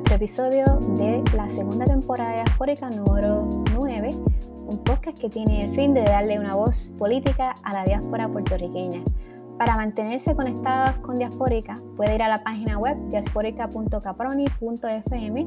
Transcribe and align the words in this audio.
Nuestro 0.00 0.16
episodio 0.16 0.64
de 0.96 1.22
la 1.36 1.50
segunda 1.50 1.84
temporada 1.84 2.30
de 2.30 2.36
Diaspórica 2.36 2.88
número 2.88 3.46
9, 3.74 4.10
un 4.66 4.82
podcast 4.82 5.18
que 5.18 5.28
tiene 5.28 5.66
el 5.66 5.74
fin 5.74 5.92
de 5.92 6.00
darle 6.00 6.38
una 6.38 6.54
voz 6.54 6.90
política 6.96 7.54
a 7.62 7.74
la 7.74 7.84
diáspora 7.84 8.26
puertorriqueña. 8.26 9.02
Para 9.58 9.76
mantenerse 9.76 10.34
conectados 10.34 10.96
con 11.00 11.18
Diaspórica, 11.18 11.78
puede 11.98 12.14
ir 12.14 12.22
a 12.22 12.28
la 12.28 12.42
página 12.42 12.78
web 12.78 12.96
diasporica.caproni.fm. 13.10 15.46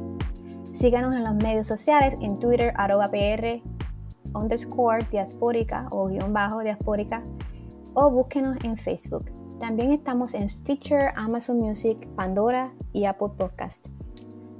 Síganos 0.72 1.16
en 1.16 1.24
los 1.24 1.34
medios 1.34 1.66
sociales, 1.66 2.16
en 2.20 2.38
Twitter, 2.38 2.72
arroba 2.76 3.10
pr, 3.10 3.60
underscore 4.34 5.04
diaspórica 5.10 5.88
o 5.90 6.06
guion 6.06 6.32
bajo 6.32 6.60
diaspórica, 6.60 7.24
o 7.94 8.08
búsquenos 8.08 8.56
en 8.62 8.76
Facebook. 8.76 9.32
También 9.58 9.90
estamos 9.90 10.32
en 10.32 10.48
Stitcher, 10.48 11.10
Amazon 11.16 11.58
Music, 11.58 12.08
Pandora 12.14 12.72
y 12.92 13.06
Apple 13.06 13.30
Podcast. 13.36 13.88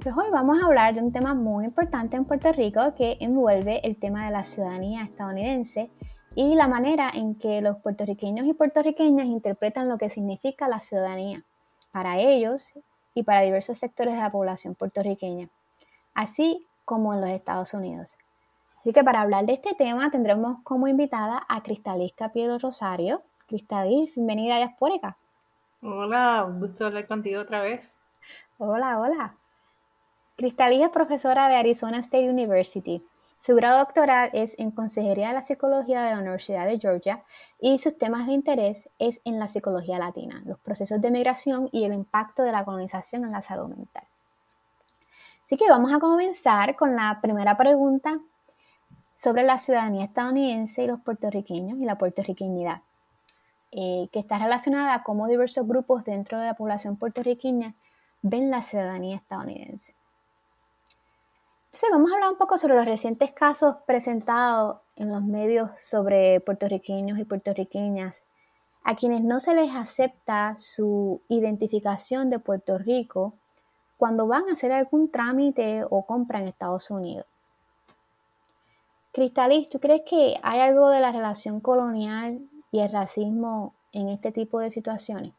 Pues 0.05 0.15
hoy 0.15 0.29
vamos 0.31 0.61
a 0.61 0.67
hablar 0.67 0.93
de 0.93 1.01
un 1.01 1.11
tema 1.11 1.33
muy 1.33 1.65
importante 1.65 2.15
en 2.15 2.25
Puerto 2.25 2.51
Rico 2.51 2.93
que 2.95 3.17
envuelve 3.21 3.81
el 3.87 3.97
tema 3.97 4.27
de 4.27 4.31
la 4.31 4.43
ciudadanía 4.43 5.01
estadounidense 5.01 5.89
y 6.35 6.53
la 6.53 6.67
manera 6.67 7.09
en 7.11 7.33
que 7.33 7.59
los 7.59 7.77
puertorriqueños 7.77 8.45
y 8.45 8.53
puertorriqueñas 8.53 9.25
interpretan 9.25 9.89
lo 9.89 9.97
que 9.97 10.11
significa 10.11 10.67
la 10.67 10.79
ciudadanía 10.79 11.41
para 11.91 12.19
ellos 12.19 12.73
y 13.15 13.23
para 13.23 13.41
diversos 13.41 13.79
sectores 13.79 14.13
de 14.13 14.21
la 14.21 14.31
población 14.31 14.75
puertorriqueña, 14.75 15.49
así 16.13 16.67
como 16.85 17.15
en 17.15 17.21
los 17.21 17.31
Estados 17.31 17.73
Unidos. 17.73 18.15
Así 18.81 18.93
que 18.93 19.03
para 19.03 19.21
hablar 19.21 19.47
de 19.47 19.53
este 19.53 19.73
tema 19.73 20.11
tendremos 20.11 20.59
como 20.61 20.87
invitada 20.87 21.43
a 21.49 21.63
Cristalisca 21.63 22.31
Piero 22.31 22.59
Rosario, 22.59 23.23
Cristadis, 23.47 24.13
bienvenida 24.13 24.53
a 24.53 24.57
Diaspórica. 24.57 25.17
Hola, 25.81 26.45
un 26.47 26.59
gusto 26.59 26.85
hablar 26.85 27.07
contigo 27.07 27.41
otra 27.41 27.61
vez. 27.61 27.91
Hola, 28.59 28.99
hola. 28.99 29.35
Cristadis 30.37 30.81
es 30.81 30.89
profesora 30.89 31.47
de 31.47 31.55
Arizona 31.55 31.99
State 31.99 32.29
University. 32.29 33.01
Su 33.37 33.55
grado 33.55 33.79
doctoral 33.79 34.31
es 34.33 34.59
en 34.59 34.69
Consejería 34.71 35.29
de 35.29 35.33
la 35.33 35.43
Psicología 35.43 36.01
de 36.01 36.11
la 36.11 36.19
Universidad 36.19 36.65
de 36.65 36.77
Georgia 36.77 37.23
y 37.57 37.79
sus 37.79 37.97
temas 37.97 38.27
de 38.27 38.33
interés 38.33 38.89
es 38.99 39.21
en 39.23 39.39
la 39.39 39.47
psicología 39.47 39.97
latina, 39.97 40.41
los 40.45 40.59
procesos 40.59 40.99
de 40.99 41.09
migración 41.09 41.69
y 41.71 41.85
el 41.85 41.93
impacto 41.93 42.43
de 42.43 42.51
la 42.51 42.65
colonización 42.65 43.23
en 43.23 43.31
la 43.31 43.41
salud 43.41 43.69
mental. 43.69 44.03
Así 45.45 45.55
que 45.55 45.69
vamos 45.69 45.93
a 45.93 45.99
comenzar 45.99 46.75
con 46.75 46.97
la 46.97 47.19
primera 47.21 47.55
pregunta 47.55 48.19
sobre 49.13 49.43
la 49.43 49.57
ciudadanía 49.57 50.03
estadounidense 50.03 50.83
y 50.83 50.87
los 50.87 50.99
puertorriqueños 50.99 51.79
y 51.79 51.85
la 51.85 51.97
puertorriqueñidad. 51.97 52.81
Eh, 53.71 54.09
que 54.11 54.19
está 54.19 54.37
relacionada 54.37 54.95
a 54.95 55.03
cómo 55.03 55.27
diversos 55.27 55.65
grupos 55.65 56.03
dentro 56.03 56.39
de 56.39 56.47
la 56.47 56.55
población 56.55 56.97
puertorriqueña 56.97 57.75
ven 58.21 58.51
la 58.51 58.63
ciudadanía 58.63 59.15
estadounidense. 59.15 59.95
Entonces 61.75 61.91
vamos 61.91 62.09
a 62.09 62.15
hablar 62.15 62.31
un 62.31 62.37
poco 62.37 62.57
sobre 62.57 62.75
los 62.75 62.85
recientes 62.85 63.33
casos 63.33 63.75
presentados 63.85 64.77
en 64.95 65.09
los 65.09 65.21
medios 65.21 65.71
sobre 65.75 66.39
puertorriqueños 66.39 67.19
y 67.19 67.25
puertorriqueñas 67.25 68.23
a 68.85 68.95
quienes 68.95 69.25
no 69.25 69.41
se 69.41 69.53
les 69.53 69.75
acepta 69.75 70.55
su 70.57 71.21
identificación 71.27 72.29
de 72.29 72.39
Puerto 72.39 72.77
Rico 72.77 73.33
cuando 73.97 74.25
van 74.25 74.47
a 74.47 74.53
hacer 74.53 74.71
algún 74.71 75.11
trámite 75.11 75.83
o 75.89 76.05
compra 76.05 76.39
en 76.39 76.47
Estados 76.47 76.89
Unidos. 76.91 77.25
Cristalis, 79.11 79.67
¿tú 79.67 79.81
crees 79.81 80.03
que 80.09 80.35
hay 80.43 80.61
algo 80.61 80.89
de 80.89 81.01
la 81.01 81.11
relación 81.11 81.59
colonial 81.59 82.39
y 82.71 82.79
el 82.79 82.89
racismo 82.89 83.75
en 83.91 84.07
este 84.07 84.31
tipo 84.31 84.61
de 84.61 84.71
situaciones? 84.71 85.33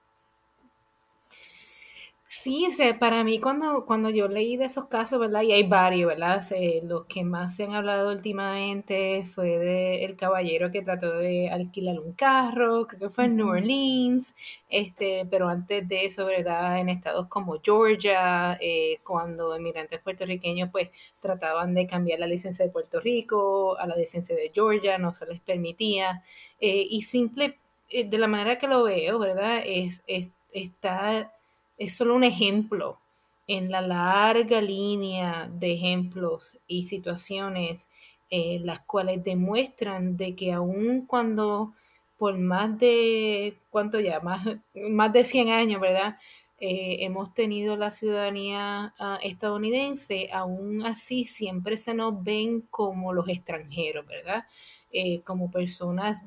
Sí, 2.43 2.67
o 2.67 2.99
para 2.99 3.25
mí 3.25 3.41
cuando, 3.41 3.87
cuando 3.87 4.11
yo 4.11 4.29
leí 4.29 4.57
de 4.57 4.67
esos 4.67 4.87
casos, 4.87 5.19
¿verdad? 5.19 5.43
Y 5.43 5.53
hay 5.53 5.63
varios, 5.67 6.09
¿verdad? 6.09 6.43
los 6.83 7.07
que 7.07 7.25
más 7.25 7.57
se 7.57 7.65
han 7.65 7.75
hablado 7.75 8.11
últimamente 8.13 9.25
fue 9.27 9.59
de 9.59 10.05
el 10.05 10.17
caballero 10.17 10.71
que 10.71 10.83
trató 10.83 11.13
de 11.19 11.49
alquilar 11.51 11.99
un 11.99 12.13
carro, 12.13 12.87
creo 12.87 13.01
que 13.09 13.11
fue 13.15 13.25
en 13.25 13.37
New 13.37 13.49
Orleans, 13.49 14.35
este, 14.69 15.27
pero 15.31 15.49
antes 15.49 15.89
de 15.89 16.05
eso, 16.05 16.27
¿verdad? 16.27 16.79
En 16.81 16.89
estados 16.89 17.27
como 17.29 17.61
Georgia, 17.63 18.59
eh, 18.61 18.99
cuando 19.05 19.57
inmigrantes 19.57 20.01
puertorriqueños 20.01 20.71
pues 20.71 20.91
trataban 21.21 21.75
de 21.75 21.87
cambiar 21.87 22.19
la 22.21 22.27
licencia 22.27 22.65
de 22.65 22.71
Puerto 22.73 23.01
Rico 23.01 23.79
a 23.79 23.87
la 23.87 23.97
licencia 23.97 24.35
de 24.37 24.51
Georgia, 24.55 24.99
no 24.99 25.15
se 25.15 25.27
les 25.27 25.41
permitía. 25.41 26.23
Eh, 26.61 26.87
y 26.91 27.03
simple, 27.03 27.59
eh, 27.91 28.09
de 28.09 28.19
la 28.19 28.29
manera 28.29 28.59
que 28.59 28.69
lo 28.69 28.83
veo, 28.85 29.19
¿verdad? 29.19 29.61
Es, 29.65 30.05
es, 30.07 30.31
está 30.53 31.33
es 31.79 31.95
solo 31.97 32.15
un 32.15 32.25
ejemplo 32.25 32.99
en 33.47 33.71
la 33.71 33.81
larga 33.81 34.61
línea 34.61 35.49
de 35.53 35.73
ejemplos 35.75 36.59
y 36.67 36.85
situaciones 36.85 37.91
eh, 38.29 38.59
las 38.65 38.81
cuales 38.81 39.23
demuestran 39.23 40.17
de 40.17 40.35
que 40.35 40.53
aun 40.53 41.07
cuando 41.07 41.73
por 42.19 42.37
más 42.39 42.77
de, 42.79 43.57
¿cuánto 43.71 44.01
ya? 44.01 44.19
Más, 44.21 44.45
más 44.75 45.13
de 45.13 45.23
100 45.23 45.51
años, 45.51 45.81
¿verdad? 45.81 46.17
Eh, 46.59 47.05
hemos 47.05 47.35
tenido 47.35 47.77
la 47.77 47.91
ciudadanía 47.93 48.95
ah, 48.99 49.21
estadounidense, 49.23 50.31
aún 50.33 50.85
así 50.85 51.25
siempre 51.25 51.77
se 51.79 51.95
nos 51.95 52.25
ven 52.25 52.63
como 52.63 53.13
los 53.13 53.29
extranjeros, 53.29 54.07
¿verdad? 54.07 54.47
Eh, 54.91 55.21
como 55.23 55.51
personas 55.51 56.25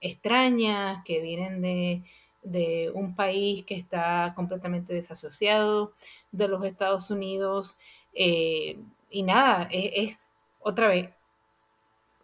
extrañas 0.00 1.02
que 1.04 1.20
vienen 1.20 1.62
de 1.62 2.02
de 2.42 2.90
un 2.94 3.14
país 3.14 3.64
que 3.64 3.74
está 3.74 4.32
completamente 4.36 4.94
desasociado 4.94 5.92
de 6.32 6.48
los 6.48 6.64
Estados 6.64 7.10
Unidos. 7.10 7.76
Eh, 8.14 8.78
y 9.10 9.22
nada, 9.22 9.68
es, 9.70 10.32
otra 10.60 10.88
vez, 10.88 11.10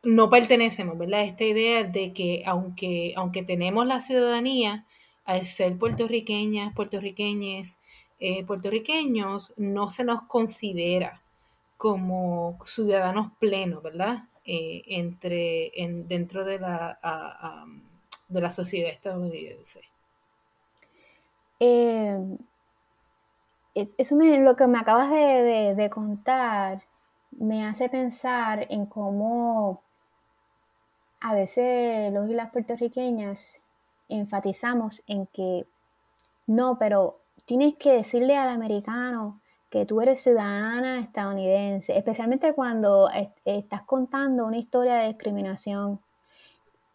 no 0.03 0.29
pertenecemos, 0.29 0.99
¿verdad? 0.99 1.25
Esta 1.25 1.45
idea 1.45 1.85
de 1.85 2.13
que 2.13 2.43
aunque, 2.47 3.15
aunque 3.17 3.43
tenemos 3.43 3.87
la 3.87 4.01
ciudadanía, 4.01 4.87
al 5.25 5.47
ser 5.47 5.79
puertorriqueñas, 5.79 6.75
puertorriqueñes, 6.75 7.81
eh, 8.21 8.45
puertorriqueños, 8.45 9.55
no 9.57 9.89
se 9.89 10.05
nos 10.05 10.23
considera 10.25 11.23
como 11.79 12.59
ciudadanos 12.67 13.33
plenos, 13.41 13.83
¿verdad? 13.83 14.25
Eh, 14.45 14.83
entre, 14.89 15.73
en, 15.83 16.07
dentro 16.07 16.45
de 16.45 16.59
la, 16.59 16.99
de 18.29 18.41
la 18.41 18.51
sociedad 18.51 18.91
estadounidense. 18.91 19.94
Eh, 21.61 22.19
eso 23.75 24.17
me, 24.17 24.39
lo 24.41 24.57
que 24.57 24.67
me 24.67 24.79
acabas 24.79 25.11
de, 25.11 25.91
contar 25.93 26.83
me 27.33 27.67
hace 27.67 27.89
pensar 27.89 28.67
en 28.71 28.87
cómo 28.87 29.83
a 31.21 31.35
veces 31.35 32.13
los 32.13 32.31
y 32.31 32.35
las 32.35 32.51
puertorriqueñas 32.53 33.61
enfatizamos 34.09 35.03
en 35.09 35.27
que 35.27 35.67
no, 36.47 36.79
pero 36.79 37.21
tienes 37.47 37.75
que 37.77 37.93
decirle 37.93 38.37
al 38.37 38.51
americano 38.51 39.41
que 39.71 39.87
tú 39.87 40.01
eres 40.01 40.23
ciudadana 40.23 41.01
estadounidense, 41.01 41.97
especialmente 41.97 42.53
cuando 42.53 43.09
estás 43.45 43.83
contando 43.83 44.47
una 44.47 44.59
historia 44.59 44.95
de 44.97 45.09
discriminación 45.09 46.01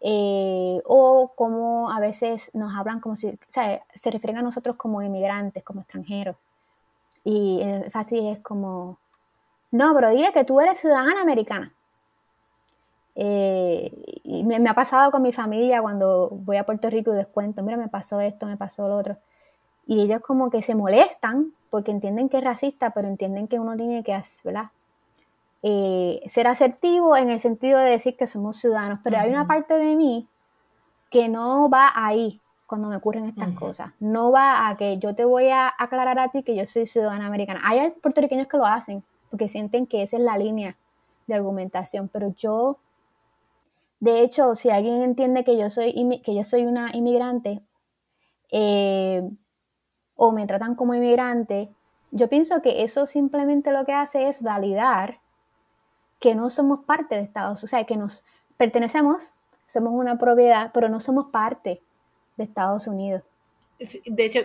eh, 0.01 0.81
o 0.86 1.34
como 1.36 1.92
a 1.92 2.00
veces 2.00 2.51
nos 2.54 2.75
hablan 2.75 3.00
como 3.00 3.16
si, 3.16 3.38
se 3.48 4.12
refieren 4.12 4.38
a 4.38 4.42
nosotros 4.42 4.75
como 4.75 5.01
inmigrantes, 5.01 5.63
como 5.63 5.81
extranjeros. 5.81 6.36
Y 7.24 7.62
fácil 7.92 8.28
es 8.28 8.40
como, 8.40 8.98
no, 9.72 9.94
pero 9.94 10.10
dile 10.10 10.31
que 10.34 10.44
tú 10.44 10.60
eres 10.60 10.80
ciudadana 10.80 11.22
americana. 11.22 11.74
Eh, 13.16 13.92
y 14.24 14.44
me, 14.46 14.69
ha 14.69 14.74
pasado 14.74 15.12
con 15.12 15.22
mi 15.22 15.34
familia 15.34 15.81
cuando 15.81 16.30
voy 16.30 16.57
a 16.57 16.66
Puerto 16.66 16.90
Rico 16.90 17.12
y 17.13 17.18
les 17.18 17.28
cuento, 17.28 17.62
mira, 17.63 17.78
me 17.78 17.90
pasó 17.90 18.22
esto, 18.22 18.45
me 18.45 18.57
pasó 18.57 18.88
lo 18.88 18.98
otro. 18.98 19.18
Y 19.86 20.02
ellos 20.02 20.22
como 20.22 20.50
que 20.50 20.62
se 20.63 20.75
molestan 20.75 21.54
porque 21.69 21.92
entienden 21.92 22.30
que 22.30 22.38
es 22.38 22.44
racista, 22.44 22.92
pero 22.92 23.07
entienden 23.07 23.48
que 23.48 23.60
uno 23.60 23.75
tiene 23.75 24.04
que, 24.04 24.19
¿verdad? 24.44 24.69
Eh, 25.62 26.22
ser 26.30 26.48
asertivo 26.48 27.18
en 27.18 27.30
el 27.30 27.40
sentido 27.42 27.80
de 27.80 27.90
decir 27.90 28.16
que 28.16 28.28
somos 28.28 28.58
ciudadanos, 28.58 29.00
pero 29.04 29.18
hay 29.18 29.30
una 29.30 29.46
parte 29.46 29.74
de 29.74 29.96
mí 29.96 30.28
que 31.10 31.28
no 31.28 31.70
va 31.70 31.92
ahí. 31.96 32.42
cuando 32.66 32.88
me 32.88 32.98
ocurren 32.98 33.26
estas 33.26 33.50
cosas. 33.58 33.94
No 34.00 34.32
va 34.32 34.70
a 34.70 34.78
que 34.78 35.00
yo 35.00 35.16
te 35.16 35.26
voy 35.26 35.50
a 35.50 35.74
aclarar 35.76 36.20
a 36.20 36.30
ti 36.30 36.44
que 36.44 36.56
yo 36.56 36.68
soy 36.68 36.86
ciudadana 36.86 37.26
americana. 37.26 37.62
Hay 37.64 37.90
puertorriqueños 37.90 38.46
que 38.46 38.58
lo 38.58 38.66
hacen 38.68 39.04
porque 39.32 39.50
sienten 39.50 39.88
que 39.88 40.04
esa 40.04 40.18
es 40.18 40.24
la 40.24 40.38
línea 40.38 40.78
de 41.26 41.34
argumentación, 41.34 42.10
pero 42.10 42.34
yo, 42.38 42.78
de 44.00 44.22
hecho, 44.22 44.54
si 44.54 44.70
alguien 44.70 45.02
entiende 45.02 45.44
que 45.44 45.58
yo 45.58 45.70
soy, 45.72 46.22
que 46.24 46.36
yo 46.36 46.44
soy 46.44 46.66
una 46.66 46.92
inmigrante 46.96 47.62
eh, 48.52 49.28
o 50.16 50.32
me 50.32 50.46
tratan 50.46 50.76
como 50.76 50.94
inmigrante, 50.94 51.70
yo 52.12 52.28
pienso 52.30 52.62
que 52.62 52.84
eso 52.84 53.08
simplemente 53.08 53.72
lo 53.72 53.86
que 53.86 53.94
hace 53.94 54.28
es 54.28 54.42
validar 54.42 55.20
que 56.19 56.36
no 56.36 56.50
somos 56.50 56.83
parte 56.86 57.16
de 57.16 57.21
Estados 57.21 57.60
Unidos, 57.60 57.63
o 57.63 57.68
sea, 57.68 57.83
que 57.86 57.98
nos 57.98 58.24
pertenecemos, 58.57 59.31
somos 59.68 59.94
una 59.94 60.18
propiedad, 60.18 60.71
pero 60.74 60.89
no 60.89 61.00
somos 61.00 61.31
parte 61.31 61.81
de 62.38 62.44
Estados 62.44 62.88
Unidos. 62.88 63.24
De 64.06 64.25
hecho, 64.25 64.42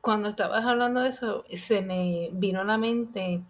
cuando 0.00 0.30
estabas 0.30 0.64
hablando 0.64 1.00
de 1.00 1.10
eso, 1.10 1.44
se 1.54 1.82
me 1.82 2.30
vino 2.32 2.60
a 2.60 2.64
la 2.64 2.78
mente 2.78 3.42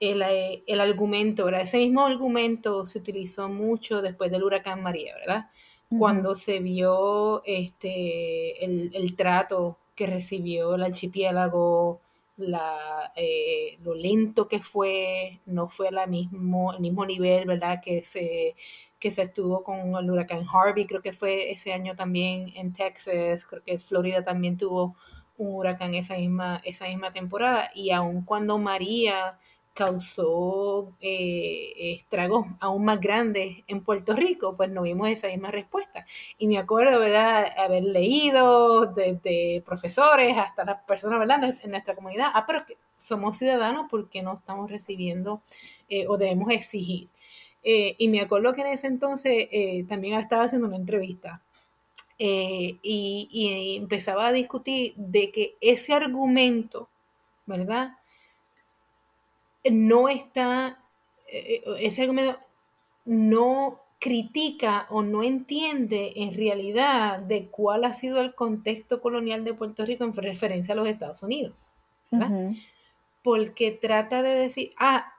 el, 0.00 0.22
eh, 0.22 0.62
argumento, 0.80 1.44
¿verdad? 1.44 1.62
Ese 1.62 1.78
mismo 1.78 2.06
argumento 2.06 2.86
se 2.86 2.98
utilizó 2.98 3.48
mucho 3.48 4.00
después 4.00 4.30
del 4.30 4.42
huracán 4.42 4.82
María, 4.82 5.14
¿verdad? 5.14 5.50
Cuando 5.98 6.36
se 6.36 6.60
vio 6.60 7.42
este, 7.44 8.64
el, 8.64 9.16
trato 9.16 9.76
que 9.96 10.06
recibió 10.06 10.76
el 10.76 10.84
archipiélago, 10.84 12.00
la, 12.40 13.12
eh, 13.16 13.78
lo 13.82 13.94
lento 13.94 14.48
que 14.48 14.60
fue, 14.60 15.40
no 15.46 15.68
fue 15.68 15.90
la 15.92 16.06
mismo, 16.06 16.72
el 16.72 16.80
mismo 16.80 17.06
nivel, 17.06 17.46
¿verdad? 17.46 17.80
Que 17.82 18.02
se 18.02 18.56
que 18.98 19.10
se 19.10 19.22
estuvo 19.22 19.64
con 19.64 19.96
el 19.96 20.10
huracán 20.10 20.44
Harvey, 20.52 20.86
creo 20.86 21.00
que 21.02 21.12
fue 21.12 21.50
ese 21.50 21.72
año 21.72 21.96
también 21.96 22.52
en 22.54 22.72
Texas, 22.74 23.46
creo 23.46 23.62
que 23.64 23.78
Florida 23.78 24.22
también 24.24 24.58
tuvo 24.58 24.94
un 25.38 25.54
huracán 25.54 25.94
esa 25.94 26.16
misma, 26.16 26.60
esa 26.64 26.86
misma 26.86 27.12
temporada, 27.12 27.70
y 27.74 27.92
aun 27.92 28.22
cuando 28.24 28.58
María 28.58 29.38
causó 29.74 30.92
eh, 31.00 31.94
estragos 31.96 32.46
aún 32.60 32.84
más 32.84 33.00
grandes 33.00 33.64
en 33.66 33.82
Puerto 33.82 34.14
Rico, 34.14 34.56
pues 34.56 34.70
no 34.70 34.82
vimos 34.82 35.08
esa 35.08 35.28
misma 35.28 35.50
respuesta. 35.50 36.06
Y 36.38 36.48
me 36.48 36.58
acuerdo, 36.58 36.98
¿verdad?, 37.00 37.46
haber 37.58 37.84
leído 37.84 38.86
desde 38.86 39.62
profesores 39.64 40.36
hasta 40.36 40.64
las 40.64 40.82
personas, 40.84 41.18
¿verdad?, 41.18 41.56
en 41.62 41.70
nuestra 41.70 41.94
comunidad, 41.94 42.30
ah, 42.34 42.44
pero 42.46 42.64
que 42.66 42.76
somos 42.96 43.38
ciudadanos 43.38 43.86
porque 43.90 44.22
no 44.22 44.34
estamos 44.34 44.70
recibiendo 44.70 45.42
eh, 45.88 46.06
o 46.08 46.18
debemos 46.18 46.50
exigir. 46.50 47.08
Eh, 47.62 47.94
y 47.98 48.08
me 48.08 48.20
acuerdo 48.20 48.54
que 48.54 48.62
en 48.62 48.68
ese 48.68 48.86
entonces 48.86 49.48
eh, 49.50 49.84
también 49.88 50.18
estaba 50.18 50.44
haciendo 50.44 50.66
una 50.66 50.76
entrevista 50.76 51.42
eh, 52.18 52.78
y, 52.82 53.76
empezaba 53.80 54.28
a 54.28 54.32
discutir 54.32 54.94
de 54.96 55.30
que 55.30 55.56
ese 55.60 55.92
argumento, 55.94 56.88
¿verdad? 57.46 57.98
No 59.64 60.08
está, 60.08 60.82
ese 61.26 62.02
argumento 62.02 62.38
no 63.04 63.80
critica 63.98 64.86
o 64.88 65.02
no 65.02 65.22
entiende 65.22 66.12
en 66.16 66.34
realidad 66.34 67.18
de 67.18 67.48
cuál 67.48 67.84
ha 67.84 67.92
sido 67.92 68.20
el 68.20 68.34
contexto 68.34 69.00
colonial 69.02 69.44
de 69.44 69.54
Puerto 69.54 69.84
Rico 69.84 70.04
en 70.04 70.14
referencia 70.14 70.72
a 70.72 70.76
los 70.76 70.88
Estados 70.88 71.22
Unidos. 71.22 71.52
¿verdad? 72.10 72.52
Porque 73.22 73.72
trata 73.72 74.22
de 74.22 74.34
decir, 74.34 74.72
ah, 74.78 75.12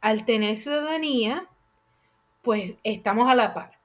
al 0.00 0.24
tener 0.26 0.58
ciudadanía, 0.58 1.48
pues 2.42 2.74
estamos 2.84 3.28
a 3.28 3.34
la 3.34 3.54
par. 3.54 3.78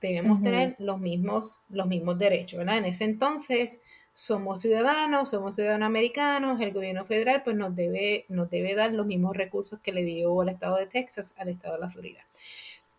Debemos 0.00 0.42
tener 0.42 0.76
los 0.78 0.98
mismos, 0.98 1.58
los 1.68 1.86
mismos 1.86 2.18
derechos, 2.18 2.58
¿verdad? 2.58 2.78
En 2.78 2.86
ese 2.86 3.04
entonces 3.04 3.80
somos 4.14 4.60
ciudadanos, 4.60 5.30
somos 5.30 5.56
ciudadanos 5.56 5.86
americanos, 5.86 6.60
el 6.60 6.72
gobierno 6.72 7.04
federal 7.04 7.42
pues 7.42 7.56
nos 7.56 7.74
debe, 7.74 8.24
nos 8.28 8.48
debe 8.48 8.74
dar 8.76 8.92
los 8.92 9.06
mismos 9.06 9.36
recursos 9.36 9.80
que 9.80 9.92
le 9.92 10.04
dio 10.04 10.40
el 10.42 10.50
estado 10.50 10.76
de 10.76 10.86
Texas 10.86 11.34
al 11.36 11.48
estado 11.48 11.74
de 11.74 11.80
la 11.80 11.90
Florida. 11.90 12.24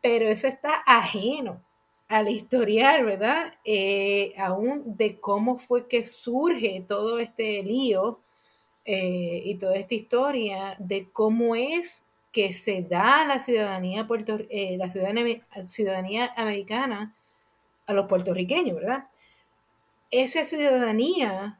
Pero 0.02 0.28
eso 0.28 0.48
está 0.48 0.84
ajeno 0.86 1.62
al 2.10 2.28
historial, 2.28 3.06
¿verdad? 3.06 3.54
Eh, 3.64 4.34
aún 4.38 4.84
de 4.98 5.20
cómo 5.20 5.58
fue 5.58 5.88
que 5.88 6.04
surge 6.04 6.84
todo 6.88 7.20
este 7.20 7.64
lío 7.64 8.20
eh, 8.84 9.42
y 9.46 9.56
toda 9.56 9.78
esta 9.78 9.96
historia 9.96 10.76
de 10.80 11.10
cómo 11.12 11.56
es 11.56 12.04
que 12.32 12.52
se 12.52 12.82
da 12.82 13.26
la 13.26 13.40
ciudadanía, 13.40 14.06
eh, 14.50 14.78
la 14.78 14.90
ciudadanía, 14.90 16.34
americana 16.36 17.16
a 17.88 17.94
los 17.94 18.08
puertorriqueños, 18.08 18.76
¿verdad? 18.76 19.06
Esa 20.12 20.46
ciudadanía 20.46 21.60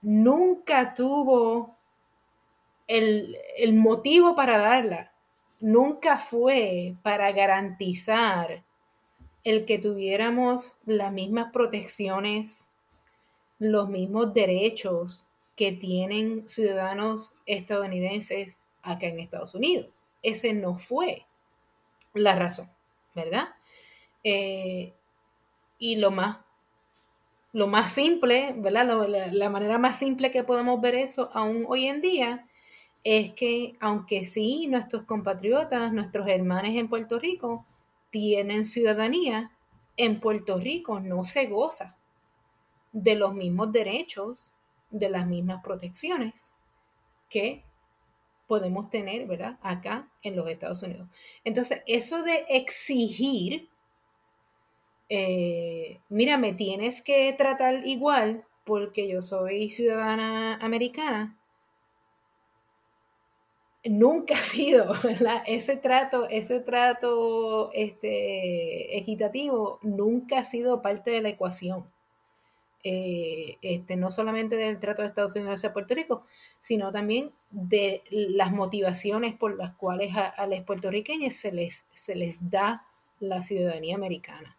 nunca 0.00 0.94
tuvo 0.94 1.76
el, 2.86 3.36
el, 3.56 3.74
motivo 3.74 4.34
para 4.34 4.58
darla, 4.58 5.12
nunca 5.60 6.18
fue 6.18 6.96
para 7.02 7.30
garantizar 7.32 8.64
el 9.44 9.64
que 9.64 9.78
tuviéramos 9.78 10.78
las 10.84 11.12
mismas 11.12 11.52
protecciones, 11.52 12.70
los 13.58 13.88
mismos 13.88 14.34
derechos 14.34 15.24
que 15.56 15.72
tienen 15.72 16.48
ciudadanos 16.48 17.34
estadounidenses 17.46 18.60
acá 18.82 19.06
en 19.06 19.20
Estados 19.20 19.54
Unidos. 19.54 19.88
Ese 20.22 20.52
no 20.52 20.78
fue 20.78 21.26
la 22.14 22.36
razón, 22.36 22.70
¿verdad? 23.14 23.48
Eh, 24.24 24.92
y 25.78 25.96
lo 25.96 26.10
más, 26.10 26.38
lo 27.52 27.66
más 27.66 27.92
simple, 27.92 28.54
¿verdad? 28.56 28.86
la, 29.32 29.50
manera 29.50 29.78
más 29.78 29.98
simple 29.98 30.30
que 30.30 30.42
podemos 30.42 30.80
ver 30.80 30.94
eso 30.94 31.30
aún 31.34 31.66
hoy 31.68 31.86
en 31.86 32.00
día 32.00 32.48
es 33.04 33.32
que 33.34 33.74
aunque 33.80 34.24
sí 34.24 34.66
nuestros 34.68 35.02
compatriotas, 35.04 35.92
nuestros 35.92 36.28
hermanos 36.28 36.74
en 36.74 36.88
Puerto 36.88 37.18
Rico 37.18 37.66
tienen 38.10 38.64
ciudadanía, 38.64 39.50
en 39.96 40.20
Puerto 40.20 40.58
Rico 40.58 41.00
no 41.00 41.24
se 41.24 41.46
goza 41.46 41.96
de 42.92 43.16
los 43.16 43.34
mismos 43.34 43.72
derechos, 43.72 44.52
de 44.90 45.08
las 45.08 45.26
mismas 45.26 45.62
protecciones 45.62 46.52
que 47.28 47.64
podemos 48.46 48.90
tener, 48.90 49.26
¿verdad? 49.26 49.58
Acá 49.62 50.10
en 50.22 50.36
los 50.36 50.48
Estados 50.48 50.82
Unidos. 50.82 51.08
Entonces, 51.44 51.82
eso 51.86 52.22
de 52.22 52.44
exigir, 52.50 53.70
eh, 55.14 56.00
mira, 56.08 56.38
me 56.38 56.54
tienes 56.54 57.02
que 57.02 57.30
tratar 57.34 57.86
igual 57.86 58.46
porque 58.64 59.06
yo 59.10 59.20
soy 59.20 59.70
ciudadana 59.70 60.56
americana, 60.56 61.36
nunca 63.84 64.34
ha 64.36 64.38
sido, 64.38 64.94
¿verdad? 65.04 65.42
Ese 65.46 65.76
trato, 65.76 66.26
ese 66.30 66.60
trato 66.60 67.70
este, 67.74 68.96
equitativo 68.96 69.80
nunca 69.82 70.38
ha 70.38 70.44
sido 70.46 70.80
parte 70.80 71.10
de 71.10 71.20
la 71.20 71.28
ecuación. 71.28 71.84
Eh, 72.82 73.58
este, 73.60 73.96
no 73.96 74.10
solamente 74.10 74.56
del 74.56 74.80
trato 74.80 75.02
de 75.02 75.08
Estados 75.08 75.36
Unidos 75.36 75.56
hacia 75.56 75.74
Puerto 75.74 75.94
Rico, 75.94 76.24
sino 76.58 76.90
también 76.90 77.32
de 77.50 78.02
las 78.10 78.50
motivaciones 78.50 79.34
por 79.34 79.58
las 79.58 79.72
cuales 79.72 80.14
a, 80.16 80.46
los 80.46 80.60
puertorriqueños 80.62 81.34
se 81.34 81.52
les, 81.52 81.86
se 81.92 82.14
les 82.14 82.48
da 82.48 82.86
la 83.20 83.42
ciudadanía 83.42 83.94
americana. 83.94 84.56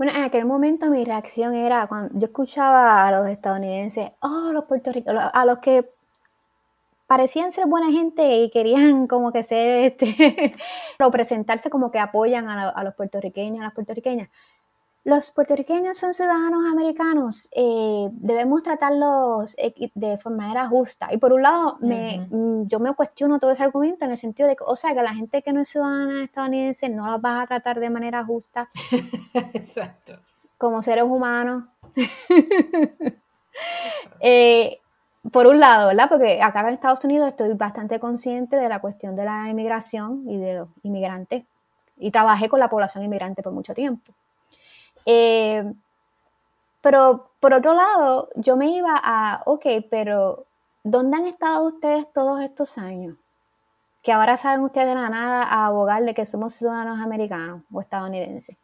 Bueno, 0.00 0.14
en 0.16 0.24
aquel 0.24 0.46
momento 0.46 0.88
mi 0.88 1.04
reacción 1.04 1.54
era 1.54 1.86
cuando 1.86 2.18
yo 2.18 2.24
escuchaba 2.24 3.06
a 3.06 3.12
los 3.12 3.28
estadounidenses, 3.28 4.12
oh, 4.20 4.50
los 4.50 4.64
puertorriqueños, 4.64 5.24
a 5.30 5.44
los 5.44 5.58
que 5.58 5.90
parecían 7.06 7.52
ser 7.52 7.66
buena 7.66 7.92
gente 7.92 8.36
y 8.38 8.50
querían 8.50 9.06
como 9.06 9.30
que 9.30 9.44
ser, 9.44 9.84
este, 9.92 10.56
o 11.04 11.10
presentarse 11.10 11.68
como 11.68 11.90
que 11.90 11.98
apoyan 11.98 12.48
a, 12.48 12.70
a 12.70 12.82
los 12.82 12.94
puertorriqueños, 12.94 13.60
a 13.60 13.64
las 13.64 13.74
puertorriqueñas 13.74 14.30
los 15.10 15.32
puertorriqueños 15.32 15.98
son 15.98 16.14
ciudadanos 16.14 16.64
americanos, 16.70 17.48
eh, 17.50 18.08
debemos 18.12 18.62
tratarlos 18.62 19.56
de 19.56 20.18
manera 20.30 20.68
justa. 20.68 21.08
Y 21.10 21.16
por 21.16 21.32
un 21.32 21.42
lado, 21.42 21.78
me, 21.80 22.28
mm, 22.30 22.68
yo 22.68 22.78
me 22.78 22.94
cuestiono 22.94 23.40
todo 23.40 23.50
ese 23.50 23.64
argumento 23.64 24.04
en 24.04 24.12
el 24.12 24.18
sentido 24.18 24.48
de 24.48 24.54
que, 24.54 24.62
o 24.64 24.76
sea, 24.76 24.94
que 24.94 25.02
la 25.02 25.12
gente 25.12 25.42
que 25.42 25.52
no 25.52 25.62
es 25.62 25.68
ciudadana 25.68 26.22
estadounidense 26.22 26.88
no 26.88 27.10
la 27.10 27.18
vas 27.18 27.42
a 27.42 27.46
tratar 27.48 27.80
de 27.80 27.90
manera 27.90 28.24
justa. 28.24 28.68
Exacto. 29.52 30.20
Como 30.56 30.80
seres 30.82 31.04
humanos. 31.04 31.64
Eh, 34.22 34.78
por 35.32 35.46
un 35.46 35.60
lado, 35.60 35.88
¿verdad? 35.88 36.08
Porque 36.08 36.40
acá 36.40 36.60
en 36.60 36.74
Estados 36.74 37.04
Unidos 37.04 37.28
estoy 37.28 37.52
bastante 37.54 38.00
consciente 38.00 38.56
de 38.56 38.68
la 38.68 38.80
cuestión 38.80 39.16
de 39.16 39.24
la 39.24 39.48
inmigración 39.48 40.24
y 40.26 40.38
de 40.38 40.54
los 40.54 40.68
inmigrantes. 40.82 41.44
Y 41.98 42.10
trabajé 42.10 42.48
con 42.48 42.60
la 42.60 42.70
población 42.70 43.04
inmigrante 43.04 43.42
por 43.42 43.52
mucho 43.52 43.74
tiempo. 43.74 44.14
Eh, 45.06 45.64
pero 46.80 47.30
por 47.40 47.54
otro 47.54 47.74
lado, 47.74 48.28
yo 48.36 48.56
me 48.56 48.68
iba 48.68 48.94
a, 48.96 49.42
ok, 49.46 49.66
pero 49.90 50.46
¿dónde 50.82 51.16
han 51.16 51.26
estado 51.26 51.64
ustedes 51.64 52.06
todos 52.12 52.40
estos 52.42 52.78
años? 52.78 53.16
Que 54.02 54.12
ahora 54.12 54.36
saben 54.36 54.62
ustedes 54.62 54.88
de 54.88 54.94
la 54.94 55.10
nada 55.10 55.42
a 55.42 55.66
abogarle 55.66 56.14
que 56.14 56.26
somos 56.26 56.54
ciudadanos 56.54 57.00
americanos 57.00 57.62
o 57.72 57.80
estadounidenses. 57.80 58.56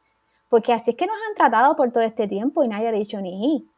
porque 0.48 0.72
así 0.72 0.92
es 0.92 0.96
que 0.96 1.06
nos 1.06 1.16
han 1.28 1.34
tratado 1.34 1.76
por 1.76 1.90
todo 1.90 2.02
este 2.04 2.28
tiempo 2.28 2.62
y 2.62 2.68
nadie 2.68 2.88
ha 2.88 2.92
dicho 2.92 3.20
ni. 3.20 3.68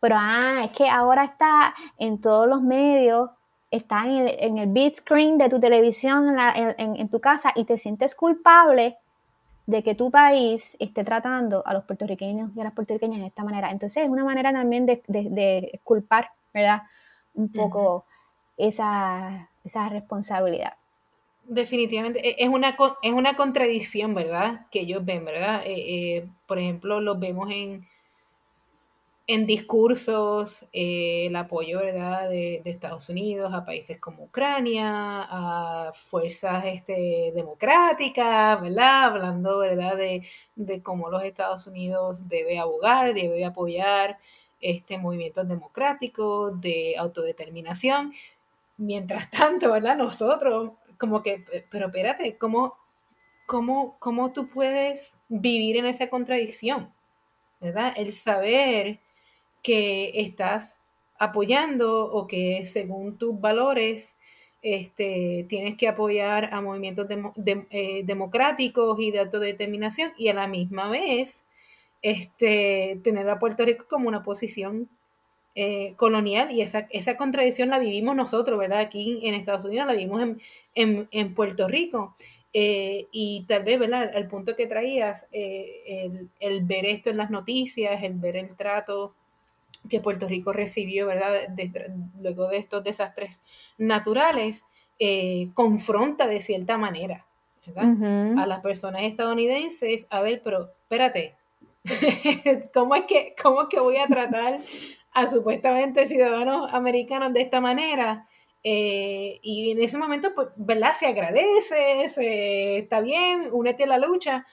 Pero, 0.00 0.16
ah, 0.18 0.62
es 0.64 0.70
que 0.72 0.88
ahora 0.88 1.24
está 1.24 1.74
en 1.98 2.20
todos 2.20 2.48
los 2.48 2.62
medios, 2.62 3.30
está 3.70 4.04
en 4.06 4.28
el, 4.28 4.36
en 4.40 4.58
el 4.58 4.68
big 4.68 4.96
screen 4.96 5.38
de 5.38 5.48
tu 5.48 5.60
televisión 5.60 6.36
en, 6.38 7.08
tu 7.08 7.20
casa 7.20 7.52
y 7.54 7.64
te 7.64 7.78
sientes 7.78 8.14
culpable 8.14 8.98
de 9.68 9.82
que 9.82 9.94
tu 9.94 10.10
país 10.10 10.78
esté 10.80 11.04
tratando 11.04 11.62
a 11.66 11.74
los 11.74 11.84
puertorriqueños 11.84 12.50
y 12.56 12.60
a 12.60 12.64
las 12.64 12.72
puertorriqueñas 12.72 13.20
de 13.20 13.26
esta 13.26 13.44
manera. 13.44 13.70
Entonces 13.70 14.02
es 14.02 14.08
una 14.08 14.24
manera 14.24 14.50
también 14.50 14.86
de, 14.86 15.80
culpar, 15.84 16.30
¿verdad? 16.54 16.84
Un 17.34 17.52
poco 17.52 18.06
esa, 18.56 19.50
esa 19.62 19.90
responsabilidad. 19.90 20.72
Definitivamente, 21.44 22.26
e, 22.26 22.36
es 22.38 22.48
una, 22.48 22.76
es 23.02 23.12
una 23.12 23.36
contradicción, 23.36 24.14
¿verdad? 24.14 24.66
Que 24.70 24.80
ellos 24.80 25.04
ven, 25.04 25.26
¿verdad? 25.26 25.60
Eh, 25.66 26.16
eh, 26.16 26.28
por 26.46 26.58
ejemplo, 26.58 27.02
los 27.02 27.20
vemos 27.20 27.50
en, 27.50 27.86
en 29.28 29.44
discursos, 29.46 30.64
eh, 30.72 31.26
el 31.26 31.36
apoyo, 31.36 31.80
¿verdad? 31.80 32.30
De, 32.30 32.62
Estados 32.64 33.10
Unidos 33.10 33.52
a 33.52 33.64
países 33.64 34.00
como 34.00 34.24
Ucrania, 34.24 35.26
a 35.28 35.92
fuerzas 35.92 36.64
este, 36.64 37.30
democráticas, 37.34 38.58
¿verdad? 38.62 39.04
Hablando, 39.04 39.58
¿verdad? 39.58 39.96
De, 39.96 40.26
de 40.56 40.82
cómo 40.82 41.10
los 41.10 41.22
Estados 41.24 41.66
Unidos 41.66 42.26
debe 42.26 42.58
abogar, 42.58 43.12
debe 43.12 43.44
apoyar 43.44 44.18
este, 44.62 44.96
movimientos 44.96 45.46
democráticos 45.46 46.58
de 46.58 46.96
autodeterminación. 46.98 48.14
Mientras 48.78 49.30
tanto, 49.30 49.70
¿verdad? 49.70 49.98
Nosotros 49.98 50.72
como 50.98 51.22
que, 51.22 51.44
pero 51.70 51.88
espérate, 51.88 52.38
¿cómo, 52.38 52.78
cómo, 53.46 53.96
cómo 53.98 54.32
tú 54.32 54.48
puedes 54.48 55.18
vivir 55.28 55.76
en 55.76 55.84
esa 55.86 56.08
contradicción? 56.08 56.94
¿Verdad? 57.60 57.92
El 57.96 58.14
saber 58.14 59.00
que 59.62 60.12
estás 60.20 60.82
apoyando 61.18 62.04
o 62.04 62.26
que 62.26 62.64
según 62.66 63.18
tus 63.18 63.40
valores 63.40 64.16
este, 64.62 65.46
tienes 65.48 65.76
que 65.76 65.88
apoyar 65.88 66.52
a 66.52 66.60
movimientos 66.60 67.06
eh, 67.70 68.02
democráticos 68.04 68.98
y 69.00 69.10
de 69.10 69.20
autodeterminación 69.20 70.12
y 70.16 70.28
a 70.28 70.34
la 70.34 70.46
misma 70.46 70.90
vez 70.90 71.46
este, 72.02 73.00
tener 73.02 73.28
a 73.28 73.38
Puerto 73.38 73.64
Rico 73.64 73.86
como 73.88 74.08
una 74.08 74.22
posición 74.22 74.88
eh, 75.54 75.94
colonial 75.96 76.52
y 76.52 76.62
esa, 76.62 76.86
esa 76.90 77.16
contradicción 77.16 77.68
la 77.68 77.80
vivimos 77.80 78.14
nosotros, 78.14 78.58
¿verdad? 78.58 78.78
Aquí 78.78 79.18
en 79.24 79.34
Estados 79.34 79.64
Unidos 79.64 79.88
la 79.88 79.92
vivimos 79.94 80.22
en, 80.74 81.08
en, 81.10 81.34
Puerto 81.34 81.66
Rico. 81.66 82.14
Eh, 82.52 83.08
y 83.10 83.44
tal 83.48 83.64
vez, 83.64 83.78
¿verdad? 83.78 84.12
El 84.14 84.28
punto 84.28 84.54
que 84.54 84.68
traías, 84.68 85.26
eh, 85.32 86.28
el, 86.38 86.62
ver 86.62 86.86
esto 86.86 87.10
en 87.10 87.16
las 87.16 87.30
noticias, 87.30 88.02
el 88.04 88.14
ver 88.14 88.36
el 88.36 88.54
trato 88.56 89.14
que 89.88 90.00
Puerto 90.00 90.26
Rico 90.26 90.52
recibió, 90.52 91.06
¿verdad? 91.06 91.54
luego 92.20 92.48
de 92.48 92.58
estos 92.58 92.84
desastres 92.84 93.42
naturales, 93.78 94.64
eh, 94.98 95.48
confronta 95.54 96.26
de 96.26 96.40
cierta 96.40 96.76
manera, 96.78 97.24
¿verdad? 97.66 98.38
A 98.38 98.46
las 98.46 98.60
personas 98.60 99.02
estadounidenses, 99.02 100.06
a 100.10 100.20
ver, 100.20 100.40
pero 100.42 100.70
espérate, 100.82 101.34
¿cómo 102.74 102.94
es 102.94 103.04
que, 103.04 103.34
cómo 103.40 103.62
es 103.62 103.68
que 103.68 103.80
voy 103.80 103.98
a 103.98 104.06
tratar 104.06 104.58
a 105.12 105.30
supuestamente 105.30 106.06
ciudadanos 106.06 106.72
americanos 106.72 107.32
de 107.32 107.42
esta 107.42 107.60
manera? 107.60 108.26
Eh, 108.64 109.38
y 109.42 109.70
en 109.70 109.82
ese 109.82 109.98
momento, 109.98 110.34
pues, 110.34 110.48
¿verdad? 110.56 110.92
Se 110.98 111.06
agradece, 111.06 112.08
se, 112.08 112.78
está 112.78 113.00
bien, 113.00 113.48
únete 113.52 113.84
a 113.84 113.86
la 113.86 113.98
lucha, 113.98 114.46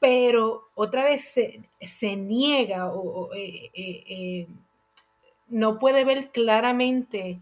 pero 0.00 0.70
otra 0.74 1.04
vez 1.04 1.32
se, 1.80 2.16
niega 2.16 2.92
o, 2.92 3.32
eh, 3.34 3.70
eh, 3.74 4.46
no 5.48 5.78
puede 5.78 6.04
ver 6.04 6.30
claramente 6.30 7.38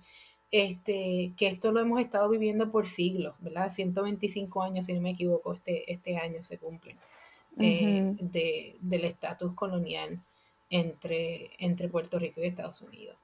este, 0.51 1.33
que 1.37 1.47
esto 1.47 1.73
lo 1.73 1.81
hemos 1.81 2.01
estado 2.01 2.29
viviendo 2.29 2.71
por 2.71 2.89
siglos, 2.89 3.35
¿verdad? 3.39 3.71
125 3.71 4.63
años, 4.63 4.87
si 4.87 4.93
no 4.93 5.01
me 5.01 5.11
equivoco, 5.11 5.55
este, 5.55 5.91
este 5.93 6.17
año 6.17 6.43
se 6.43 6.59
cumplen, 6.59 6.97
del 7.57 9.05
estatus 9.05 9.55
colonial 9.55 10.21
entre, 10.71 11.51
entre 11.59 11.89
Puerto 11.89 12.19
Rico 12.19 12.41
y 12.41 12.47
Estados 12.47 12.83
Unidos. 12.83 13.17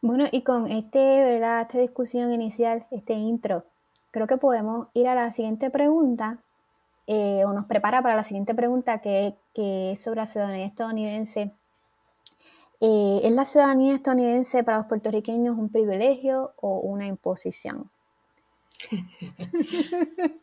Bueno, 0.00 0.26
y 0.30 0.42
con 0.42 0.70
este, 0.70 0.98
¿verdad? 0.98 1.62
esta 1.62 1.78
discusión 1.78 2.32
inicial, 2.32 2.86
este 2.90 3.14
intro, 3.14 3.64
creo 4.10 4.26
que 4.26 4.36
podemos 4.36 4.88
ir 4.94 5.08
a 5.08 5.14
la 5.14 5.32
siguiente 5.32 5.70
pregunta, 5.70 6.38
eh, 7.10 7.42
o 7.46 7.54
nos 7.54 7.64
prepara 7.64 8.02
para 8.02 8.14
la 8.16 8.22
siguiente 8.22 8.54
pregunta 8.54 9.00
que, 9.00 9.34
es 9.54 9.98
sobre 10.00 10.20
la 10.20 10.26
ciudadanía 10.26 10.66
estadounidense. 10.66 11.54
Eh, 12.80 13.20
¿Es 13.24 13.32
la 13.32 13.46
ciudadanía 13.46 13.94
estadounidense 13.94 14.62
para 14.62 14.76
los 14.76 14.86
puertorriqueños 14.86 15.56
un 15.56 15.70
privilegio 15.70 16.52
o 16.56 16.80
una 16.80 17.06
imposición? 17.06 17.90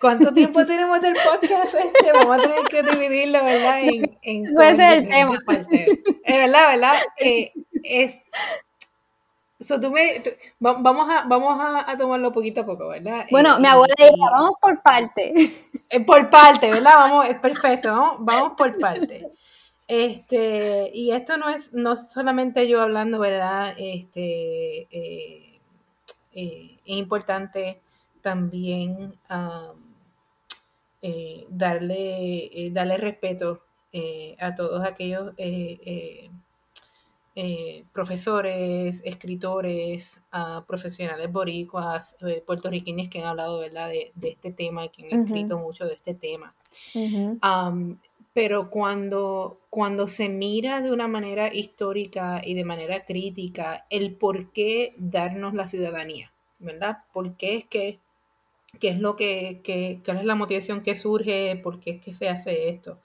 ¿Cuánto 0.00 0.32
tiempo 0.32 0.64
tenemos 0.64 1.00
del 1.00 1.14
podcast 1.14 1.74
este? 1.74 2.12
Vamos 2.12 2.38
a 2.38 2.42
tener 2.42 2.64
que 2.70 2.84
dividirlo, 2.84 3.44
¿verdad? 3.44 3.80
En, 3.82 4.18
en 4.22 4.54
Puede 4.54 4.76
ser 4.76 4.98
el 4.98 5.08
tema. 5.08 5.36
Es 6.24 6.36
verdad, 6.36 6.68
¿verdad? 6.70 6.94
Eh, 7.18 7.52
es... 7.82 8.16
vamos 10.58 11.10
a, 11.10 11.24
vamos 11.26 11.58
a, 11.60 11.96
tomarlo 11.96 12.32
poquito 12.32 12.62
a 12.62 12.66
poco, 12.66 12.88
¿verdad? 12.88 13.26
Bueno, 13.30 13.58
mi 13.58 13.66
abuela 13.66 13.94
dice, 13.96 14.12
vamos 14.18 14.52
por 14.60 14.82
parte. 14.82 15.34
Eh, 15.90 16.00
por 16.00 16.30
parte, 16.30 16.70
¿verdad? 16.70 16.94
Vamos, 16.96 17.28
es 17.28 17.38
perfecto, 17.38 18.16
vamos, 18.20 18.54
por 18.56 18.78
parte. 18.78 19.28
Este, 19.86 20.90
y 20.94 21.10
esto 21.10 21.36
no 21.36 21.50
es 21.50 21.74
no 21.74 21.96
solamente 21.96 22.66
yo 22.66 22.80
hablando, 22.80 23.18
¿verdad? 23.18 23.74
Este, 23.76 24.88
eh, 24.90 25.60
es 26.32 26.70
importante 26.86 27.80
también 28.22 29.18
eh, 31.02 31.46
darle, 31.50 32.44
eh, 32.46 32.70
darle 32.72 32.96
respeto 32.96 33.64
eh, 33.92 34.36
a 34.38 34.54
todos 34.54 34.86
aquellos 34.86 35.34
profesores, 37.92 39.02
escritores, 39.04 40.20
a 40.30 40.64
profesionales 40.66 41.32
boricuas, 41.32 42.16
puertorriqueños 42.46 43.08
que 43.08 43.20
han 43.20 43.26
hablado 43.26 43.60
¿verdad? 43.60 43.88
De, 43.88 44.12
este 44.22 44.52
tema 44.52 44.84
y 44.84 44.88
que 44.90 45.06
han 45.10 45.22
escrito 45.24 45.58
mucho 45.58 45.86
de 45.86 45.94
este 45.94 46.14
tema. 46.14 46.54
pero 48.34 48.70
cuando, 48.70 49.60
cuando 49.70 50.08
se 50.08 50.28
mira 50.28 50.80
de 50.80 50.90
una 50.90 51.08
manera 51.08 51.52
histórica 51.52 52.40
y 52.44 52.54
de 52.54 52.64
manera 52.64 53.04
crítica 53.04 53.86
el 53.90 54.14
por 54.14 54.52
qué 54.52 54.94
darnos 54.98 55.54
la 55.54 55.66
ciudadanía, 55.66 56.32
¿verdad? 56.58 56.98
¿Por 57.12 57.34
qué 57.34 57.56
es 57.56 57.64
que 57.66 57.98
qué 58.80 58.88
es 58.88 58.98
lo 58.98 59.16
que, 59.16 59.60
que, 59.62 60.00
cuál 60.04 60.18
es 60.18 60.24
la 60.24 60.34
motivación 60.34 60.82
que 60.82 60.94
surge, 60.94 61.60
por 61.62 61.80
qué 61.80 61.90
es 61.92 62.00
que 62.00 62.14
se 62.14 62.28
hace 62.28 62.70
esto. 62.70 62.98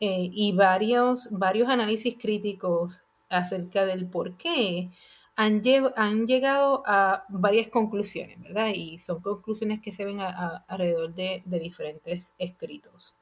Eh, 0.00 0.30
y 0.32 0.52
varios, 0.52 1.28
varios 1.30 1.68
análisis 1.68 2.16
críticos 2.18 3.03
acerca 3.34 3.84
del 3.84 4.06
por 4.06 4.36
qué 4.36 4.90
han, 5.36 5.62
han, 5.96 6.26
llegado 6.26 6.82
a 6.86 7.24
varias 7.28 7.68
conclusiones, 7.68 8.40
¿verdad? 8.40 8.68
Y 8.74 8.98
son 8.98 9.20
conclusiones 9.20 9.80
que 9.80 9.92
se 9.92 10.04
ven 10.04 10.20
alrededor 10.20 11.14
de, 11.14 11.42
diferentes 11.44 12.34
escritos. 12.38 13.16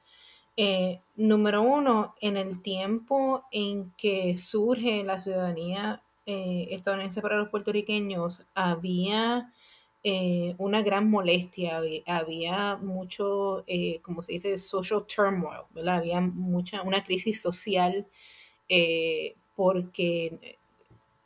Eh, 0.57 1.01
número 1.17 1.63
uno, 1.63 2.15
en 2.21 2.37
el 2.37 2.61
tiempo 2.61 3.45
en 3.51 3.93
que 3.97 4.37
surge 4.37 5.03
la 5.03 5.19
ciudadanía 5.19 6.03
eh, 6.27 6.69
estadounidense 6.71 7.23
para 7.23 7.39
los 7.39 7.49
puertorriqueños, 7.49 8.47
había 8.55 9.51
eh, 10.05 10.55
una 10.59 10.83
gran 10.83 11.09
molestia, 11.09 11.81
había, 12.07 12.77
mucho, 12.77 13.65
como 14.03 14.21
se 14.21 14.33
dice, 14.33 14.59
social 14.59 15.07
turmoil, 15.07 15.63
¿verdad? 15.71 15.97
Había 15.97 16.21
mucha, 16.21 16.83
una 16.83 17.03
crisis 17.03 17.41
social 17.41 18.07
porque 19.57 20.59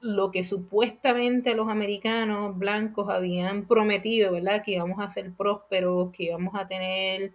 lo 0.00 0.30
que 0.30 0.44
supuestamente 0.44 1.54
los 1.54 1.68
americanos 1.68 2.56
blancos 2.56 3.08
habían 3.08 3.66
prometido, 3.66 4.32
¿verdad? 4.32 4.62
Que 4.62 4.72
íbamos 4.72 5.00
a 5.00 5.08
ser 5.08 5.32
prósperos, 5.32 6.10
que 6.12 6.24
íbamos 6.24 6.54
a 6.54 6.68
tener 6.68 7.34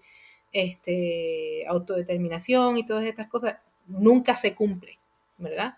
este, 0.51 1.65
autodeterminación 1.67 2.77
y 2.77 2.85
todas 2.85 3.05
estas 3.05 3.27
cosas, 3.27 3.57
nunca 3.87 4.35
se 4.35 4.53
cumple, 4.55 4.99
¿verdad? 5.37 5.75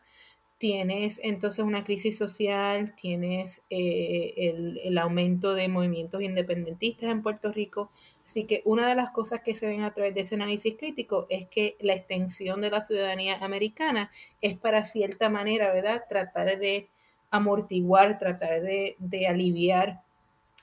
tienes 0.64 1.20
entonces 1.22 1.66
una 1.66 1.84
crisis 1.84 2.18
social, 2.18 2.96
tienes 2.96 3.64
eh, 3.70 4.80
el, 4.86 4.98
aumento 4.98 5.56
de 5.56 5.68
movimientos 5.68 6.22
independentistas 6.22 7.12
en 7.12 7.22
Puerto 7.22 7.52
Rico. 7.52 7.92
Así 8.26 8.46
que 8.46 8.62
una 8.66 8.88
de 8.88 8.96
las 8.96 9.12
cosas 9.12 9.42
que 9.42 9.56
se 9.56 9.68
ven 9.68 9.82
a 9.84 9.94
través 9.94 10.14
de 10.16 10.22
ese 10.22 10.36
análisis 10.36 10.76
crítico 10.78 11.28
es 11.30 11.46
que 11.48 11.76
la 11.82 11.94
extensión 11.94 12.62
de 12.62 12.70
la 12.70 12.82
ciudadanía 12.82 13.38
americana 13.44 14.12
es 14.42 14.58
para 14.58 14.86
cierta 14.86 15.30
manera, 15.30 15.74
¿verdad? 15.74 16.04
Tratar 16.08 16.58
de 16.58 16.88
amortiguar, 17.32 18.18
tratar 18.18 18.62
de, 18.62 19.28
aliviar 19.28 20.02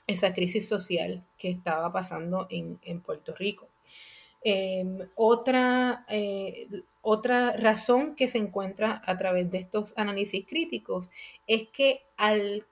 esa 0.07 0.33
crisis 0.33 0.67
social 0.67 1.23
que 1.37 1.49
estaba 1.49 1.91
pasando 1.91 2.47
en, 2.49 3.01
Puerto 3.01 3.35
Rico. 3.35 3.67
Em, 4.43 4.97
otra, 5.15 6.03
eh, 6.09 6.67
otra 7.01 7.51
razón 7.51 8.15
que 8.15 8.27
se 8.27 8.39
encuentra 8.39 9.03
a 9.05 9.17
través 9.17 9.51
de 9.51 9.59
estos 9.59 9.93
análisis 9.97 10.45
críticos 10.47 11.11
es 11.45 11.67
que 11.69 12.01
al 12.17 12.65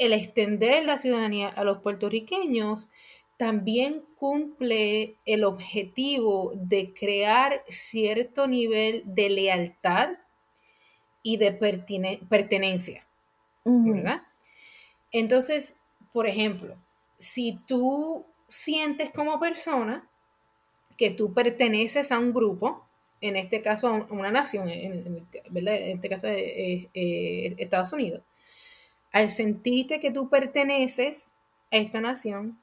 el 0.00 0.14
extender 0.14 0.86
la 0.86 0.96
ciudadanía 0.96 1.48
a 1.48 1.62
los 1.62 1.78
puertorriqueños 1.78 2.90
también 3.40 4.04
cumple 4.16 5.16
el 5.24 5.44
objetivo 5.44 6.52
de 6.54 6.92
crear 6.92 7.64
cierto 7.70 8.46
nivel 8.46 9.02
de 9.06 9.30
lealtad 9.30 10.10
y 11.22 11.38
de 11.38 11.50
pertenencia, 12.28 13.06
¿verdad? 13.64 14.24
Entonces, 15.10 15.80
por 16.12 16.26
ejemplo, 16.26 16.76
si 17.16 17.58
tú 17.66 18.26
sientes 18.46 19.10
como 19.10 19.40
persona 19.40 20.06
que 20.98 21.08
tú 21.08 21.32
perteneces 21.32 22.12
a 22.12 22.18
un 22.18 22.34
grupo, 22.34 22.84
en 23.22 23.36
este 23.36 23.62
caso 23.62 23.88
a 23.88 24.06
una 24.10 24.30
nación, 24.30 24.68
en, 24.68 25.26
este 25.32 26.08
caso 26.10 26.26
de 26.26 26.90
eh, 26.92 27.54
Estados 27.56 27.94
Unidos, 27.94 28.22
al 29.12 29.30
sentirte 29.30 29.98
que 29.98 30.10
tú 30.10 30.28
perteneces 30.28 31.32
a 31.72 31.78
esta 31.78 32.02
nación, 32.02 32.59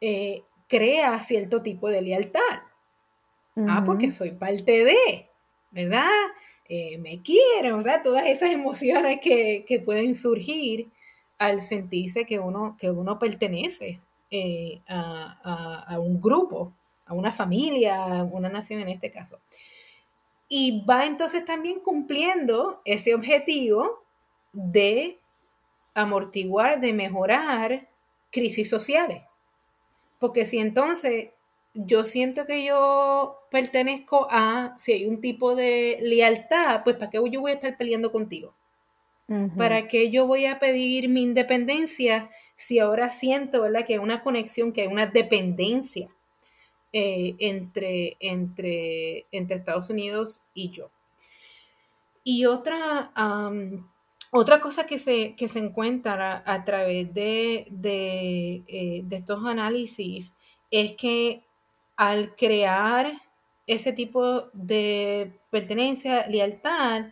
eh, 0.00 0.42
crea 0.68 1.22
cierto 1.22 1.62
tipo 1.62 1.88
de 1.88 2.02
lealtad. 2.02 2.40
Ah, 3.68 3.82
porque 3.84 4.10
soy 4.10 4.30
parte 4.30 4.84
de, 4.84 5.28
¿verdad? 5.70 6.08
Eh, 6.66 6.98
me 6.98 7.20
quiero, 7.20 7.76
o 7.76 7.82
sea, 7.82 8.00
todas 8.00 8.24
esas 8.26 8.50
emociones 8.50 9.18
que, 9.20 9.82
pueden 9.84 10.14
surgir 10.14 10.88
al 11.36 11.60
sentirse 11.60 12.24
que 12.24 12.38
uno, 12.38 12.76
que 12.78 12.90
uno 12.90 13.18
pertenece 13.18 14.00
eh, 14.30 14.80
a, 14.88 15.98
un 15.98 16.20
grupo, 16.20 16.72
a 17.04 17.12
una 17.12 17.32
familia, 17.32 18.20
a 18.20 18.22
una 18.22 18.48
nación 18.48 18.80
en 18.80 18.88
este 18.88 19.10
caso. 19.10 19.40
Y 20.48 20.84
va 20.88 21.06
entonces 21.06 21.44
también 21.44 21.80
cumpliendo 21.80 22.80
ese 22.84 23.14
objetivo 23.14 24.04
de 24.52 25.18
amortiguar, 25.92 26.80
de 26.80 26.92
mejorar 26.92 27.88
crisis 28.30 28.70
sociales. 28.70 29.22
Porque 30.20 30.44
si 30.44 30.58
entonces 30.58 31.30
yo 31.74 32.04
siento 32.04 32.44
que 32.44 32.64
yo 32.64 33.40
pertenezco 33.50 34.28
a, 34.30 34.74
si 34.76 34.92
hay 34.92 35.06
un 35.06 35.20
tipo 35.20 35.56
de 35.56 35.98
lealtad, 36.02 36.82
pues 36.84 36.96
¿para 36.96 37.10
qué 37.10 37.18
yo 37.30 37.40
voy 37.40 37.52
a 37.52 37.54
estar 37.54 37.76
peleando 37.76 38.12
contigo? 38.12 38.54
¿Para 39.56 39.86
qué 39.86 40.10
yo 40.10 40.26
voy 40.26 40.46
a 40.46 40.58
pedir 40.58 41.08
mi 41.08 41.22
independencia 41.22 42.30
si 42.56 42.80
ahora 42.80 43.12
siento 43.12 43.62
¿verdad? 43.62 43.84
que 43.84 43.92
hay 43.92 44.00
una 44.00 44.24
conexión, 44.24 44.72
que 44.72 44.80
hay 44.80 44.88
una 44.88 45.06
dependencia 45.06 46.08
eh, 46.92 47.36
entre, 47.38 48.16
entre, 48.18 49.26
entre 49.30 49.56
Estados 49.56 49.88
Unidos 49.88 50.40
y 50.52 50.70
yo? 50.70 50.90
Y 52.24 52.46
otra, 52.46 53.12
otra 54.30 54.60
cosa 54.60 54.86
que 54.86 54.98
se, 54.98 55.34
se 55.36 55.58
encuentra 55.58 56.42
a, 56.46 56.64
través 56.64 57.12
de, 57.12 57.66
eh, 57.82 59.00
de, 59.04 59.16
estos 59.16 59.44
análisis 59.44 60.34
es 60.70 60.92
que 60.92 61.42
al 61.96 62.36
crear 62.36 63.12
ese 63.66 63.92
tipo 63.92 64.44
de 64.52 65.32
pertenencia, 65.50 66.26
lealtad, 66.28 67.06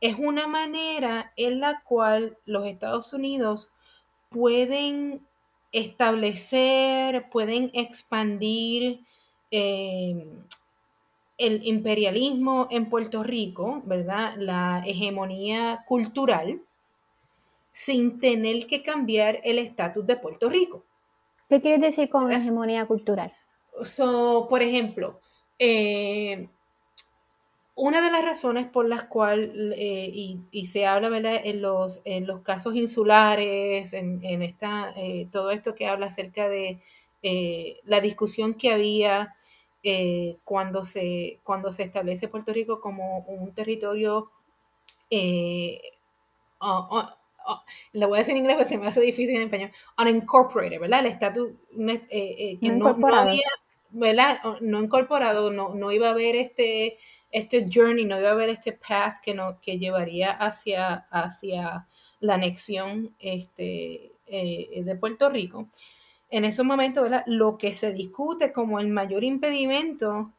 es 0.00 0.16
una 0.18 0.46
manera 0.46 1.32
en 1.36 1.60
la 1.60 1.82
cual 1.82 2.38
los 2.46 2.66
Estados 2.66 3.12
Unidos 3.12 3.70
pueden 4.28 5.26
establecer, 5.72 7.28
pueden 7.30 7.70
expandir 7.74 9.04
eh, 9.50 10.24
el 11.40 11.66
imperialismo 11.66 12.68
en 12.70 12.90
Puerto 12.90 13.22
Rico, 13.22 13.82
¿verdad? 13.86 14.34
La 14.36 14.82
hegemonía 14.86 15.84
cultural, 15.86 16.60
sin 17.72 18.20
tener 18.20 18.66
que 18.66 18.82
cambiar 18.82 19.40
el 19.42 19.58
estatus 19.58 20.06
de 20.06 20.16
Puerto 20.16 20.50
Rico. 20.50 20.84
¿Qué 21.48 21.62
quieres 21.62 21.80
decir 21.80 22.10
con 22.10 22.30
hegemonía 22.30 22.84
cultural? 22.86 23.32
So, 23.82 24.48
por 24.50 24.62
ejemplo, 24.62 25.18
eh, 25.58 26.48
una 27.74 28.02
de 28.02 28.10
las 28.10 28.22
razones 28.22 28.66
por 28.66 28.86
las 28.86 29.04
cuales, 29.04 29.50
eh, 29.54 30.36
y, 30.50 30.66
se 30.66 30.84
habla 30.84 31.08
¿verdad? 31.08 31.40
En, 31.42 31.62
los, 31.62 32.02
en 32.04 32.26
los 32.26 32.42
casos 32.42 32.76
insulares, 32.76 33.94
en, 33.94 34.42
esta, 34.42 34.92
eh, 34.94 35.26
todo 35.32 35.50
esto 35.50 35.74
que 35.74 35.86
habla 35.86 36.06
acerca 36.06 36.50
de 36.50 36.82
la 37.84 38.00
discusión 38.00 38.54
que 38.54 38.72
había 38.72 39.34
eh, 39.82 40.38
cuando, 40.44 40.84
se, 40.84 41.40
cuando 41.42 41.72
se 41.72 41.84
establece 41.84 42.28
Puerto 42.28 42.52
Rico 42.52 42.80
como 42.80 43.20
un 43.20 43.54
territorio, 43.54 44.30
eh, 45.08 45.80
le 47.92 48.06
voy 48.06 48.16
a 48.16 48.18
decir 48.18 48.32
en 48.32 48.38
inglés 48.38 48.56
porque 48.56 48.68
se 48.68 48.78
me 48.78 48.86
hace 48.86 49.00
difícil 49.00 49.36
en 49.36 49.42
español, 49.42 49.70
unincorporated, 49.98 50.78
¿verdad? 50.78 51.00
El 51.00 51.06
estatus 51.06 51.52
eh, 52.10 52.58
que 52.60 52.68
no, 52.68 52.94
no, 52.94 53.14
había, 53.14 53.48
¿verdad? 53.90 54.40
No 54.60 54.82
incorporado, 54.82 55.50
no, 55.50 55.74
no 55.74 55.90
iba 55.92 56.08
a 56.08 56.12
haber 56.12 56.36
este, 56.36 56.98
este 57.30 57.66
journey, 57.72 58.04
no 58.04 58.18
iba 58.18 58.28
a 58.28 58.32
haber 58.32 58.50
este 58.50 58.72
path 58.72 59.16
que, 59.22 59.32
no, 59.32 59.60
que 59.60 59.78
llevaría 59.78 60.32
hacia, 60.32 61.06
hacia 61.10 61.86
la 62.20 62.34
anexión 62.34 63.14
este, 63.18 64.12
de 64.26 64.96
Puerto 65.00 65.30
Rico 65.30 65.68
en 66.30 66.44
esos 66.44 66.64
momentos, 66.64 67.02
¿verdad? 67.02 67.24
Lo 67.26 67.58
que 67.58 67.72
se 67.72 67.92
discute 67.92 68.52
como 68.52 68.78
el 68.78 68.88
mayor 68.88 69.24
impedimento 69.24 70.32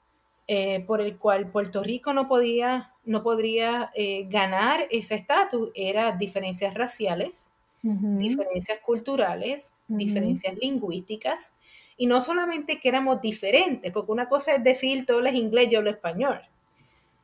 eh, 0.48 0.84
por 0.86 1.02
el 1.02 1.18
cual 1.18 1.50
Puerto 1.50 1.84
Rico 1.84 2.14
no 2.14 2.28
podía, 2.28 2.94
no 3.06 3.24
podría 3.24 3.92
eh, 3.96 4.26
ganar 4.30 4.88
ese 4.90 5.16
estatus 5.16 5.70
era 5.76 6.14
diferencias 6.14 6.74
raciales, 6.74 7.52
diferencias 7.84 8.80
culturales, 8.80 9.74
diferencias 9.88 10.56
lingüísticas, 10.58 11.56
y 11.98 12.06
no 12.06 12.22
solamente 12.22 12.80
que 12.80 12.90
éramos 12.90 13.22
diferentes, 13.22 13.92
porque 13.92 14.12
una 14.12 14.30
cosa 14.30 14.54
es 14.54 14.64
decir 14.64 15.06
tú 15.06 15.14
hablas 15.14 15.34
inglés, 15.34 15.70
yo 15.72 15.80
hablo 15.80 15.90
español. 15.90 16.40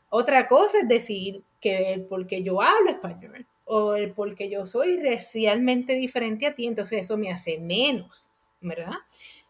Otra 0.10 0.48
cosa 0.48 0.80
es 0.80 0.88
decir 0.88 1.44
que 1.60 2.06
porque 2.10 2.44
yo 2.44 2.62
hablo 2.62 2.90
español 2.90 3.46
o 3.66 3.96
el 3.96 4.12
porque 4.12 4.50
yo 4.50 4.66
soy 4.66 5.00
racialmente 5.04 5.94
diferente 5.94 6.48
a 6.48 6.56
ti, 6.56 6.66
entonces 6.66 7.02
eso 7.02 7.18
me 7.18 7.32
hace 7.32 7.60
menos. 7.60 8.30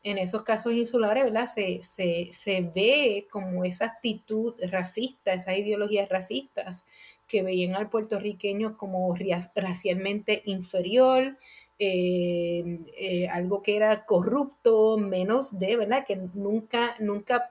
En 0.03 0.17
esos 0.17 0.43
casos 0.43 0.73
insulares. 0.73 1.32
Se, 1.51 2.62
ve 2.73 3.27
como 3.30 3.65
esa 3.65 3.86
actitud 3.86 4.56
racista, 4.69 5.34
esas 5.34 5.58
ideologías 5.58 6.08
racistas 6.10 6.86
que 7.27 7.43
veían 7.43 7.75
al 7.75 7.89
puertorriqueño 7.89 8.77
como 8.77 9.13
racialmente 9.56 10.43
inferior, 10.45 11.38
eh, 11.80 12.80
eh, 12.97 13.27
algo 13.27 13.62
que 13.62 13.75
era 13.75 14.06
corrupto, 14.06 14.97
menos 14.97 15.60
de. 15.60 16.03
Que 16.08 16.15
nunca, 16.34 16.95
nunca 16.99 17.49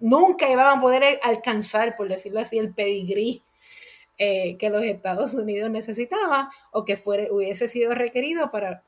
nunca 0.00 0.50
iban 0.50 0.78
a 0.78 0.80
poder 0.80 1.20
alcanzar, 1.22 1.96
por 1.96 2.08
decirlo 2.08 2.40
así, 2.40 2.58
el 2.58 2.74
pedigrí 2.74 3.42
eh, 4.18 4.56
que 4.58 4.70
los 4.70 4.82
Estados 4.82 5.34
Unidos 5.34 5.70
necesitaban 5.70 6.48
o 6.72 6.84
que 6.84 6.98
hubiese 7.30 7.68
sido 7.68 7.92
requerido 7.94 8.50
para 8.50 8.82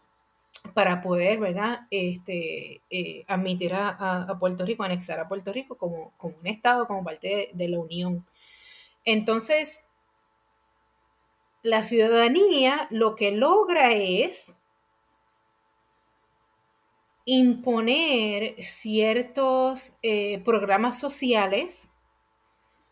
para 0.74 1.02
poder, 1.02 1.38
¿verdad?, 1.38 1.80
este, 1.90 2.80
eh, 2.90 3.24
admitir 3.28 3.72
a, 3.74 4.36
Puerto 4.38 4.64
Rico, 4.64 4.82
anexar 4.82 5.20
a 5.20 5.28
Puerto 5.28 5.52
Rico 5.52 5.76
como, 5.76 6.12
como 6.16 6.36
un 6.38 6.46
Estado, 6.46 6.86
como 6.86 7.04
parte 7.04 7.50
de, 7.52 7.68
la 7.68 7.78
Unión. 7.78 8.26
Entonces, 9.04 9.88
la 11.62 11.84
ciudadanía 11.84 12.88
lo 12.90 13.14
que 13.14 13.32
logra 13.32 13.92
es 13.92 14.58
imponer 17.24 18.60
ciertos 18.62 19.94
eh, 20.02 20.40
programas 20.44 20.98
sociales, 20.98 21.90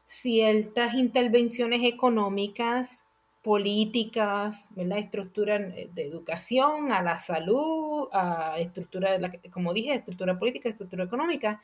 ciertas 0.07 0.95
intervenciones 0.95 1.83
económicas, 1.85 3.07
políticas, 3.43 4.71
¿verdad? 4.77 4.99
Estructura 4.99 5.59
de 5.59 6.05
educación, 6.05 6.93
a 6.93 7.03
la 7.03 7.19
salud, 7.19 8.09
a 8.13 8.59
estructura, 8.59 9.13
de 9.13 9.19
la, 9.19 9.33
como 9.51 9.73
dije, 9.73 9.95
estructura 9.95 10.39
política, 10.39 10.69
estructura 10.69 11.05
económica, 11.05 11.63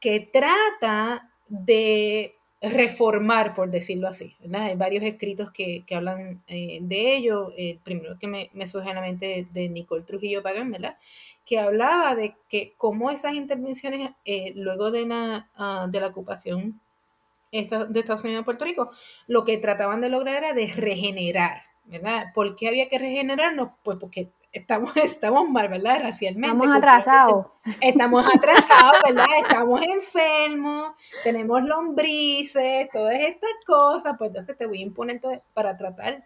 que 0.00 0.20
trata 0.20 1.30
de 1.48 2.34
reformar, 2.60 3.54
por 3.54 3.70
decirlo 3.70 4.08
así. 4.08 4.34
Hay 4.52 4.76
varios 4.76 5.04
escritos 5.04 5.52
que, 5.52 5.84
hablan 5.94 6.42
eh, 6.48 6.78
de 6.82 7.16
ello. 7.16 7.52
El 7.56 7.78
primero 7.78 8.18
que 8.18 8.26
me, 8.26 8.50
me 8.54 8.66
surge 8.66 8.90
a 8.90 8.94
la 8.94 9.00
mente 9.00 9.46
de, 9.52 9.68
Nicole 9.68 10.04
Trujillo 10.04 10.42
Pagán, 10.42 10.70
¿verdad? 10.70 10.96
que 11.44 11.58
hablaba 11.58 12.14
de 12.14 12.36
que 12.48 12.74
cómo 12.76 13.10
esas 13.10 13.34
intervenciones 13.34 14.12
eh, 14.24 14.52
luego 14.56 14.90
de 14.90 15.06
la, 15.06 15.50
ah, 15.56 15.86
de 15.90 16.00
la 16.00 16.06
ocupación 16.06 16.80
de 17.54 18.00
Estados 18.00 18.24
Unidos 18.24 18.42
a 18.42 18.44
Puerto 18.44 18.64
Rico, 18.64 18.90
lo 19.26 19.44
que 19.44 19.58
trataban 19.58 20.00
de 20.00 20.08
lograr 20.08 20.36
era 20.36 20.52
de 20.52 20.66
regenerar, 20.74 21.62
¿verdad? 21.84 22.26
¿Por 22.34 22.56
qué 22.56 22.68
había 22.68 22.88
que 22.88 22.98
regenerarnos? 22.98 23.70
Pues 23.82 23.98
porque 24.00 24.32
estamos, 24.52 24.92
estamos 24.96 25.48
mal, 25.48 25.68
¿verdad? 25.68 26.00
Racialmente. 26.02 26.56
Estamos 26.56 26.76
atrasados. 26.76 27.46
Estamos 27.80 28.26
atrasados, 28.34 28.98
¿verdad? 29.06 29.26
Estamos 29.42 29.80
enfermos, 29.82 30.92
tenemos 31.22 31.62
lombrices, 31.62 32.88
todas 32.92 33.18
estas 33.18 33.50
cosas, 33.66 34.14
pues 34.18 34.28
entonces 34.28 34.56
te 34.56 34.66
voy 34.66 34.80
a 34.80 34.82
imponer 34.82 35.20
todo 35.20 35.42
para 35.54 35.76
tratar 35.76 36.24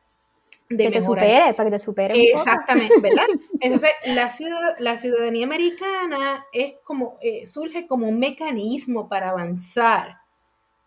de 0.69 0.85
que 0.85 0.91
te 0.91 1.01
mejorar. 1.01 1.25
supere, 1.25 1.55
para 1.55 1.71
que 1.71 1.77
te 1.77 1.79
supere. 1.79 2.15
un 2.15 2.21
poco. 2.21 2.39
Exactamente, 2.39 3.01
¿verdad? 3.01 3.27
Entonces, 3.61 3.91
la, 4.07 4.31
ciudad, 4.31 4.77
la 4.79 4.99
ciudadanía 4.99 5.47
americana 5.47 6.45
es 6.53 6.75
como, 6.85 7.17
eh, 7.23 7.47
surge 7.47 7.87
como 7.87 8.07
un 8.07 8.19
mecanismo 8.19 9.09
para 9.09 9.31
avanzar 9.31 10.19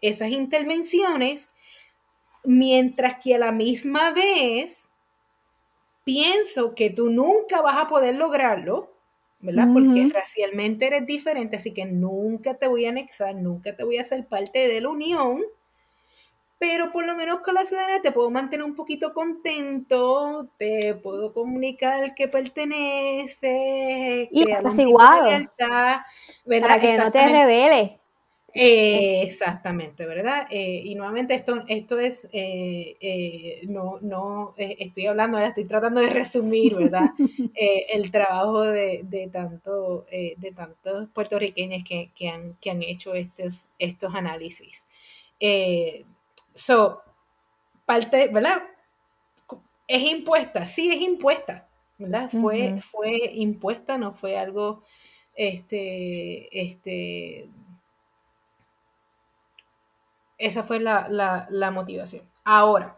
esas 0.01 0.29
intervenciones, 0.31 1.49
mientras 2.43 3.17
que 3.23 3.35
a 3.35 3.39
la 3.39 3.51
misma 3.51 4.11
vez 4.11 4.91
pienso 6.03 6.75
que 6.75 6.89
tú 6.89 7.09
nunca 7.09 7.61
vas 7.61 7.77
a 7.77 7.87
poder 7.87 8.15
lograrlo, 8.15 8.91
¿verdad? 9.39 9.69
Porque 9.73 10.07
racialmente 10.13 10.87
eres 10.87 11.05
diferente, 11.05 11.55
así 11.57 11.73
que 11.73 11.85
nunca 11.85 12.55
te 12.57 12.67
voy 12.67 12.85
a 12.85 12.89
anexar, 12.89 13.35
nunca 13.35 13.75
te 13.75 13.83
voy 13.83 13.97
a 13.97 14.01
hacer 14.01 14.27
parte 14.27 14.67
de 14.67 14.81
la 14.81 14.89
unión, 14.89 15.41
pero 16.59 16.91
por 16.91 17.05
lo 17.07 17.15
menos 17.15 17.39
con 17.41 17.55
la 17.55 17.65
ciudadanía 17.65 18.01
te 18.01 18.11
puedo 18.11 18.29
mantener 18.29 18.63
un 18.65 18.75
poquito 18.75 19.13
contento, 19.13 20.47
te 20.57 20.93
puedo 20.95 21.33
comunicar 21.33 22.13
que 22.13 22.27
pertenece, 22.27 23.49
Y 24.31 24.43
crear 24.43 24.67
un 24.67 24.83
tipo 24.83 25.09
de 25.09 25.21
apaciguado. 25.23 25.23
lealtad, 25.23 26.01
¿verdad? 26.45 26.69
Para 26.69 26.79
que 26.79 26.97
no 26.97 27.11
te 27.11 27.19
Exactamente. 27.19 28.00
Eh, 28.53 29.21
exactamente, 29.23 30.05
¿verdad? 30.05 30.45
Eh, 30.49 30.81
y 30.83 30.95
nuevamente 30.95 31.33
esto, 31.33 31.63
esto 31.67 31.97
es, 31.99 32.27
eh, 32.33 33.61
no, 33.67 33.99
no 34.01 34.53
estoy 34.57 35.07
hablando, 35.07 35.37
estoy 35.37 35.65
tratando 35.65 36.01
de 36.01 36.09
resumir, 36.09 36.75
¿verdad? 36.75 37.11
El 37.55 38.11
trabajo 38.11 38.61
de, 38.63 39.01
de 39.03 39.27
tanto, 39.29 40.05
de 40.11 40.51
tantos 40.55 41.09
puertorriqueños 41.13 41.83
que, 41.83 42.11
que 42.13 42.29
han, 42.29 42.55
que 42.55 42.71
han 42.71 42.83
hecho 42.83 43.13
estos, 43.13 43.69
estos 43.79 44.13
análisis. 44.15 44.87
So, 46.53 47.01
parte, 47.85 48.27
¿verdad? 48.29 48.63
Es 49.87 50.03
impuesta, 50.03 50.67
sí 50.67 50.89
es 50.91 51.01
impuesta, 51.01 51.67
¿verdad? 51.97 52.29
Fue, 52.29 52.79
fue 52.81 53.31
impuesta, 53.33 53.97
no 53.97 54.13
fue 54.13 54.37
algo, 54.37 54.83
este, 55.35 56.47
este, 56.61 57.49
esa 60.41 60.63
fue 60.63 60.79
la, 60.79 61.07
la, 61.49 61.71
motivación. 61.71 62.23
Ahora, 62.43 62.97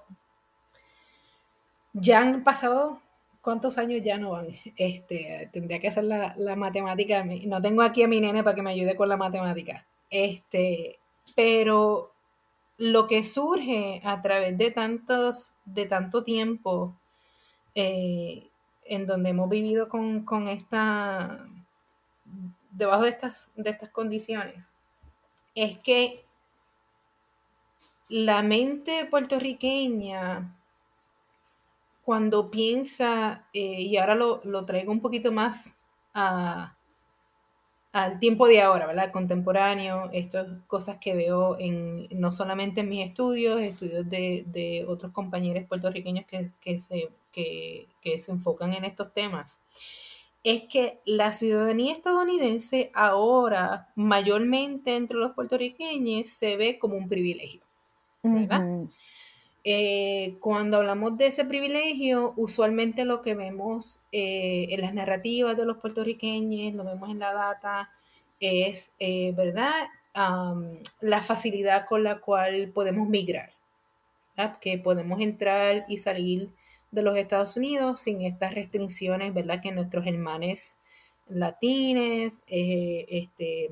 ya 1.92 2.22
han 2.22 2.44
pasado, 2.44 3.02
¿cuántos 3.42 3.78
años 3.78 4.02
ya 4.02 4.18
no 4.18 4.32
van? 4.32 4.48
Este, 4.78 5.50
tendría 5.52 5.80
que 5.80 5.90
hacer 5.90 6.06
la, 6.06 6.34
la 6.38 6.56
matemática. 6.56 7.26
No 7.46 7.62
tengo 7.62 7.82
aquí 7.82 8.02
a 8.02 8.08
mi 8.08 8.22
nene 8.22 8.44
para 8.44 8.56
que 8.56 8.62
me 8.62 8.72
ayude 8.72 8.96
con 8.96 9.10
la 9.10 9.18
matemática. 9.18 9.86
Este, 10.10 11.00
pero 11.36 12.14
lo 12.78 13.08
que 13.08 13.26
surge 13.26 14.02
a 14.06 14.22
través 14.22 14.58
de 14.58 14.72
tantos, 14.72 15.54
de 15.66 15.86
tanto 15.86 16.24
tiempo, 16.24 16.96
eh, 17.76 18.48
en 18.86 19.06
donde 19.06 19.32
hemos 19.32 19.50
vivido 19.50 19.90
con, 19.90 20.24
con 20.24 20.48
esta, 20.48 21.46
debajo 22.72 23.04
de 23.04 23.10
estas, 23.10 23.52
de 23.58 23.70
estas 23.70 23.90
condiciones, 23.90 24.72
es 25.56 25.78
que 25.80 26.26
la 28.14 28.44
mente 28.44 29.06
puertorriqueña, 29.06 30.56
cuando 32.06 32.52
piensa, 32.52 33.48
eh, 33.54 33.82
y 33.82 33.98
ahora 33.98 34.14
lo, 34.14 34.66
traigo 34.66 34.92
un 34.92 35.02
poquito 35.02 35.32
más 35.32 35.80
al 36.14 36.70
tiempo 38.20 38.46
de 38.48 38.62
ahora, 38.62 38.86
¿verdad? 38.86 39.12
Contemporáneo, 39.12 40.12
estas 40.14 40.48
cosas 40.68 40.98
que 41.00 41.16
veo 41.16 41.58
en, 41.60 42.08
no 42.12 42.32
solamente 42.32 42.82
en 42.82 42.90
mis 42.90 43.04
estudios, 43.04 43.60
estudios 43.60 44.08
de, 44.08 44.86
otros 44.88 45.12
compañeros 45.12 45.66
puertorriqueños 45.68 46.26
que 46.28 46.78
se 46.78 48.32
enfocan 48.32 48.74
en 48.74 48.86
estos 48.86 49.12
temas 49.12 49.64
es 50.44 50.64
que 50.70 51.00
la 51.06 51.32
ciudadanía 51.32 51.94
estadounidense 51.94 52.92
ahora, 52.94 53.92
mayormente 53.96 54.96
entre 54.96 55.18
los 55.18 55.32
puertorriqueños, 55.34 56.30
se 56.30 56.58
ve 56.58 56.78
como 56.78 56.96
un 56.96 57.10
privilegio. 57.10 57.63
¿Verdad? 58.24 58.88
Eh, 59.66 60.36
cuando 60.42 60.78
hablamos 60.78 61.18
de 61.18 61.28
ese 61.28 61.46
privilegio, 61.46 62.34
usualmente 62.36 63.06
lo 63.06 63.22
que 63.22 63.34
vemos 63.34 64.02
eh, 64.12 64.68
en 64.72 64.82
las 64.82 64.94
narrativas 64.94 65.56
de 65.56 65.66
los 65.66 65.78
puertorriqueños, 65.78 66.74
lo 66.74 66.84
vemos 66.84 67.10
en 67.10 67.20
la 67.20 67.34
data, 67.34 67.90
es, 68.40 68.92
eh, 69.00 69.32
¿verdad? 69.36 69.88
Um, 70.16 70.78
la 71.00 71.22
facilidad 71.22 71.86
con 71.86 72.04
la 72.04 72.20
cual 72.20 72.72
podemos 72.74 73.08
migrar, 73.08 73.52
¿verdad? 74.36 74.60
que 74.60 74.78
podemos 74.78 75.22
entrar 75.22 75.86
y 75.88 75.98
salir 75.98 76.50
de 76.92 77.02
los 77.02 77.18
Estados 77.18 77.56
Unidos 77.56 78.02
sin 78.02 78.22
estas 78.22 78.54
restricciones, 78.54 79.34
¿verdad? 79.34 79.62
Que 79.62 79.72
nuestros 79.72 80.06
hermanos 80.06 80.78
latines, 81.28 82.42
este, 82.48 83.72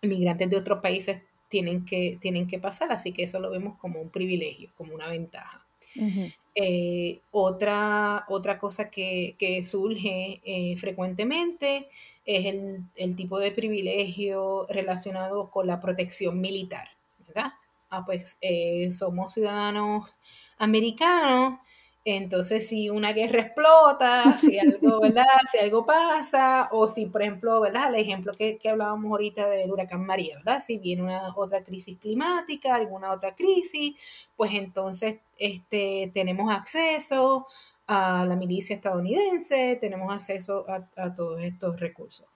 inmigrantes 0.00 0.48
de 0.48 0.56
otros 0.56 0.80
países 0.80 1.20
tienen 1.50 1.84
que, 1.84 2.16
tienen 2.20 2.46
que 2.46 2.58
pasar, 2.58 2.90
así 2.92 3.12
que 3.12 3.24
eso 3.24 3.40
lo 3.40 3.50
vemos 3.50 3.76
como 3.78 4.00
un 4.00 4.08
privilegio, 4.08 4.70
como 4.76 4.94
una 4.94 5.08
ventaja. 5.08 5.66
Uh 5.96 6.02
-huh. 6.02 6.34
eh, 6.54 7.20
otra, 7.32 8.24
otra 8.28 8.58
cosa 8.58 8.90
que, 8.90 9.34
que 9.38 9.62
surge 9.64 10.40
eh, 10.44 10.76
frecuentemente 10.78 11.88
es 12.24 12.46
el, 12.46 12.84
el, 12.94 13.16
tipo 13.16 13.40
de 13.40 13.50
privilegio 13.50 14.66
relacionado 14.68 15.50
con 15.50 15.66
la 15.66 15.80
protección 15.80 16.40
militar, 16.40 16.88
¿verdad? 17.26 17.52
Ah, 17.90 18.04
pues 18.06 18.38
eh, 18.40 18.88
somos 18.92 19.34
ciudadanos 19.34 20.18
americanos, 20.58 21.58
entonces 22.04 22.66
si 22.68 22.88
una 22.90 23.12
guerra 23.12 23.42
explota, 23.42 24.36
si 24.38 24.58
algo, 24.58 25.00
¿verdad? 25.00 25.24
Si 25.52 25.58
algo 25.58 25.84
pasa, 25.84 26.68
o 26.72 26.88
si, 26.88 27.06
por 27.06 27.22
ejemplo, 27.22 27.60
¿verdad? 27.60 27.88
El 27.88 27.96
ejemplo 28.00 28.32
que, 28.34 28.58
que 28.58 28.68
hablábamos 28.70 29.10
ahorita 29.10 29.48
del 29.48 29.70
huracán 29.70 30.04
María, 30.06 30.36
¿verdad? 30.38 30.60
Si 30.60 30.78
viene 30.78 31.02
una 31.02 31.34
otra 31.36 31.62
crisis 31.62 31.98
climática, 31.98 32.74
alguna 32.74 33.12
otra 33.12 33.34
crisis, 33.34 33.94
pues 34.36 34.52
entonces 34.54 35.18
este, 35.38 36.10
tenemos 36.14 36.50
acceso 36.52 37.46
a 37.86 38.24
la 38.24 38.36
milicia 38.36 38.76
estadounidense, 38.76 39.76
tenemos 39.80 40.12
acceso 40.12 40.64
a, 40.68 40.88
a 40.96 41.14
todos 41.14 41.42
estos 41.42 41.78
recursos. 41.80 42.26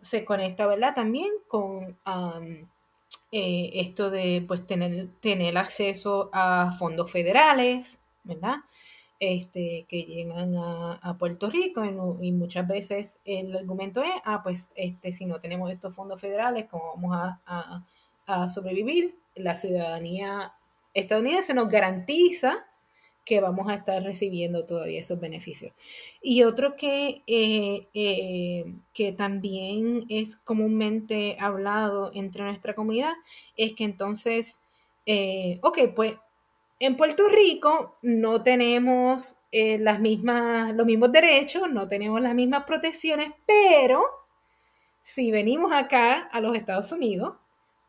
Se 0.00 0.24
conecta, 0.24 0.66
¿verdad? 0.66 0.94
También 0.94 1.30
con 1.48 1.96
eh, 3.32 3.70
esto 3.74 4.10
de 4.10 4.44
pues 4.46 4.66
tener, 4.66 5.08
tener 5.20 5.56
acceso 5.58 6.30
a 6.32 6.72
fondos 6.78 7.10
federales, 7.10 8.00
¿verdad? 8.24 8.56
Este, 9.22 9.84
que 9.86 10.04
llegan 10.04 10.56
a, 10.56 10.94
a 10.94 11.18
Puerto 11.18 11.50
Rico 11.50 11.84
y, 11.84 12.32
muchas 12.32 12.66
veces 12.66 13.20
el 13.26 13.54
argumento 13.54 14.02
es, 14.02 14.10
ah, 14.24 14.42
pues 14.42 14.70
este, 14.74 15.12
si 15.12 15.26
no 15.26 15.40
tenemos 15.40 15.70
estos 15.70 15.94
fondos 15.94 16.18
federales, 16.18 16.64
¿cómo 16.70 16.94
vamos 16.94 17.14
a, 17.14 17.40
a, 17.44 17.84
a 18.26 18.48
sobrevivir? 18.48 19.18
La 19.34 19.56
ciudadanía 19.56 20.54
estadounidense 20.94 21.52
nos 21.52 21.68
garantiza 21.68 22.64
que 23.24 23.40
vamos 23.40 23.68
a 23.68 23.74
estar 23.74 24.02
recibiendo 24.02 24.64
todavía 24.64 25.00
esos 25.00 25.20
beneficios. 25.20 25.72
Y 26.20 26.42
otro 26.42 26.74
que, 26.76 27.22
eh, 27.26 27.86
eh, 27.94 28.64
que 28.92 29.12
también 29.12 30.04
es 30.08 30.36
comúnmente 30.36 31.36
hablado 31.38 32.10
entre 32.14 32.42
nuestra 32.42 32.74
comunidad 32.74 33.12
es 33.56 33.74
que 33.74 33.84
entonces, 33.84 34.66
eh, 35.06 35.60
ok, 35.62 35.78
pues 35.94 36.14
en 36.80 36.96
Puerto 36.96 37.28
Rico 37.28 37.98
no 38.02 38.42
tenemos 38.42 39.36
eh, 39.52 39.78
las 39.78 40.00
mismas, 40.00 40.74
los 40.74 40.86
mismos 40.86 41.12
derechos, 41.12 41.70
no 41.70 41.86
tenemos 41.86 42.20
las 42.22 42.34
mismas 42.34 42.64
protecciones, 42.64 43.30
pero 43.46 44.02
si 45.02 45.30
venimos 45.30 45.72
acá 45.72 46.28
a 46.32 46.40
los 46.40 46.56
Estados 46.56 46.90
Unidos, 46.90 47.34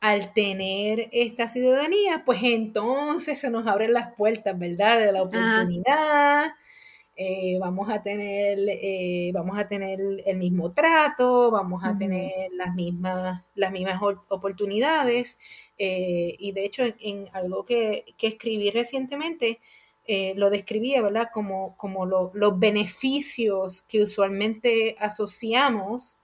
al 0.01 0.34
tener 0.34 1.10
esta 1.13 1.47
ciudadanía, 1.47 2.23
pues 2.25 2.41
entonces 2.43 3.39
se 3.39 3.49
nos 3.49 3.65
abren 3.65 3.93
las 3.93 4.13
puertas, 4.15 4.58
¿verdad? 4.58 4.99
De 4.99 5.12
la 5.12 5.21
oportunidad. 5.21 6.51
Eh, 7.15 7.58
vamos 7.60 7.89
a 7.89 8.02
tener, 8.02 8.58
eh, 8.67 9.32
vamos 9.34 9.58
a 9.58 9.67
tener 9.67 10.00
el 10.26 10.38
mismo 10.38 10.71
trato, 10.74 11.52
vamos 11.52 11.84
a 11.84 11.91
uh 11.91 11.93
-huh. 11.93 12.00
tener 12.00 12.32
las 12.54 12.74
mismas, 12.74 13.43
las 13.56 13.71
mismas 13.71 14.02
oportunidades. 14.30 15.38
Eh, 15.78 16.36
y 16.39 16.52
de 16.54 16.65
hecho, 16.65 16.84
en, 16.84 16.95
en 17.00 17.30
algo 17.34 17.65
que, 17.65 18.06
que, 18.17 18.28
escribí 18.28 18.71
recientemente, 18.71 19.60
eh, 20.06 20.34
lo 20.36 20.50
describía, 20.50 21.02
¿verdad? 21.02 21.30
Como, 21.34 21.78
como 21.78 22.06
lo, 22.06 22.32
los 22.34 22.58
beneficios 22.60 23.82
que 23.84 24.04
usualmente 24.04 24.95
asociamos 25.00 26.17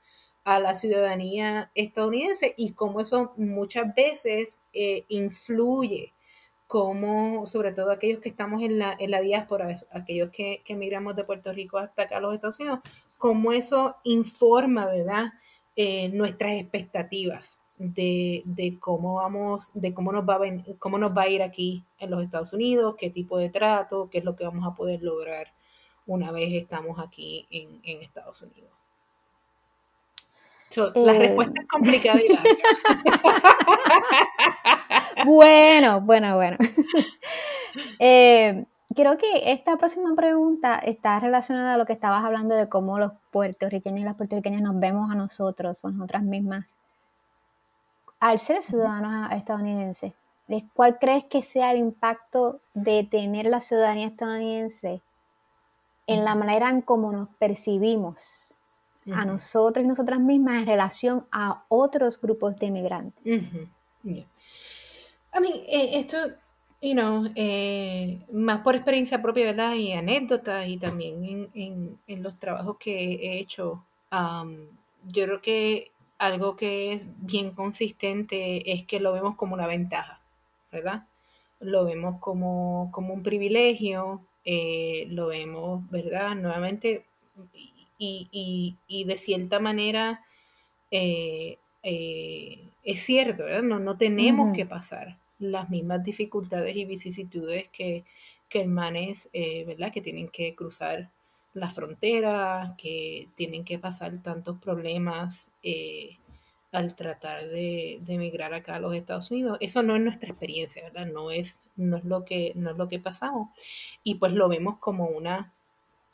a 0.44 0.60
la 0.60 0.76
ciudadanía 0.76 1.72
estadounidense 1.76 2.54
y 2.58 2.72
cómo 2.74 3.02
eso 3.02 3.34
muchas 3.38 3.94
veces 3.96 4.62
eh, 4.74 5.06
influye 5.10 6.14
cómo, 6.68 7.46
sobre 7.46 7.72
todo 7.72 7.92
aquellos 7.92 8.20
que 8.20 8.30
estamos 8.30 8.62
en 8.62 8.78
la, 8.78 8.96
en 9.00 9.12
la 9.12 9.22
diáspora, 9.22 9.74
aquellos 9.92 10.30
que, 10.32 10.62
que 10.66 10.74
emigramos 10.74 11.16
de 11.16 11.24
Puerto 11.24 11.52
Rico 11.54 11.78
hasta 11.78 12.04
acá 12.04 12.18
a 12.18 12.20
los 12.20 12.36
Estados 12.36 12.60
Unidos, 12.60 12.80
cómo 13.18 13.54
eso 13.54 13.96
informa, 14.04 14.86
¿verdad?, 14.86 15.34
eh, 15.76 16.10
nuestras 16.10 16.54
expectativas 16.54 17.62
de, 17.78 18.42
de, 18.46 18.80
cómo 18.80 19.16
vamos, 19.16 19.70
de 19.76 19.94
cómo 19.94 20.12
nos, 20.12 20.28
va 20.28 20.36
a 20.36 20.78
cómo 20.80 20.98
nos 20.98 21.16
va 21.16 21.24
a 21.24 21.30
ir 21.30 21.44
aquí 21.44 21.84
en 22.00 22.12
los 22.12 22.24
Estados 22.24 22.52
Unidos, 22.54 22.96
qué 22.98 23.12
tipo 23.12 23.38
de 23.38 23.50
trato, 23.50 24.10
qué 24.10 24.18
es 24.18 24.26
lo 24.26 24.36
que 24.36 24.44
vamos 24.44 24.68
a 24.68 24.76
poder 24.76 25.04
lograr 25.04 25.54
una 26.08 26.32
vez 26.32 26.52
estamos 26.54 27.00
aquí 27.00 27.46
en, 27.52 27.80
en 27.84 28.02
Estados 28.02 28.42
Unidos. 28.42 28.77
La 30.76 31.16
eh, 31.16 31.20
respuesta 31.20 31.62
es 31.62 31.68
complicada 31.68 32.20
y 32.20 32.28
bueno, 35.26 36.02
bueno, 36.02 36.36
bueno. 36.36 36.58
Eh, 38.00 38.66
creo 38.96 39.20
que 39.20 39.52
esta 39.52 39.78
próxima 39.78 40.16
pregunta 40.16 40.80
está 40.80 41.20
relacionada 41.20 41.76
a 41.76 41.78
lo 41.78 41.86
que 41.86 41.94
estabas 41.94 42.24
hablando 42.24 42.56
de 42.56 42.68
cómo 42.68 42.98
los 42.98 43.12
puertorriqueños 43.30 44.00
y 44.00 44.04
las 44.04 44.16
puertorriqueñas 44.16 44.64
nos 44.64 44.80
vemos 44.80 45.12
a 45.12 45.16
nosotros 45.16 45.84
o 45.84 45.92
nosotras 45.92 46.24
mismas. 46.24 46.66
Al 48.20 48.40
ser 48.40 48.64
ciudadanos 48.64 49.32
estadounidenses. 49.32 50.14
¿Cuál 50.74 50.98
crees 50.98 51.26
que 51.26 51.44
sea 51.44 51.72
el 51.72 51.78
impacto 51.78 52.62
de 52.74 53.04
tener 53.04 53.46
la 53.46 53.62
ciudadanía 53.62 54.08
estadounidense 54.08 55.02
en 56.08 56.26
la 56.26 56.34
manera 56.34 56.70
en 56.70 56.82
cómo 56.82 57.12
nos 57.12 57.30
percibimos 57.38 58.47
a 59.14 59.26
nosotros 59.26 59.84
y 59.84 59.88
nosotras 59.88 60.20
mismas 60.20 60.62
en 60.62 60.68
relación 60.68 61.26
a 61.32 61.66
otros 61.70 62.20
grupos 62.20 62.56
de 62.58 62.68
inmigrantes? 62.68 63.44
A 65.32 65.40
mí, 65.40 65.64
eh, 65.68 66.00
esto, 66.00 66.18
you 66.82 66.94
know, 66.94 67.30
eh, 67.36 68.20
más 68.32 68.62
por 68.62 68.76
experiencia 68.76 69.22
propia, 69.22 69.46
¿verdad? 69.46 69.76
Y 69.76 69.94
anécdota 69.94 70.66
y 70.68 70.78
también 70.78 71.50
en, 71.54 72.24
los 72.24 72.40
trabajos 72.40 72.78
que 72.78 73.14
he 73.14 73.40
hecho, 73.40 73.84
yo 74.12 75.26
creo 75.26 75.42
que 75.42 75.92
algo 76.18 76.56
que 76.56 76.94
es 76.94 77.06
bien 77.20 77.52
consistente 77.52 78.72
es 78.72 78.86
que 78.86 79.00
lo 79.00 79.14
vemos 79.14 79.36
como 79.36 79.54
una 79.54 79.68
ventaja, 79.68 80.20
¿verdad? 80.72 81.06
Lo 81.60 81.86
vemos 81.86 82.20
como, 82.20 82.92
un 82.96 83.24
privilegio, 83.24 84.22
eh, 84.46 85.08
lo 85.10 85.28
vemos, 85.28 85.90
¿verdad? 85.90 86.36
Nuevamente, 86.36 87.06
y, 87.98 88.78
de 88.90 89.18
cierta 89.18 89.60
manera 89.60 90.24
es 92.88 93.02
cierto, 93.02 93.44
¿verdad? 93.44 93.64
No, 93.64 93.80
no 93.80 93.98
tenemos 93.98 94.56
que 94.56 94.66
pasar 94.66 95.18
las 95.40 95.70
mismas 95.70 96.04
dificultades 96.04 96.76
y 96.76 96.86
vicisitudes 96.86 97.68
que, 97.70 98.06
que 98.50 98.62
hermanes, 98.62 99.30
eh, 99.34 99.66
¿verdad? 99.66 99.92
Que 99.92 100.02
tienen 100.02 100.30
que 100.30 100.56
cruzar 100.56 101.12
la 101.54 101.70
frontera, 101.70 102.76
que 102.78 103.30
tienen 103.36 103.64
que 103.64 103.80
pasar 103.80 104.22
tantos 104.22 104.60
problemas 104.60 105.52
eh, 105.64 106.18
al 106.72 106.96
tratar 106.96 107.46
de, 107.48 108.00
emigrar 108.08 108.54
acá 108.54 108.76
a 108.76 108.80
los 108.80 108.96
Estados 108.96 109.32
Unidos. 109.32 109.58
Eso 109.60 109.84
no 109.84 109.96
es 109.96 110.02
nuestra 110.02 110.30
experiencia, 110.30 110.84
¿verdad? 110.84 111.08
No 111.08 111.32
es, 111.32 111.62
no 111.76 111.98
es, 111.98 112.04
lo, 112.04 112.26
que, 112.26 112.54
no 112.56 112.72
es 112.72 112.78
lo 112.78 112.88
que 112.88 113.00
pasamos. 113.00 113.50
Y 114.04 114.16
pues 114.16 114.34
lo 114.34 114.48
vemos 114.50 114.78
como 114.80 115.08
una, 115.08 115.54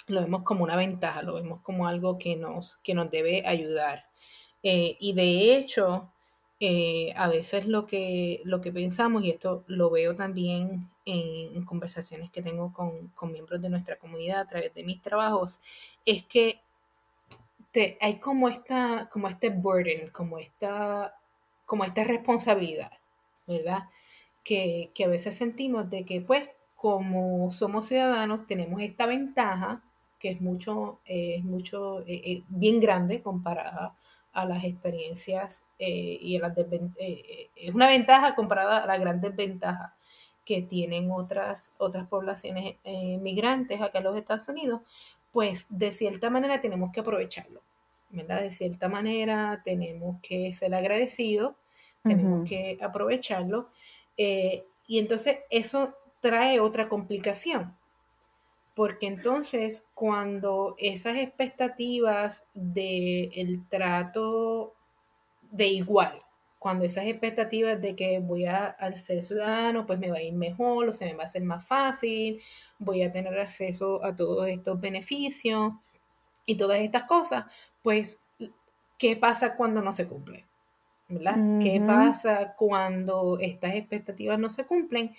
lo 0.07 0.21
vemos 0.21 0.43
como 0.43 0.63
una 0.63 0.75
ventaja, 0.75 1.21
lo 1.21 1.35
vemos 1.35 1.61
como 1.61 1.87
algo 1.87 2.17
que 2.17 2.35
nos, 2.35 2.77
que 2.77 2.93
nos 2.93 3.09
debe 3.11 3.43
ayudar. 3.45 4.05
Eh, 4.63 4.97
y 4.99 5.13
de 5.13 5.55
hecho, 5.55 6.09
eh, 6.59 7.13
a 7.17 7.27
veces 7.27 7.67
lo 7.67 7.85
que, 7.85 8.41
lo 8.45 8.61
que 8.61 8.71
pensamos, 8.71 9.23
y 9.23 9.31
esto 9.31 9.63
lo 9.67 9.89
veo 9.89 10.15
también 10.15 10.89
en, 11.05 11.65
conversaciones 11.65 12.29
que 12.31 12.41
tengo 12.41 12.71
con, 12.73 13.11
miembros 13.31 13.61
de 13.61 13.69
nuestra 13.69 13.97
comunidad 13.97 14.41
a 14.41 14.47
través 14.47 14.73
de 14.73 14.83
mis 14.83 15.01
trabajos, 15.01 15.59
es 16.05 16.23
que 16.23 16.61
hay 17.99 18.19
como, 18.19 18.47
esta, 18.49 19.09
como 19.11 19.27
este 19.27 19.49
burden, 19.49 20.09
como 20.11 20.37
esta, 20.37 21.15
como 21.65 21.83
esta 21.83 22.03
responsabilidad, 22.03 22.91
¿verdad? 23.47 23.89
Que, 24.43 24.91
a 25.03 25.07
veces 25.07 25.35
sentimos 25.35 25.89
de 25.89 26.05
que 26.05 26.21
pues 26.21 26.49
como 26.75 27.51
somos 27.51 27.87
ciudadanos 27.87 28.47
tenemos 28.47 28.81
esta 28.81 29.05
ventaja 29.05 29.81
que 30.23 30.29
es 30.29 30.39
mucho, 30.39 31.01
es 31.03 31.43
mucho, 31.43 31.99
eh, 32.07 32.21
eh, 32.23 32.43
bien 32.47 32.79
grande 32.79 33.21
comparada 33.21 33.93
a 34.31 34.45
las 34.45 34.63
experiencias 34.63 35.65
eh, 35.77 36.17
y 36.21 36.37
a 36.37 36.39
las 36.39 36.57
eh, 36.57 36.89
eh, 36.97 37.49
es 37.57 37.75
una 37.75 37.87
ventaja 37.87 38.33
comparada 38.33 38.77
a 38.79 38.87
la 38.87 38.97
gran 38.97 39.19
desventaja 39.19 39.97
que 40.45 40.61
tienen 40.61 41.11
otras, 41.11 41.73
otras 41.77 42.07
poblaciones 42.07 42.75
migrantes 43.21 43.81
acá 43.81 43.97
en 43.97 44.05
los 44.05 44.17
Estados 44.17 44.47
Unidos, 44.47 44.81
pues 45.33 45.67
de 45.69 45.91
cierta 45.91 46.29
manera 46.29 46.61
tenemos 46.61 46.93
que 46.93 47.01
aprovecharlo, 47.01 47.61
¿verdad? 48.09 48.41
De 48.41 48.51
cierta 48.53 48.87
manera 48.87 49.61
tenemos 49.63 50.21
que 50.21 50.53
ser 50.53 50.73
agradecidos, 50.73 51.55
tenemos 52.01 52.49
que 52.49 52.77
aprovecharlo, 52.81 53.69
y 54.17 54.99
entonces 54.99 55.39
eso 55.49 55.95
trae 56.19 56.59
otra 56.59 56.89
complicación, 56.89 57.77
porque 58.75 59.07
entonces 59.07 59.85
cuando 59.93 60.75
esas 60.79 61.17
expectativas 61.17 62.45
del 62.53 63.67
trato 63.69 64.73
de 65.51 65.67
igual, 65.67 66.21
cuando 66.57 66.85
esas 66.85 67.05
expectativas 67.05 67.81
de 67.81 67.95
que 67.95 68.19
voy 68.19 68.45
a 68.45 68.67
al 68.67 68.95
ser 68.95 69.23
ciudadano, 69.23 69.85
pues 69.85 69.99
me 69.99 70.09
va 70.09 70.17
a 70.17 70.21
ir 70.21 70.33
mejor 70.33 70.87
o 70.87 70.93
se 70.93 71.05
me 71.05 71.13
va 71.13 71.23
a 71.23 71.25
hacer 71.25 71.43
más 71.43 71.67
fácil, 71.67 72.41
voy 72.79 73.03
a 73.03 73.11
tener 73.11 73.37
acceso 73.37 74.03
a 74.03 74.15
todos 74.15 74.47
estos 74.47 74.79
beneficios 74.79 75.73
y 76.45 76.55
todas 76.55 76.79
estas 76.79 77.03
cosas, 77.03 77.45
pues, 77.81 78.19
¿qué 78.97 79.17
pasa 79.17 79.55
cuando 79.55 79.81
no 79.81 79.93
se 79.93 80.07
cumple? 80.07 80.45
¿Verdad? 81.09 81.35
¿Qué 81.61 81.83
pasa 81.85 82.55
cuando 82.57 83.37
estas 83.39 83.75
expectativas 83.75 84.39
no 84.39 84.49
se 84.49 84.65
cumplen? 84.65 85.15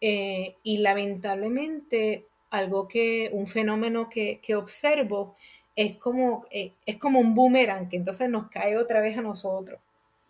Eh, 0.00 0.56
y 0.62 0.78
lamentablemente 0.78 2.27
algo 2.50 2.88
que, 2.88 3.30
un 3.32 3.46
fenómeno 3.46 4.08
que, 4.08 4.40
observo 4.56 5.36
es 5.76 5.96
como, 5.96 6.46
eh, 6.50 6.72
es 6.86 6.96
como 6.96 7.20
un 7.20 7.34
boomerang, 7.34 7.88
que 7.88 7.96
entonces 7.96 8.28
nos 8.28 8.48
cae 8.48 8.76
otra 8.76 9.00
vez 9.00 9.16
a 9.16 9.22
nosotros 9.22 9.80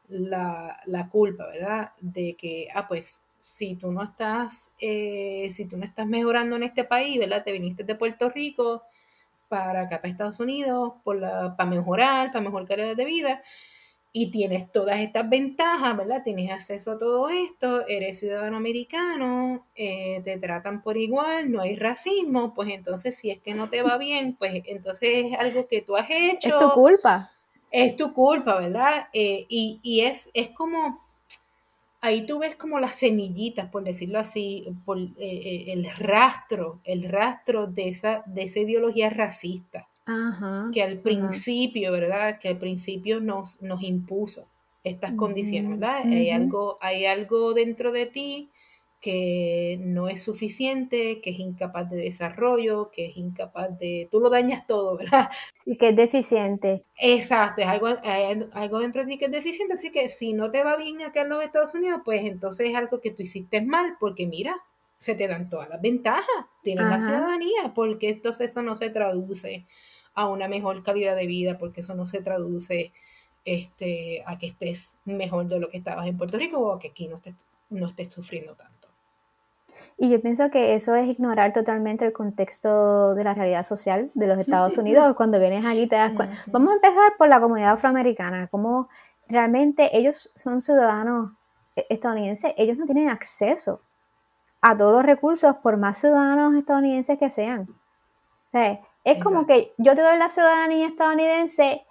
la, 0.09 1.09
culpa, 1.11 1.47
¿verdad? 1.47 1.93
De 2.01 2.35
que, 2.35 2.69
ah, 2.75 2.89
pues, 2.89 3.23
si 3.39 3.77
tú 3.77 3.93
no 3.93 4.03
estás, 4.03 4.73
eh, 4.81 5.49
si 5.53 5.65
tú 5.67 5.77
no 5.77 5.85
estás 5.85 6.07
mejorando 6.07 6.57
en 6.57 6.65
este 6.65 6.85
país, 6.85 7.19
¿verdad? 7.19 7.45
Te 7.45 7.53
viniste 7.53 7.85
de 7.85 7.95
Puerto 7.95 8.29
Rico 8.31 8.83
para 9.49 9.83
acá, 9.83 9.99
para 9.99 10.11
Estados 10.11 10.41
Unidos, 10.41 10.95
por 11.05 11.17
la, 11.17 11.57
para 11.57 11.71
mejorar, 11.71 12.29
para 12.33 12.43
mejor 12.43 12.67
calidad 12.67 12.97
de 12.97 13.05
vida, 13.05 13.43
y 14.21 14.33
tienes 14.33 14.73
todas 14.73 14.99
estas 14.99 15.31
ventajas, 15.31 15.97
¿verdad? 15.97 16.23
Tienes 16.25 16.51
acceso 16.51 16.91
a 16.91 16.99
todo 16.99 17.29
esto, 17.29 17.87
eres 17.87 18.19
ciudadano 18.19 18.57
americano, 18.57 19.65
eh, 19.77 20.21
te 20.25 20.37
tratan 20.39 20.83
por 20.83 20.97
igual, 20.97 21.53
no 21.53 21.61
hay 21.61 21.77
racismo, 21.77 22.53
pues 22.53 22.71
entonces 22.71 23.15
si 23.17 23.31
es 23.31 23.39
que 23.39 23.55
no 23.55 23.69
te 23.69 23.81
va 23.83 23.97
bien, 23.99 24.35
pues 24.35 24.61
entonces 24.67 25.27
es 25.27 25.39
algo 25.39 25.69
que 25.69 25.83
tú 25.83 25.97
has 25.97 26.11
hecho. 26.11 26.49
Es 26.49 26.59
tu 26.59 26.71
culpa. 26.71 27.31
Es 27.71 27.95
tu 27.95 28.13
culpa, 28.13 28.59
¿verdad? 28.59 29.07
Eh, 29.13 29.47
y, 29.49 30.01
es, 30.01 30.31
es 30.35 30.49
como, 30.49 31.01
ahí 32.01 32.27
tú 32.27 32.41
ves 32.41 32.57
como 32.57 32.81
las 32.81 32.97
semillitas, 32.97 33.71
por 33.71 33.85
decirlo 33.85 34.19
así, 34.19 34.67
por, 34.85 34.99
eh, 34.99 35.67
el 35.69 35.89
rastro, 35.97 36.81
el 36.85 37.05
rastro 37.05 37.69
de 37.69 37.91
esa, 37.91 38.25
de 38.27 38.43
esa 38.43 38.59
ideología 38.59 39.11
racista 39.11 39.88
que 40.73 40.83
al 40.83 40.99
principio, 40.99 41.93
¿verdad? 41.93 42.39
Que 42.39 42.49
al 42.49 42.59
principio 42.59 43.21
nos, 43.21 43.61
nos 43.63 43.83
impuso 43.83 44.47
estas 44.85 45.13
condiciones, 45.13 45.79
¿verdad? 45.79 46.03
hay, 46.07 46.31
algo, 46.31 46.79
hay 46.81 47.05
algo 47.05 47.53
dentro 47.53 47.93
de 47.93 48.07
ti 48.07 48.51
que 49.01 49.79
no 49.81 50.09
es 50.09 50.23
suficiente, 50.23 51.21
que 51.21 51.31
es 51.31 51.39
incapaz 51.39 51.89
de 51.89 51.99
desarrollo, 51.99 52.91
que 52.91 53.07
es 53.07 53.17
incapaz 53.17 53.79
de... 53.79 54.09
Tú 54.11 54.19
lo 54.19 54.29
dañas 54.29 54.67
todo, 54.67 54.97
¿verdad? 54.99 55.31
Sí, 55.53 55.77
que 55.77 55.91
es 55.91 55.97
deficiente. 55.97 56.85
Exacto, 56.99 57.63
es 57.63 57.69
algo, 57.69 57.89
hay 58.03 58.41
algo 58.53 58.81
dentro 58.81 59.03
de 59.03 59.09
ti 59.09 59.19
que 59.19 59.27
es 59.27 59.31
deficiente, 59.31 59.75
así 59.75 59.93
que 59.93 60.09
si 60.09 60.33
no 60.33 60.51
te 60.51 60.65
va 60.65 60.77
bien 60.77 61.03
acá 61.03 61.23
en 61.23 61.29
los 61.29 61.45
Estados 61.45 61.75
Unidos, 61.75 62.01
pues 62.05 62.25
entonces 62.25 62.71
es 62.71 62.77
algo 62.77 63.01
que 63.01 63.13
tú 63.13 63.23
hiciste 63.23 63.61
mal, 63.61 63.97
porque 64.01 64.27
mira, 64.27 64.57
se 64.99 65.15
te 65.15 65.29
dan 65.29 65.49
todas 65.49 65.69
las 65.69 65.81
ventajas, 65.81 66.25
tienes 66.63 66.87
la 66.87 67.01
ciudadanía, 67.01 67.73
porque 67.75 68.11
entonces 68.11 68.51
eso 68.51 68.63
no 68.63 68.75
se 68.75 68.91
traduce 68.91 69.65
a 70.19 70.27
una 70.27 70.49
mejor 70.49 70.83
calidad 70.83 71.15
de 71.15 71.27
vida, 71.27 71.59
porque 71.59 71.83
eso 71.83 71.95
no 71.95 72.05
se 72.05 72.21
traduce 72.21 72.93
este, 73.45 74.25
a 74.27 74.37
que 74.37 74.47
estés 74.47 74.99
mejor 75.05 75.47
de 75.47 75.61
lo 75.61 75.69
que 75.69 75.79
estabas 75.79 76.09
en 76.09 76.19
Puerto 76.19 76.39
Rico 76.39 76.59
o 76.59 76.73
a 76.73 76.79
que 76.81 76.89
aquí 76.89 77.07
no 77.07 77.17
estés, 77.17 77.37
no 77.71 77.87
estés 77.87 78.13
sufriendo 78.13 78.55
tanto. 78.55 78.89
Y 79.97 80.11
yo 80.11 80.21
pienso 80.21 80.51
que 80.51 80.75
eso 80.75 80.97
es 80.97 81.07
ignorar 81.07 81.53
totalmente 81.53 82.05
el 82.05 82.13
contexto 82.13 83.15
de 83.15 83.23
la 83.23 83.33
realidad 83.33 83.63
social 83.63 84.11
de 84.15 84.27
los 84.27 84.39
Estados 84.39 84.77
Unidos. 84.79 85.15
Cuando 85.15 85.39
vienes 85.39 85.65
allí 85.65 85.87
te 85.87 85.95
das 85.95 86.13
cuenta. 86.15 86.37
Vamos 86.49 86.73
a 86.73 86.75
empezar 86.75 87.13
por 87.17 87.29
la 87.29 87.41
comunidad 87.41 87.75
afroamericana. 87.75 88.49
Cómo 88.49 88.89
realmente 89.29 89.97
ellos 89.97 90.33
son 90.35 90.61
ciudadanos 90.61 91.31
estadounidenses, 91.89 92.55
ellos 92.57 92.77
no 92.77 92.87
tienen 92.87 93.09
acceso 93.09 93.83
a 94.61 94.77
todos 94.77 94.91
los 94.91 95.05
recursos, 95.05 95.55
por 95.63 95.77
más 95.77 95.99
ciudadanos 95.99 96.57
estadounidenses 96.57 97.19
que 97.19 97.31
sean. 97.31 97.69
Es 99.11 99.23
como 99.23 99.47
que 99.47 99.73
yo 99.79 99.95
te 99.95 100.03
doy 100.03 100.19
la 100.19 100.29
ciudadanía 100.29 100.87
estadounidense, 100.87 101.85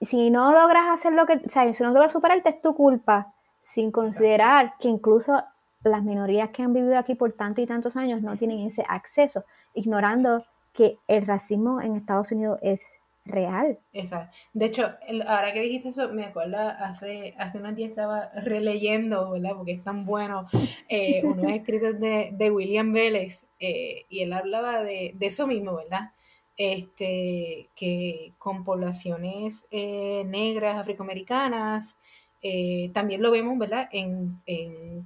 si 0.00 0.30
no 0.30 0.52
logras 0.52 0.90
hacer 0.90 1.12
lo 1.12 1.26
que, 1.26 1.34
o 1.44 1.48
sea, 1.48 1.72
si 1.72 1.82
no 1.82 1.92
logras 1.92 2.12
superarte 2.12 2.50
es 2.50 2.60
tu 2.60 2.74
culpa, 2.74 3.34
sin 3.62 3.90
considerar 3.90 4.74
que 4.78 4.88
incluso 4.88 5.42
las 5.82 6.02
minorías 6.02 6.50
que 6.50 6.62
han 6.62 6.72
vivido 6.72 6.98
aquí 6.98 7.14
por 7.14 7.32
tantos 7.32 7.64
y 7.64 7.66
tantos 7.66 7.96
años 7.96 8.22
no 8.22 8.36
tienen 8.36 8.60
ese 8.60 8.84
acceso, 8.88 9.44
ignorando 9.74 10.44
que 10.72 10.98
el 11.08 11.26
racismo 11.26 11.80
en 11.80 11.96
Estados 11.96 12.32
Unidos 12.32 12.58
es 12.62 12.86
real. 13.24 13.78
Exacto. 13.92 14.36
De 14.52 14.66
hecho, 14.66 14.92
ahora 15.26 15.52
que 15.52 15.60
dijiste 15.60 15.88
eso, 15.88 16.12
me 16.12 16.24
acuerdo, 16.24 16.58
hace, 16.58 17.34
hace 17.38 17.58
unos 17.58 17.74
días 17.74 17.90
estaba 17.90 18.30
releyendo, 18.34 19.32
¿verdad? 19.32 19.52
Porque 19.56 19.72
es 19.72 19.82
tan 19.82 20.06
bueno, 20.06 20.48
eh, 20.88 21.22
unos 21.24 21.46
escritos 21.52 21.98
de, 21.98 22.30
de 22.32 22.50
William 22.50 22.92
Vélez, 22.92 23.46
eh, 23.58 24.04
y 24.08 24.22
él 24.22 24.32
hablaba 24.32 24.82
de, 24.82 25.12
de, 25.14 25.26
eso 25.26 25.46
mismo, 25.46 25.76
¿verdad? 25.76 26.10
Este, 26.58 27.68
que 27.76 28.32
con 28.38 28.64
poblaciones 28.64 29.66
eh, 29.70 30.24
negras, 30.24 30.78
afroamericanas, 30.78 31.98
eh, 32.42 32.90
también 32.94 33.22
lo 33.22 33.30
vemos, 33.30 33.58
¿verdad? 33.58 33.88
En, 33.92 34.40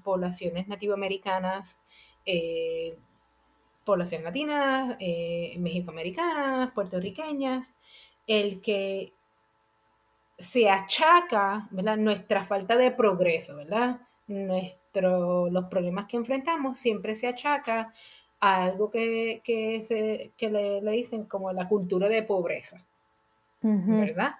poblaciones 0.04 0.68
nativoamericanas, 0.68 1.82
poblaciones 3.84 4.24
latinas, 4.24 4.96
mexicoamericanas, 5.58 6.70
puertorriqueñas, 6.72 7.74
el 8.26 8.60
que 8.60 9.12
se 10.40 10.70
achaca, 10.70 11.68
¿verdad? 11.70 11.96
Nuestra 11.96 12.42
falta 12.44 12.76
de 12.76 12.90
progreso, 12.90 13.56
¿verdad? 13.56 14.00
Nuestro, 14.26 15.50
los 15.50 15.66
problemas 15.66 16.06
que 16.06 16.16
enfrentamos 16.16 16.78
siempre 16.78 17.14
se 17.14 17.28
achaca 17.28 17.92
a 18.40 18.64
algo 18.64 18.90
que, 18.90 19.40
se, 19.82 20.32
le, 20.48 20.90
dicen 20.90 21.24
como 21.24 21.52
la 21.52 21.68
cultura 21.68 22.08
de 22.08 22.22
pobreza, 22.22 22.84
¿verdad? 23.62 24.34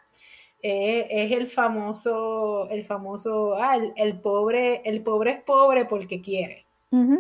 Eh, 0.63 1.07
es 1.11 1.33
el 1.33 1.49
famoso, 1.49 2.69
el 2.71 2.85
famoso, 2.85 3.55
ah, 3.57 3.79
el, 3.97 4.21
pobre, 4.21 4.83
el 4.85 5.03
pobre 5.03 5.31
es 5.33 5.43
pobre 5.43 5.85
porque 5.87 6.21
quiere. 6.21 6.67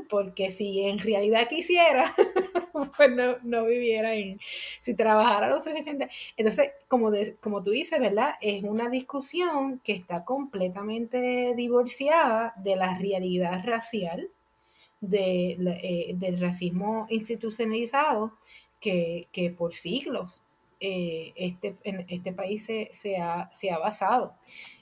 Porque 0.08 0.50
si 0.50 0.82
en 0.82 0.98
realidad 0.98 1.46
quisiera, 1.48 2.12
pues 2.96 3.10
no, 3.44 3.64
viviera 3.64 4.14
en, 4.14 4.40
si 4.80 4.94
trabajara 4.94 5.48
lo 5.48 5.60
suficiente. 5.60 6.10
Entonces, 6.36 6.72
como, 6.88 7.12
como 7.38 7.62
tú 7.62 7.70
dices, 7.70 8.00
¿verdad? 8.00 8.32
Es 8.40 8.64
una 8.64 8.88
discusión 8.88 9.80
que 9.84 9.92
está 9.92 10.24
completamente 10.24 11.54
divorciada 11.54 12.52
de 12.56 12.74
la 12.74 12.98
realidad 12.98 13.62
racial, 13.64 14.28
de, 15.00 15.52
eh, 15.82 16.14
del 16.16 16.40
racismo 16.40 17.06
institucionalizado 17.10 18.34
que, 18.80 19.54
por 19.56 19.74
siglos 19.74 20.42
eh, 20.80 21.32
este, 21.36 21.76
en 21.84 22.06
este 22.08 22.32
país 22.32 22.64
se, 22.64 23.16
ha, 23.18 23.50
se 23.52 23.70
ha, 23.70 23.78
basado. 23.78 24.34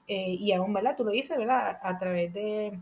Eh, 0.06 0.36
y 0.38 0.52
aún, 0.52 0.72
¿verdad? 0.72 0.96
Tú 0.96 1.04
lo 1.04 1.10
dices, 1.10 1.36
¿verdad? 1.36 1.78
A 1.82 1.98
través 1.98 2.32
de 2.32 2.78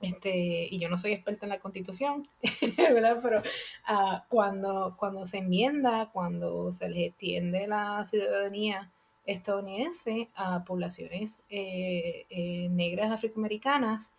este, 0.00 0.68
y 0.70 0.78
yo 0.78 0.88
no 0.88 0.98
soy 0.98 1.12
experta 1.12 1.46
en 1.46 1.50
la 1.50 1.60
constitución, 1.60 2.28
¿verdad? 2.78 3.18
Pero 3.22 3.40
uh, 3.40 4.18
cuando, 4.28 4.94
cuando 4.98 5.26
se 5.26 5.38
enmienda, 5.38 6.10
cuando 6.12 6.72
se 6.72 6.88
les 6.88 7.08
extiende 7.08 7.66
la 7.66 8.04
ciudadanía 8.04 8.92
estadounidense 9.24 10.30
a 10.34 10.64
poblaciones 10.64 11.42
eh, 11.48 12.26
eh, 12.30 12.68
negras 12.70 13.10
afroamericanas, 13.10 14.12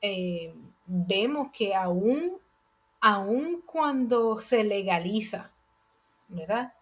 eh, 0.00 0.54
vemos 0.86 1.48
que 1.52 1.74
aún, 1.74 2.38
aún 3.00 3.62
cuando 3.66 4.38
se 4.38 4.64
legaliza, 4.64 5.52
¿verdad? 6.28 6.72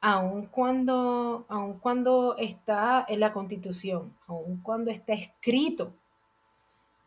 Aún 0.00 0.46
cuando, 0.46 1.44
aun 1.48 1.78
cuando 1.78 2.36
está 2.38 3.04
en 3.08 3.20
la 3.20 3.32
constitución, 3.32 4.16
aún 4.26 4.60
cuando 4.62 4.90
está 4.90 5.12
escrito 5.12 5.94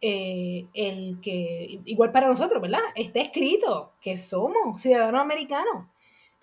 eh, 0.06 0.67
el 0.73 1.21
que, 1.21 1.79
igual 1.86 2.12
para 2.12 2.27
nosotros, 2.27 2.62
¿verdad? 2.62 2.82
Está 2.93 3.21
escrito 3.21 3.93
que 4.01 4.17
somos 4.17 4.82
ciudadanos 4.82 5.21
americanos. 5.21 5.88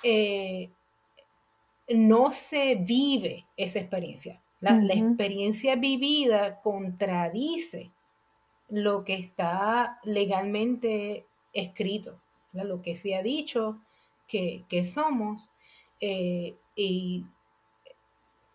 Eh, 0.03 0.71
no 1.91 2.31
se 2.31 2.77
vive 2.77 3.47
esa 3.57 3.79
experiencia. 3.81 4.41
La, 4.61 4.77
experiencia 4.95 5.77
vivida 5.77 6.61
contradice 6.61 7.91
lo 8.71 9.05
que 9.05 9.15
está 9.15 9.99
legalmente 10.05 11.27
escrito, 11.53 12.21
lo 12.53 12.83
que 12.83 12.97
se 12.97 13.17
ha 13.17 13.23
dicho 13.23 13.81
que, 14.27 14.65
somos. 14.85 15.51
Eh, 16.01 16.57
y 16.75 17.27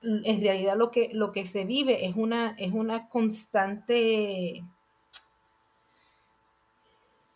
en 0.01 0.41
realidad 0.41 0.77
lo 0.77 0.89
que, 0.89 1.09
lo 1.13 1.31
que 1.31 1.45
se 1.45 1.65
vive 1.65 2.05
es 2.05 2.15
una, 2.15 2.55
es 2.57 2.73
una 2.73 3.09
constante 3.09 4.63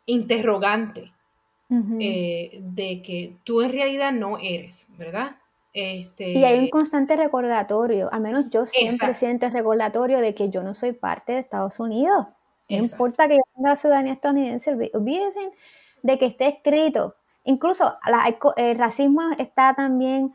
interrogante 0.06 1.12
eh, 2.00 2.60
de 2.64 3.02
que 3.04 3.38
tú 3.44 3.62
en 3.62 3.72
realidad 3.72 4.12
no 4.12 4.40
eres, 4.40 4.88
¿verdad? 4.98 5.38
Este... 5.72 6.32
Y 6.32 6.44
hay 6.44 6.58
un 6.58 6.70
constante 6.70 7.16
recordatorio, 7.16 8.12
al 8.12 8.22
menos 8.22 8.46
yo 8.50 8.66
siempre 8.66 9.14
siento 9.14 9.46
el 9.46 9.54
recordatorio 9.54 10.20
de 10.20 10.34
que 10.34 10.50
yo 10.50 10.64
no 10.64 10.74
soy 10.74 10.94
parte 10.94 11.34
de 11.34 11.40
Estados 11.40 11.80
Unidos. 11.80 12.26
No 12.70 12.78
importa 12.78 13.28
que 13.28 13.36
yo 13.36 13.44
tenga 13.56 13.76
ciudadanía 13.76 14.14
estadounidense, 14.14 14.92
olvídense 14.94 15.52
de 16.04 16.18
que 16.20 16.26
esté 16.28 16.48
escrito. 16.48 17.16
Incluso 17.44 17.98
el 18.58 18.78
racismo 18.78 19.22
está 19.38 19.74
también, 19.74 20.34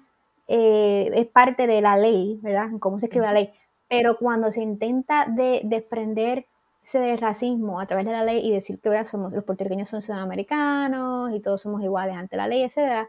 eh, 0.49 1.11
es 1.15 1.27
parte 1.27 1.67
de 1.67 1.81
la 1.81 1.97
ley, 1.97 2.39
¿verdad? 2.43 2.71
Cómo 2.81 2.99
se 2.99 3.07
escribe 3.07 3.27
la 3.27 3.33
ley. 3.33 3.53
Pero 3.89 4.17
cuando 4.19 4.51
se 4.51 4.63
intenta 4.63 5.27
de, 5.27 5.61
desprender 5.65 6.47
ese 6.83 7.17
racismo 7.17 7.81
a 7.81 7.87
través 7.87 8.05
de 8.05 8.13
la 8.13 8.25
ley 8.25 8.47
y 8.47 8.53
decir 8.53 8.81
que 8.81 9.05
somos 9.05 9.33
los 9.33 9.45
puertorriqueños 9.45 9.89
son 9.89 10.03
ciudadanos 10.03 10.27
americanos 10.27 11.33
y 11.33 11.41
todos 11.41 11.63
somos 11.63 11.83
iguales 11.83 12.17
ante 12.17 12.37
la 12.37 12.47
ley, 12.47 12.63
etcétera. 12.63 13.09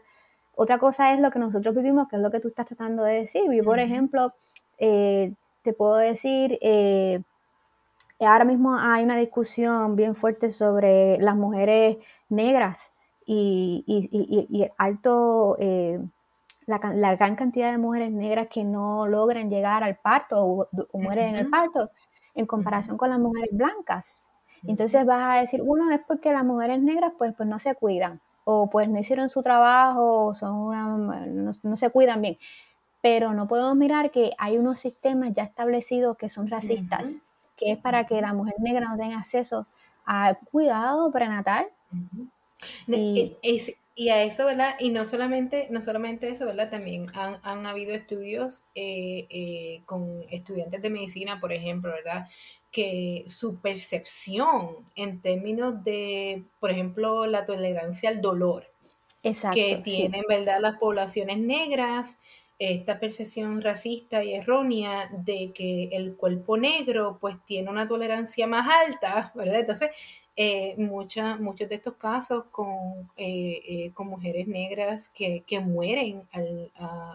Otra 0.54 0.78
cosa 0.78 1.12
es 1.12 1.20
lo 1.20 1.30
que 1.30 1.38
nosotros 1.38 1.74
vivimos, 1.74 2.08
que 2.08 2.16
es 2.16 2.22
lo 2.22 2.30
que 2.30 2.40
tú 2.40 2.48
estás 2.48 2.66
tratando 2.66 3.02
de 3.02 3.20
decir. 3.20 3.42
Yo, 3.52 3.62
por 3.64 3.78
ejemplo, 3.78 4.32
eh, 4.78 5.34
te 5.62 5.74
puedo 5.74 5.96
decir, 5.96 6.58
eh, 6.62 7.20
ahora 8.20 8.44
mismo 8.44 8.76
hay 8.78 9.04
una 9.04 9.16
discusión 9.16 9.96
bien 9.96 10.14
fuerte 10.14 10.50
sobre 10.50 11.18
las 11.18 11.36
mujeres 11.36 11.98
negras 12.28 12.90
y, 13.26 13.84
y, 13.86 14.66
alto, 14.78 15.56
eh, 15.58 16.00
la, 16.66 16.78
gran 17.16 17.36
cantidad 17.36 17.72
de 17.72 17.78
mujeres 17.78 18.12
negras 18.12 18.48
que 18.48 18.64
no 18.64 19.06
logran 19.06 19.50
llegar 19.50 19.82
al 19.82 19.96
parto 19.96 20.44
o, 20.44 20.68
mueren 20.94 21.30
en 21.30 21.36
el 21.36 21.50
parto 21.50 21.90
en 22.34 22.46
comparación 22.46 22.96
con 22.96 23.10
las 23.10 23.18
mujeres 23.18 23.50
blancas. 23.52 24.28
Entonces 24.66 25.04
vas 25.04 25.36
a 25.36 25.40
decir, 25.40 25.60
uno 25.62 25.90
es 25.90 26.00
porque 26.06 26.32
las 26.32 26.44
mujeres 26.44 26.80
negras 26.80 27.12
pues, 27.18 27.34
pues 27.36 27.48
no 27.48 27.58
se 27.58 27.74
cuidan, 27.74 28.20
o 28.44 28.70
pues 28.70 28.88
no 28.88 28.98
hicieron 28.98 29.28
su 29.28 29.42
trabajo, 29.42 30.26
o 30.26 30.34
son 30.34 31.06
no, 31.62 31.76
se 31.76 31.90
cuidan 31.90 32.22
bien. 32.22 32.38
Pero 33.02 33.34
no 33.34 33.46
podemos 33.46 33.76
mirar 33.76 34.10
que 34.10 34.32
hay 34.38 34.58
unos 34.58 34.80
sistemas 34.80 35.32
ya 35.34 35.44
establecidos 35.44 36.16
que 36.16 36.28
son 36.28 36.48
racistas, 36.48 37.22
que 37.56 37.72
es 37.72 37.78
para 37.78 38.06
que 38.06 38.20
la 38.20 38.32
mujer 38.32 38.54
negra 38.58 38.86
no 38.88 38.96
tenga 38.96 39.18
acceso 39.18 39.66
al 40.04 40.38
cuidado 40.38 41.10
prenatal. 41.10 41.66
y, 42.86 43.36
y, 43.94 44.08
a 44.08 44.22
eso, 44.22 44.46
¿verdad? 44.46 44.76
Y 44.78 44.90
no 44.90 45.06
solamente, 45.06 45.68
no 45.70 45.82
solamente 45.82 46.28
eso, 46.28 46.46
¿verdad? 46.46 46.70
También 46.70 47.10
han, 47.14 47.38
han 47.42 47.66
habido 47.66 47.94
estudios 47.94 48.62
eh, 48.74 49.26
eh, 49.30 49.82
con 49.86 50.24
estudiantes 50.30 50.82
de 50.82 50.90
medicina, 50.90 51.40
por 51.40 51.52
ejemplo, 51.52 51.92
¿verdad? 51.92 52.28
Que 52.70 53.24
su 53.26 53.56
percepción 53.56 54.76
en 54.94 55.20
términos 55.20 55.82
de, 55.82 56.44
por 56.60 56.70
ejemplo, 56.70 57.26
la 57.26 57.44
tolerancia 57.44 58.10
al 58.10 58.20
dolor 58.20 58.66
que 59.52 59.80
tienen, 59.82 60.24
¿verdad? 60.28 60.60
Las 60.60 60.78
poblaciones 60.78 61.38
negras, 61.38 62.18
esta 62.58 62.98
percepción 62.98 63.60
racista 63.60 64.24
y 64.24 64.34
errónea 64.34 65.10
de 65.12 65.52
que 65.52 65.90
el 65.92 66.16
cuerpo 66.16 66.56
negro 66.56 67.18
pues 67.20 67.36
tiene 67.44 67.70
una 67.70 67.86
tolerancia 67.86 68.46
más 68.46 68.66
alta, 68.68 69.32
¿verdad? 69.34 69.60
Entonces, 69.60 69.90
eh, 70.38 70.74
muchos 70.76 71.68
de 71.68 71.74
estos 71.74 71.94
casos 71.94 72.44
con, 72.50 73.10
eh, 73.16 73.62
eh, 73.66 73.90
con 73.94 74.08
mujeres 74.08 74.46
negras 74.46 75.08
que, 75.08 75.42
mueren 75.60 76.22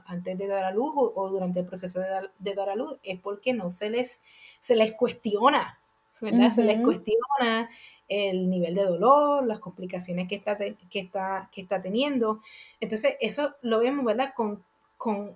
antes 0.08 0.38
de 0.38 0.48
dar 0.48 0.64
a 0.64 0.72
luz 0.72 0.92
o, 0.96 1.30
durante 1.30 1.60
el 1.60 1.66
proceso 1.68 2.00
de 2.00 2.56
dar, 2.56 2.70
a 2.70 2.76
luz 2.76 2.98
es 3.04 3.20
porque 3.20 3.54
no 3.54 3.72
se 3.72 3.92
les, 3.92 4.22
se 4.60 4.76
les 4.76 4.94
cuestiona, 4.94 5.80
¿verdad? 6.20 6.52
Se 6.52 6.64
les 6.64 6.82
cuestiona 6.82 7.70
el 8.08 8.50
nivel 8.50 8.76
de 8.76 8.86
dolor, 8.86 9.46
las 9.46 9.60
complicaciones 9.60 10.28
que 10.28 10.36
está, 10.36 10.58
que 10.58 11.00
está, 11.00 11.50
que 11.52 11.62
está 11.62 11.82
teniendo. 11.82 12.42
Entonces, 12.80 13.16
eso 13.22 13.56
lo 13.62 13.80
vemos, 13.80 14.04
¿verdad? 14.04 14.34
Con, 14.36 14.64
con 15.02 15.36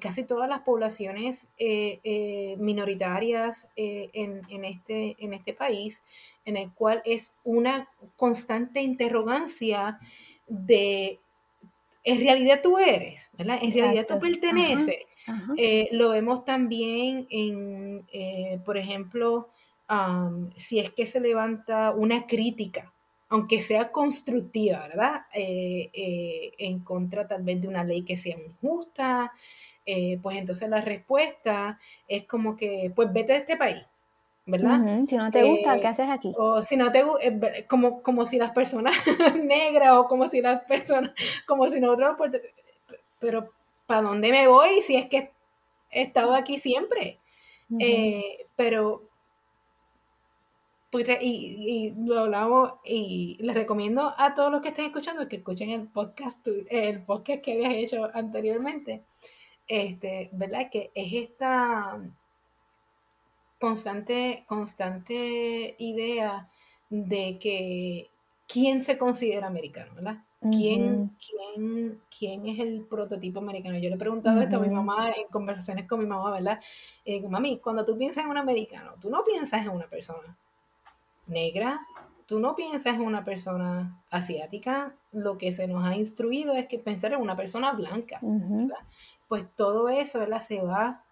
casi 0.00 0.24
todas 0.24 0.50
las 0.50 0.60
poblaciones 0.60 1.48
minoritarias 2.58 3.68
en, 3.74 4.42
en, 4.50 4.64
este, 4.66 5.16
en 5.18 5.32
este 5.32 5.54
país 5.54 6.02
en 6.44 6.56
el 6.56 6.72
cual 6.72 7.02
es 7.04 7.32
una 7.44 7.88
constante 8.16 8.82
interrogancia 8.82 9.98
de, 10.46 11.20
en 12.04 12.20
realidad 12.20 12.60
tú 12.62 12.78
eres, 12.78 13.30
¿verdad? 13.38 13.58
En 13.62 13.72
realidad 13.72 14.06
tú 14.06 14.18
perteneces. 14.18 15.06
Eh, 15.56 15.88
lo 15.92 16.10
vemos 16.10 16.44
también 16.44 17.28
en, 17.30 18.04
eh, 18.12 18.60
por 18.64 18.76
ejemplo, 18.76 19.48
si 20.56 20.78
es 20.80 20.90
que 20.90 21.06
se 21.06 21.20
levanta 21.20 21.92
una 21.92 22.26
crítica, 22.26 22.91
aunque 23.32 23.62
sea 23.62 23.90
constructiva, 23.90 24.86
¿verdad? 24.88 25.22
Eh, 25.34 26.52
en 26.58 26.80
contra 26.80 27.26
tal 27.26 27.42
vez 27.42 27.60
de 27.60 27.68
una 27.68 27.82
ley 27.82 28.02
que 28.02 28.16
sea 28.16 28.36
injusta, 28.36 29.32
pues 30.22 30.36
entonces 30.36 30.68
la 30.68 30.80
respuesta 30.80 31.80
es 32.06 32.24
como 32.24 32.54
que, 32.54 32.92
pues 32.94 33.12
vete 33.12 33.32
de 33.32 33.38
este 33.38 33.56
país, 33.56 33.84
¿verdad? 34.46 34.80
Si 35.08 35.16
no 35.16 35.30
te 35.30 35.42
gusta, 35.44 35.80
¿qué 35.80 35.86
haces 35.86 36.08
aquí? 36.08 36.32
O 36.36 36.62
si 36.62 36.76
no 36.76 36.92
te 36.92 37.02
gusta, 37.02 37.26
como, 37.68 38.02
como 38.02 38.26
si 38.26 38.36
las 38.36 38.50
personas 38.50 38.94
negras 39.42 39.92
o 39.94 40.06
como 40.06 40.28
si 40.28 40.42
las 40.42 40.62
personas, 40.64 41.12
como 41.46 41.68
si 41.68 41.80
nosotros, 41.80 42.16
pero 43.18 43.50
¿para 43.86 44.02
dónde 44.02 44.30
me 44.30 44.46
voy 44.46 44.82
si 44.82 44.96
es 44.96 45.06
que 45.06 45.30
he 45.90 46.02
estado 46.02 46.34
aquí 46.34 46.58
siempre? 46.58 47.18
Eh, 47.78 48.46
pero, 48.56 49.02
pues, 50.92 51.08
y, 51.22 51.94
lo 51.96 52.20
hablamos 52.20 52.74
y 52.84 53.38
les 53.40 53.54
recomiendo 53.54 54.12
a 54.18 54.34
todos 54.34 54.52
los 54.52 54.60
que 54.60 54.68
estén 54.68 54.84
escuchando 54.84 55.26
que 55.26 55.36
escuchen 55.36 55.70
el 55.70 55.88
podcast, 55.88 56.46
el 56.68 57.02
podcast 57.02 57.40
que 57.40 57.52
habías 57.54 57.72
hecho 57.76 58.10
anteriormente, 58.12 59.02
este, 59.66 60.28
¿verdad? 60.32 60.68
Que 60.70 60.90
es 60.94 61.30
esta 61.30 61.98
constante, 63.58 64.44
constante 64.46 65.76
idea 65.78 66.50
de 66.90 67.38
que 67.38 68.10
quién 68.46 68.82
se 68.82 68.98
considera 68.98 69.46
americano, 69.46 69.94
¿verdad? 69.94 70.18
¿Quién, 70.42 71.16
quién, 71.26 72.02
quién 72.18 72.46
es 72.48 72.58
el 72.58 72.82
prototipo 72.82 73.38
americano? 73.38 73.78
Yo 73.78 73.88
le 73.88 73.94
he 73.94 73.98
preguntado 73.98 74.42
esto 74.42 74.56
a 74.56 74.60
mi 74.60 74.68
mamá 74.68 75.10
en 75.12 75.28
conversaciones 75.28 75.88
con 75.88 76.00
mi 76.00 76.06
mamá, 76.06 76.32
¿verdad? 76.32 76.60
Y 77.02 77.12
digo, 77.14 77.30
mami, 77.30 77.60
cuando 77.60 77.82
tú 77.82 77.96
piensas 77.96 78.24
en 78.24 78.30
un 78.30 78.36
americano, 78.36 78.92
tú 79.00 79.08
no 79.08 79.24
piensas 79.24 79.62
en 79.62 79.70
una 79.70 79.88
persona 79.88 80.36
negra, 81.32 81.80
tú 82.26 82.38
no 82.38 82.54
piensas 82.54 82.94
en 82.94 83.02
una 83.02 83.24
persona 83.24 84.02
asiática, 84.10 84.94
lo 85.10 85.38
que 85.38 85.52
se 85.52 85.66
nos 85.66 85.84
ha 85.84 85.96
instruido 85.96 86.54
es 86.54 86.66
que 86.66 86.78
pensar 86.78 87.12
en 87.12 87.20
una 87.20 87.36
persona 87.36 87.72
blanca. 87.72 88.20
Pues 89.28 89.46
todo 89.56 89.88
eso, 89.88 90.20
¿verdad? 90.20 90.40
Se 90.40 90.60
va 90.62 91.04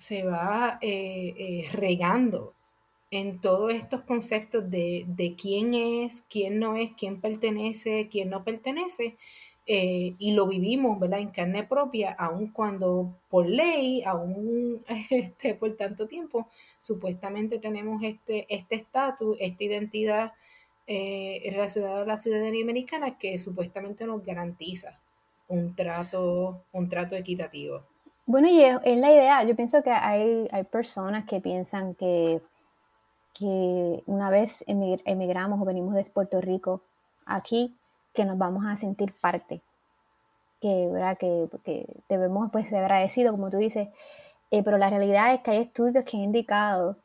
se 0.00 0.24
va 0.24 0.78
eh, 0.80 1.34
eh, 1.36 1.68
regando 1.74 2.54
en 3.10 3.38
todos 3.38 3.74
estos 3.74 4.00
conceptos 4.00 4.70
de, 4.70 5.34
quién 5.38 5.74
es, 5.74 6.24
quién 6.30 6.58
no 6.58 6.74
es, 6.74 6.92
quién 6.96 7.20
pertenece, 7.20 8.08
quién 8.10 8.30
no 8.30 8.42
pertenece, 8.42 9.18
eh, 9.72 10.16
y 10.18 10.32
lo 10.32 10.48
vivimos 10.48 10.98
¿verdad? 10.98 11.20
en 11.20 11.30
carne 11.30 11.62
propia, 11.62 12.10
aun 12.12 12.48
cuando 12.48 13.14
por 13.28 13.46
ley, 13.46 14.02
aún 14.04 14.84
este, 15.10 15.54
por 15.54 15.76
tanto 15.76 16.08
tiempo, 16.08 16.48
supuestamente 16.76 17.58
tenemos 17.58 18.02
este 18.02 18.46
estatus, 18.48 19.36
este, 19.38 19.46
esta 19.46 19.64
identidad 19.64 20.32
relacionada 20.88 22.02
a 22.02 22.04
la 22.04 22.16
ciudadanía 22.16 22.64
americana 22.64 23.16
que 23.16 23.38
supuestamente 23.38 24.04
nos 24.06 24.24
garantiza 24.24 24.98
un 25.46 25.76
trato, 25.76 26.64
un 26.72 26.88
trato 26.88 27.14
equitativo. 27.14 27.84
Bueno, 28.26 28.48
y 28.48 28.62
es, 28.62 28.80
la 28.84 29.12
idea, 29.12 29.42
yo 29.44 29.56
pienso 29.56 29.82
que 29.82 29.90
hay, 29.90 30.48
hay 30.52 30.64
personas 30.64 31.26
que 31.26 31.40
piensan 31.40 31.94
que, 31.94 32.40
que 33.34 34.02
una 34.06 34.30
vez 34.30 34.64
emigramos 34.66 35.60
o 35.60 35.64
venimos 35.64 35.94
de 35.94 36.04
Puerto 36.04 36.40
Rico 36.40 36.82
aquí, 37.26 37.76
que 38.14 38.24
nos 38.24 38.38
vamos 38.38 38.64
a 38.66 38.76
sentir 38.76 39.14
parte, 39.20 39.60
que, 40.60 40.88
¿verdad? 40.90 41.16
que, 41.18 41.48
debemos 42.08 42.50
pues, 42.50 42.68
ser 42.68 42.78
agradecidos, 42.78 43.32
como 43.32 43.50
tú 43.50 43.58
dices, 43.58 43.88
eh, 44.50 44.62
pero 44.62 44.78
la 44.78 44.90
realidad 44.90 45.34
es 45.34 45.40
que 45.40 45.52
hay 45.52 45.58
estudios 45.58 46.04
que 46.04 46.16
han 46.16 46.24
indicado, 46.24 46.96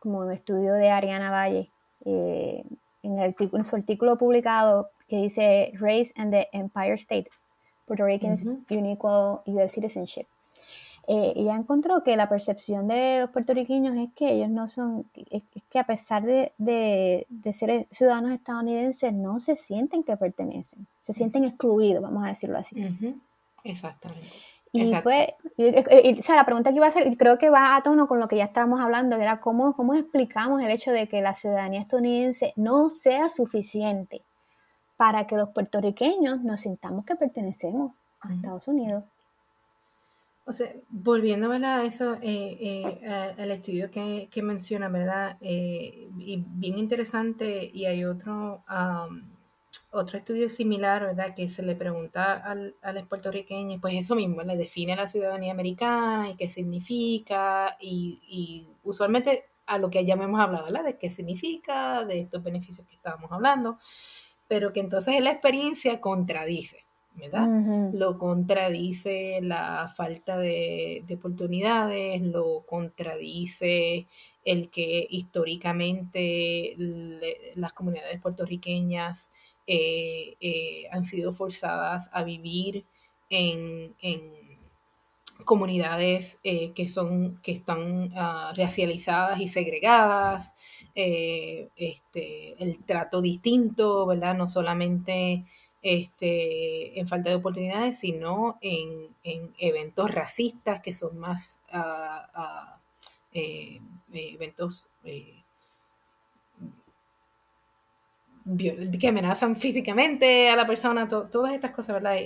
como 0.00 0.18
un 0.18 0.32
estudio 0.32 0.74
de 0.74 0.90
Ariana 0.90 1.30
Valle, 1.30 1.70
eh, 2.04 2.64
en, 3.02 3.18
el 3.18 3.24
artículo, 3.24 3.58
en 3.58 3.64
su 3.64 3.76
artículo 3.76 4.16
publicado 4.16 4.90
que 5.08 5.16
dice 5.16 5.72
Race 5.74 6.12
and 6.16 6.32
the 6.32 6.48
Empire 6.52 6.94
State, 6.94 7.30
Puerto 7.86 8.04
Ricans 8.04 8.44
Unequal 8.70 9.40
U.S. 9.46 9.74
Citizenship 9.74 10.26
eh, 11.06 11.32
ella 11.36 11.56
encontró 11.56 12.02
que 12.02 12.16
la 12.16 12.28
percepción 12.28 12.88
de 12.88 13.18
los 13.20 13.30
puertorriqueños 13.30 13.96
es 13.96 14.08
que 14.14 14.32
ellos 14.32 14.50
no 14.50 14.68
son, 14.68 15.06
es, 15.30 15.42
que 15.70 15.78
a 15.78 15.84
pesar 15.84 16.22
de, 16.24 16.52
de, 16.58 17.52
ser 17.52 17.86
ciudadanos 17.90 18.32
estadounidenses, 18.32 19.12
no 19.12 19.40
se 19.40 19.56
sienten 19.56 20.02
que 20.02 20.16
pertenecen, 20.16 20.86
se 21.02 21.12
sienten 21.12 21.44
excluidos, 21.44 22.02
vamos 22.02 22.24
a 22.24 22.28
decirlo 22.28 22.58
así. 22.58 22.76
Exactamente. 23.64 24.28
Y 24.72 24.92
pues, 25.02 25.28
o 25.56 26.22
sea, 26.22 26.34
la 26.34 26.44
pregunta 26.44 26.70
que 26.70 26.76
iba 26.76 26.86
a 26.86 26.88
hacer, 26.88 27.16
creo 27.16 27.38
que 27.38 27.48
va 27.48 27.76
a 27.76 27.82
tono 27.82 28.08
con 28.08 28.18
lo 28.18 28.26
que 28.26 28.36
ya 28.36 28.44
estábamos 28.44 28.80
hablando, 28.80 29.16
que 29.16 29.22
era 29.22 29.40
cómo, 29.40 29.76
cómo 29.76 29.94
explicamos 29.94 30.60
el 30.60 30.70
hecho 30.70 30.90
de 30.90 31.06
que 31.06 31.22
la 31.22 31.32
ciudadanía 31.32 31.80
estadounidense 31.80 32.52
no 32.56 32.90
sea 32.90 33.30
suficiente 33.30 34.22
para 34.96 35.28
que 35.28 35.36
los 35.36 35.50
puertorriqueños 35.50 36.42
nos 36.42 36.62
sintamos 36.62 37.04
que 37.04 37.14
pertenecemos 37.14 37.92
a 38.20 38.34
Estados 38.34 38.66
Unidos. 38.66 39.04
O 40.46 40.52
sea, 40.52 40.68
volviendo 40.90 41.50
a 41.50 41.84
eso, 41.84 42.16
eh, 42.20 42.58
eh, 42.60 43.34
al 43.38 43.50
estudio 43.50 43.90
que, 43.90 44.28
menciona, 44.42 44.90
¿verdad? 44.90 45.38
Eh, 45.40 46.10
y 46.18 46.44
bien 46.46 46.76
interesante, 46.76 47.70
y 47.72 47.86
hay 47.86 48.04
otro, 48.04 48.62
otro 49.90 50.18
estudio 50.18 50.50
similar, 50.50 51.02
¿verdad? 51.06 51.34
Que 51.34 51.48
se 51.48 51.62
le 51.62 51.74
pregunta 51.76 52.34
al, 52.34 52.76
a 52.82 52.92
los 52.92 53.04
puertorriqueños, 53.04 53.80
pues 53.80 53.94
eso 53.96 54.14
mismo, 54.14 54.42
le 54.42 54.56
define 54.58 54.96
la 54.96 55.08
ciudadanía 55.08 55.52
americana 55.52 56.28
y 56.30 56.36
qué 56.36 56.50
significa, 56.50 57.78
y, 57.80 58.68
usualmente 58.82 59.44
a 59.66 59.78
lo 59.78 59.88
que 59.88 60.04
ya 60.04 60.14
hemos 60.14 60.40
hablado, 60.40 60.66
¿verdad? 60.66 60.84
De 60.84 60.98
qué 60.98 61.10
significa, 61.10 62.04
de 62.04 62.20
estos 62.20 62.42
beneficios 62.42 62.86
que 62.86 62.96
estábamos 62.96 63.32
hablando, 63.32 63.78
pero 64.46 64.74
que 64.74 64.80
entonces 64.80 65.22
la 65.22 65.30
experiencia 65.30 66.00
contradice. 66.02 66.83
¿Verdad? 67.14 67.92
Lo 67.92 68.18
contradice 68.18 69.40
la 69.42 69.88
falta 69.94 70.36
de, 70.36 71.04
oportunidades, 71.14 72.20
lo 72.22 72.64
contradice 72.66 74.06
el 74.44 74.68
que 74.68 75.06
históricamente 75.08 76.74
las 77.54 77.72
comunidades 77.72 78.20
puertorriqueñas 78.20 79.30
eh, 79.66 80.36
eh, 80.40 80.84
han 80.90 81.04
sido 81.04 81.32
forzadas 81.32 82.10
a 82.12 82.24
vivir 82.24 82.84
en, 83.30 83.94
comunidades 85.44 86.38
eh, 86.44 86.72
que, 86.72 86.86
son, 86.86 87.40
que 87.42 87.52
están 87.52 88.12
uh, 88.12 88.54
racializadas 88.56 89.40
y 89.40 89.48
segregadas, 89.48 90.54
este, 90.94 92.54
el 92.62 92.84
trato 92.84 93.20
distinto, 93.20 94.06
¿verdad? 94.06 94.36
No 94.36 94.48
solamente 94.48 95.44
este, 95.84 96.98
en 96.98 97.06
falta 97.06 97.28
de 97.28 97.36
oportunidades, 97.36 97.98
sino 97.98 98.58
en, 98.62 99.14
eventos 99.58 100.10
racistas 100.10 100.80
que 100.80 100.94
son 100.94 101.18
más 101.18 101.60
eh, 103.32 103.80
eh, 104.12 104.30
eventos 104.32 104.86
eh, 105.04 105.42
que 108.98 109.08
amenazan 109.08 109.56
físicamente 109.56 110.48
a 110.48 110.56
la 110.56 110.66
persona, 110.66 111.06
todas 111.06 111.52
estas 111.52 111.70
cosas, 111.70 112.02
¿verdad? 112.02 112.16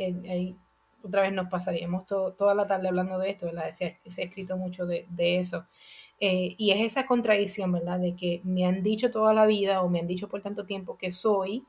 otra 1.03 1.23
vez 1.23 1.33
nos 1.33 1.49
pasaríamos 1.49 2.07
toda 2.07 2.55
la 2.55 2.67
tarde 2.67 2.89
hablando 2.89 3.19
de 3.19 3.31
esto, 3.31 3.47
¿verdad? 3.47 3.71
Se, 3.73 3.99
ha 4.05 4.25
escrito 4.25 4.57
mucho 4.57 4.87
de, 4.87 5.07
eso. 5.19 5.67
y 6.21 6.71
es 6.71 6.93
esa 6.93 7.07
contradicción, 7.07 7.73
¿verdad? 7.73 7.99
De 7.99 8.15
que 8.15 8.41
me 8.45 8.67
han 8.67 8.85
dicho 8.85 9.11
toda 9.11 9.35
la 9.35 9.47
vida 9.47 9.83
o 9.83 9.89
me 9.89 9.99
han 9.99 10.07
dicho 10.07 10.29
por 10.29 10.43
tanto 10.43 10.65
tiempo 10.65 10.97
que 10.97 11.11
soy 11.11 11.65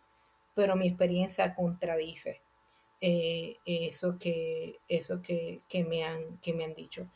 pero 0.60 0.76
mi 0.76 0.90
experiencia 0.90 1.56
contradice 1.56 2.42
eh, 3.00 3.56
eso, 3.66 4.18
que, 4.20 4.82
eso 4.90 5.22
que, 5.22 5.62
me 5.88 6.04
han, 6.04 6.38
que 6.42 6.52
me 6.52 6.66
han 6.66 6.74
dicho. 6.74 7.08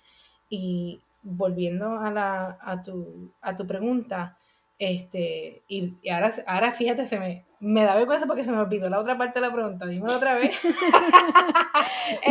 Y 0.48 1.02
volviendo 1.22 2.00
a, 2.00 2.10
la, 2.10 2.58
a, 2.62 2.82
tu, 2.82 3.34
a 3.42 3.54
tu 3.54 3.68
pregunta, 3.68 4.38
este, 4.80 5.62
y, 5.68 5.94
ahora, 6.10 6.32
ahora 6.48 6.72
fíjate, 6.72 7.06
se 7.06 7.20
me, 7.20 7.44
me 7.60 7.84
da 7.84 7.96
vergüenza 7.96 8.28
porque 8.28 8.46
se 8.46 8.52
me 8.54 8.60
olvidó 8.60 8.90
la 8.90 9.02
otra 9.02 9.18
parte 9.18 9.42
de 9.42 9.48
la 9.48 9.54
pregunta. 9.54 9.86
Dímelo 9.88 10.16
otra 10.16 10.36
vez. 10.36 10.62
Yo 10.64 10.72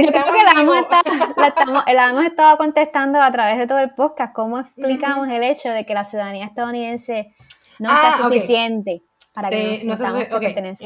creo 0.06 0.24
que 0.24 0.44
la 0.44 0.62
hemos, 0.62 0.78
estado, 0.78 1.84
la, 1.92 2.08
hemos, 2.08 2.24
estado, 2.24 2.56
contestando 2.56 3.20
a 3.20 3.30
través 3.30 3.58
de 3.58 3.66
todo 3.66 3.80
el 3.80 3.90
podcast. 3.90 4.32
¿Cómo 4.32 4.60
explicamos 4.60 5.28
el 5.28 5.42
hecho 5.42 5.68
de 5.68 5.84
que 5.84 5.92
la 5.92 6.06
ciudadanía 6.06 6.46
estadounidense 6.46 7.34
no 7.78 7.90
sea 7.90 8.16
suficiente? 8.16 9.02
Para 9.32 9.48
que 9.50 9.78
no 9.84 9.94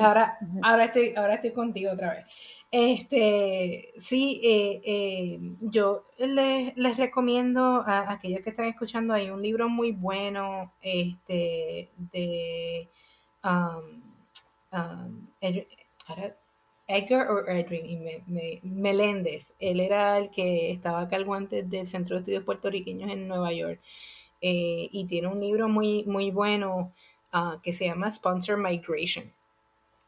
ahora, 0.05 0.39
ahora, 0.63 0.85
estoy, 0.85 1.15
ahora 1.17 1.35
estoy 1.35 1.51
contigo 1.51 1.93
otra 1.93 2.11
vez. 2.15 2.27
Este, 2.71 3.93
sí, 3.97 4.41
eh, 4.45 4.81
eh, 4.85 5.39
yo 5.61 6.05
les, 6.19 6.77
les, 6.77 6.97
recomiendo 6.97 7.83
a, 7.87 8.13
aquellos 8.13 8.41
que 8.41 8.51
están 8.51 8.67
escuchando, 8.67 9.15
hay 9.15 9.31
un 9.31 9.41
libro 9.41 9.69
muy 9.69 9.93
bueno 9.93 10.73
este, 10.81 11.91
de 12.13 12.89
um, 13.45 14.03
um, 14.73 15.27
Edgar 16.89 17.31
o 17.31 17.49
Edwin 17.49 18.05
Meléndez. 18.63 19.55
Él 19.59 19.81
era 19.81 20.19
el 20.19 20.31
que 20.31 20.71
estaba 20.71 21.03
a 21.03 21.09
cargo 21.09 21.35
antes 21.35 21.69
del 21.69 21.87
Centro 21.87 22.17
de 22.17 22.21
Estudios 22.21 22.45
Puertorriqueños 22.45 23.11
en 23.11 23.27
Nueva 23.27 23.53
York. 23.53 23.81
Eh, 24.41 24.89
y 24.93 25.07
tiene 25.07 25.29
un 25.29 25.41
libro 25.41 25.69
muy, 25.69 26.05
muy 26.05 26.31
bueno 26.31 26.93
ah, 27.33 27.61
que 27.63 27.73
se 27.73 27.87
llama 27.87 28.11
Sponsor 28.11 28.59
Migration 28.59 29.33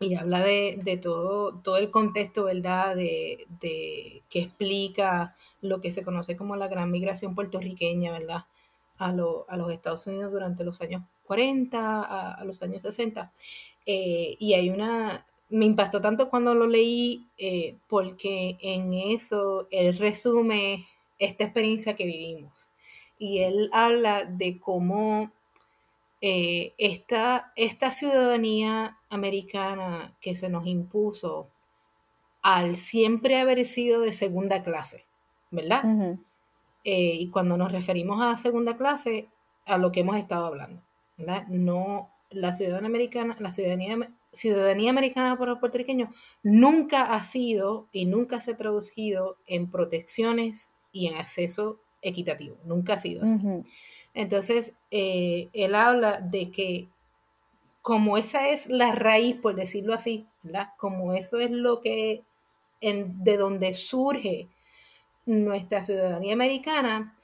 y 0.00 0.14
habla 0.14 0.42
de, 0.42 1.00
todo, 1.02 1.54
todo 1.62 1.76
el 1.76 1.90
contexto, 1.90 2.44
¿verdad? 2.44 2.94
De, 2.94 3.46
que 3.60 4.40
explica 4.40 5.34
lo 5.60 5.80
que 5.80 5.90
se 5.90 6.04
conoce 6.04 6.36
como 6.36 6.54
la 6.56 6.68
gran 6.68 6.90
migración 6.90 7.34
puertorriqueña, 7.34 8.12
¿verdad? 8.12 8.44
A, 8.98 9.08
a 9.08 9.56
los 9.56 9.72
Estados 9.72 10.06
Unidos 10.06 10.32
durante 10.32 10.64
los 10.64 10.80
años 10.80 11.02
40, 11.24 12.02
a, 12.34 12.44
los 12.44 12.62
años 12.62 12.82
60. 12.82 13.32
Eh, 13.86 14.36
y 14.38 14.54
hay 14.54 14.70
una, 14.70 15.26
me 15.48 15.64
impactó 15.64 16.00
tanto 16.00 16.28
cuando 16.28 16.54
lo 16.54 16.66
leí 16.66 17.26
eh, 17.36 17.76
porque 17.88 18.56
en 18.60 18.92
eso 18.92 19.66
él 19.70 19.98
resume 19.98 20.86
esta 21.18 21.44
experiencia 21.44 21.96
que 21.96 22.06
vivimos. 22.06 22.68
Y 23.18 23.38
él 23.40 23.68
habla 23.72 24.24
de 24.24 24.60
cómo 24.60 25.32
eh, 26.20 26.74
esta, 26.78 27.52
ciudadanía 27.92 28.98
americana 29.08 30.16
que 30.20 30.34
se 30.34 30.48
nos 30.48 30.66
impuso 30.66 31.50
al 32.42 32.76
siempre 32.76 33.38
haber 33.38 33.64
sido 33.64 34.00
de 34.00 34.12
segunda 34.12 34.62
clase, 34.62 35.04
¿verdad? 35.50 36.16
Eh, 36.84 37.14
y 37.14 37.28
cuando 37.30 37.56
nos 37.56 37.70
referimos 37.70 38.22
a 38.22 38.36
segunda 38.36 38.76
clase, 38.76 39.28
a 39.64 39.78
lo 39.78 39.92
que 39.92 40.00
hemos 40.00 40.16
estado 40.16 40.46
hablando, 40.46 40.82
¿verdad? 41.16 41.46
No, 41.48 42.10
la 42.30 42.52
ciudadanía 42.52 42.88
americana, 42.88 43.36
la 43.38 43.50
ciudadanía, 43.50 44.10
ciudadanía 44.32 44.90
americana 44.90 45.36
para 45.38 45.52
los 45.52 45.60
puertorriqueños 45.60 46.10
nunca 46.42 47.14
ha 47.14 47.22
sido 47.22 47.88
y 47.92 48.06
nunca 48.06 48.40
se 48.40 48.52
ha 48.52 48.56
traducido 48.56 49.36
en 49.46 49.70
protecciones 49.70 50.72
y 50.92 51.06
en 51.06 51.16
acceso 51.16 51.80
equitativo, 52.02 52.56
nunca 52.64 52.94
ha 52.94 52.98
sido 52.98 53.22
así. 53.22 53.36
Entonces, 54.18 54.74
eh, 54.90 55.48
él 55.52 55.76
habla 55.76 56.18
de 56.20 56.50
que 56.50 56.88
como 57.82 58.18
esa 58.18 58.48
es 58.48 58.68
la 58.68 58.90
raíz, 58.90 59.36
por 59.36 59.54
decirlo 59.54 59.94
así, 59.94 60.26
¿verdad? 60.42 60.70
Como 60.76 61.14
eso 61.14 61.38
es 61.38 61.52
lo 61.52 61.80
que, 61.80 62.24
de 62.80 63.36
donde 63.36 63.74
surge 63.74 64.48
nuestra 65.24 65.84
ciudadanía 65.84 66.32
americana, 66.32 67.16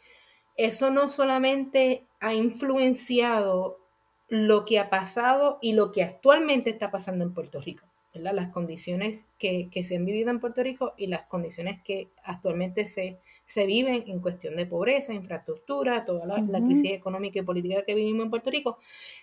eso 0.57 0.93
no 0.93 1.11
solamente 1.11 2.05
ha 2.21 2.33
influenciado 2.33 3.81
lo 4.29 4.65
que 4.65 4.79
ha 4.79 4.89
pasado 4.89 5.59
y 5.61 5.73
lo 5.73 5.91
que 5.91 6.05
actualmente 6.05 6.71
está 6.71 6.93
pasando 6.93 7.25
en 7.25 7.35
Puerto 7.35 7.61
Rico, 7.61 7.85
las 8.15 8.49
condiciones 8.49 9.29
que, 9.39 9.69
se 9.85 9.97
han 9.97 10.05
vivido 10.05 10.31
en 10.31 10.41
Puerto 10.41 10.63
Rico 10.63 10.95
y 10.97 11.09
las 11.09 11.25
condiciones 11.25 11.83
que 11.83 12.09
actualmente 12.23 12.87
se, 12.87 13.19
se 13.45 13.67
viven 13.67 14.05
en 14.07 14.21
cuestión 14.21 14.57
de 14.57 14.67
pobreza, 14.67 15.13
infraestructura, 15.13 16.05
toda 16.05 16.27
la, 16.27 16.61
crisis 16.61 16.93
económica 16.93 17.41
y 17.41 17.43
política 17.43 17.85
que 17.85 17.95
vivimos 17.95 18.25
en 18.25 18.31
Puerto 18.31 18.51
Rico, 18.51 18.79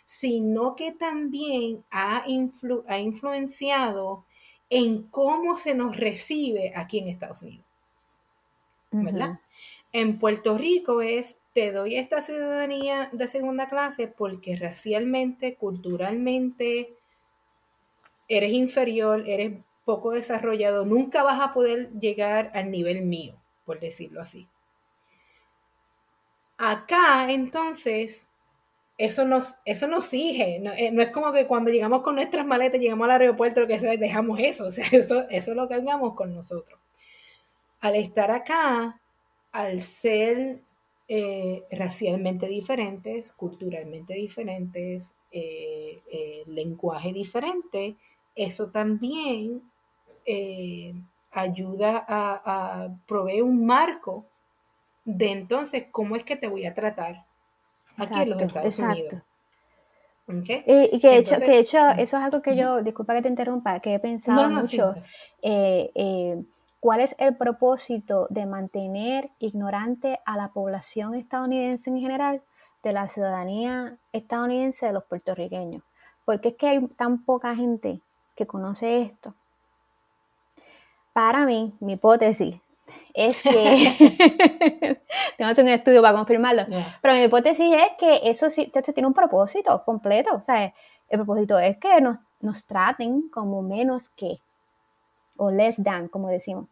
sino 0.06 0.76
que 0.76 0.92
también 0.92 1.84
ha, 1.90 2.24
ha 2.24 3.00
influenciado 3.00 4.26
en 4.70 5.04
cómo 5.04 5.56
se 5.56 5.74
nos 5.74 5.98
recibe 5.98 6.74
aquí 6.76 7.00
en 7.00 7.08
Estados 7.08 7.42
Unidos. 7.42 7.66
¿Verdad? 8.92 9.40
En 9.94 10.20
Puerto 10.20 10.58
Rico 10.58 11.02
es, 11.02 11.38
te 11.54 11.72
doy 11.72 11.96
esta 11.96 12.22
ciudadanía 12.22 13.10
de 13.12 13.28
segunda 13.28 13.68
clase 13.68 14.08
porque 14.08 14.56
racialmente, 14.56 15.56
culturalmente, 15.56 16.94
eres 18.32 18.54
inferior, 18.54 19.28
eres 19.28 19.60
poco 19.84 20.12
desarrollado, 20.12 20.86
nunca 20.86 21.22
vas 21.22 21.42
a 21.42 21.54
poder 21.54 21.92
llegar 22.00 22.50
al 22.54 22.72
nivel 22.72 23.02
mío, 23.02 23.36
por 23.66 23.80
decirlo 23.82 24.22
así. 24.22 24.48
Acá, 26.58 27.30
entonces, 27.30 28.28
eso 28.98 29.26
nos, 29.26 29.56
eso 29.66 29.88
nos 29.88 30.06
sigue. 30.06 30.58
Eh, 30.78 30.92
no, 30.92 31.02
es 31.02 31.10
como 31.10 31.34
que 31.34 31.46
cuando 31.46 31.72
llegamos 31.72 32.04
con 32.04 32.16
nuestras 32.16 32.46
maletas, 32.46 32.80
llegamos 32.80 33.06
al 33.06 33.20
aeropuerto, 33.20 33.62
lo 33.62 33.68
que 33.68 33.80
sea, 33.80 33.98
dejamos 33.98 34.40
eso. 34.40 34.66
O 34.68 34.72
sea, 34.72 34.86
eso, 34.92 35.28
eso 35.30 35.54
lo 35.54 35.68
cargamos 35.68 36.14
con 36.14 36.34
nosotros. 36.34 36.80
Al 37.82 37.96
estar 37.96 38.32
acá, 38.32 39.02
al 39.52 39.82
ser 39.82 40.62
eh, 41.10 41.64
racialmente 41.72 42.48
diferentes, 42.48 43.34
culturalmente 43.34 44.14
diferentes, 44.14 45.16
eh, 45.32 46.44
lenguaje 46.46 47.12
diferente, 47.12 47.98
eso 48.36 48.72
también 48.72 49.62
eh, 50.26 50.94
ayuda 51.32 52.06
a, 52.08 52.90
proveer 53.08 53.44
un 53.44 53.66
marco 53.66 54.26
de 55.06 55.32
entonces 55.32 55.86
cómo 55.92 56.16
es 56.16 56.24
que 56.24 56.36
te 56.36 56.48
voy 56.48 56.66
a 56.66 56.74
tratar 56.74 57.26
aquí 57.98 58.22
en 58.22 58.30
los 58.30 58.42
Estados 58.42 58.80
Unidos. 58.80 59.24
Y, 60.28 61.00
que, 61.00 61.10
de 61.10 61.18
hecho, 61.18 61.36
que 61.40 61.60
hecho 61.60 61.78
eso 61.98 62.18
es 62.18 62.24
algo 62.24 62.42
que 62.42 62.56
yo, 62.56 62.82
disculpa 62.84 63.14
que 63.16 63.22
te 63.22 63.28
interrumpa, 63.28 63.80
que 63.80 63.96
he 63.96 64.00
pensado 64.00 64.50
mucho. 64.50 64.96
Eh, 65.42 65.92
eh, 65.94 66.42
¿Cuál 66.80 67.02
es 67.02 67.16
el 67.20 67.36
propósito 67.36 68.28
de 68.30 68.46
mantener 68.46 69.30
ignorante 69.40 70.20
a 70.26 70.38
la 70.38 70.50
población 70.50 71.16
estadounidense 71.16 71.90
en 71.90 72.00
general 72.00 72.42
de 72.82 72.94
la 72.94 73.08
ciudadanía 73.08 73.98
estadounidense 74.14 74.88
de 74.88 74.94
los 74.94 75.04
puertorriqueños? 75.04 75.84
Porque 76.26 76.50
es 76.50 76.56
que 76.56 76.68
hay 76.70 76.88
tan 76.88 77.24
poca 77.24 77.56
gente 77.56 78.02
que 78.42 78.48
conoce 78.48 79.02
esto, 79.02 79.36
para 81.14 81.46
mí, 81.46 81.76
mi 81.80 81.94
hipótesis 81.94 82.56
es 83.14 83.42
que, 83.44 83.52
tengo 85.38 85.52
un 85.62 85.68
estudio 85.68 86.02
para 86.02 86.18
confirmarlo, 86.18 86.64
pero 87.02 87.14
mi 87.14 87.24
hipótesis 87.24 87.74
es 87.74 87.92
que 88.00 88.30
eso 88.30 88.50
sí, 88.50 88.72
esto 88.74 88.94
tiene 88.94 89.08
un 89.08 89.14
propósito 89.14 89.84
completo, 89.84 90.36
o 90.36 90.44
sea, 90.44 90.74
el 91.10 91.20
propósito 91.20 91.60
es 91.60 91.78
que 91.78 92.02
nos, 92.02 92.18
nos 92.40 92.66
traten 92.66 93.30
como 93.30 93.62
menos 93.62 94.10
que, 94.10 94.40
o 95.38 95.52
less 95.52 95.82
than, 95.84 96.08
como 96.08 96.30
decimos, 96.30 96.66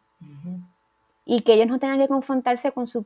y 1.24 1.42
que 1.42 1.54
ellos 1.54 1.68
no 1.68 1.78
tengan 1.78 1.98
que 1.98 2.08
confrontarse 2.08 2.72
con 2.72 2.86
sus 2.86 3.04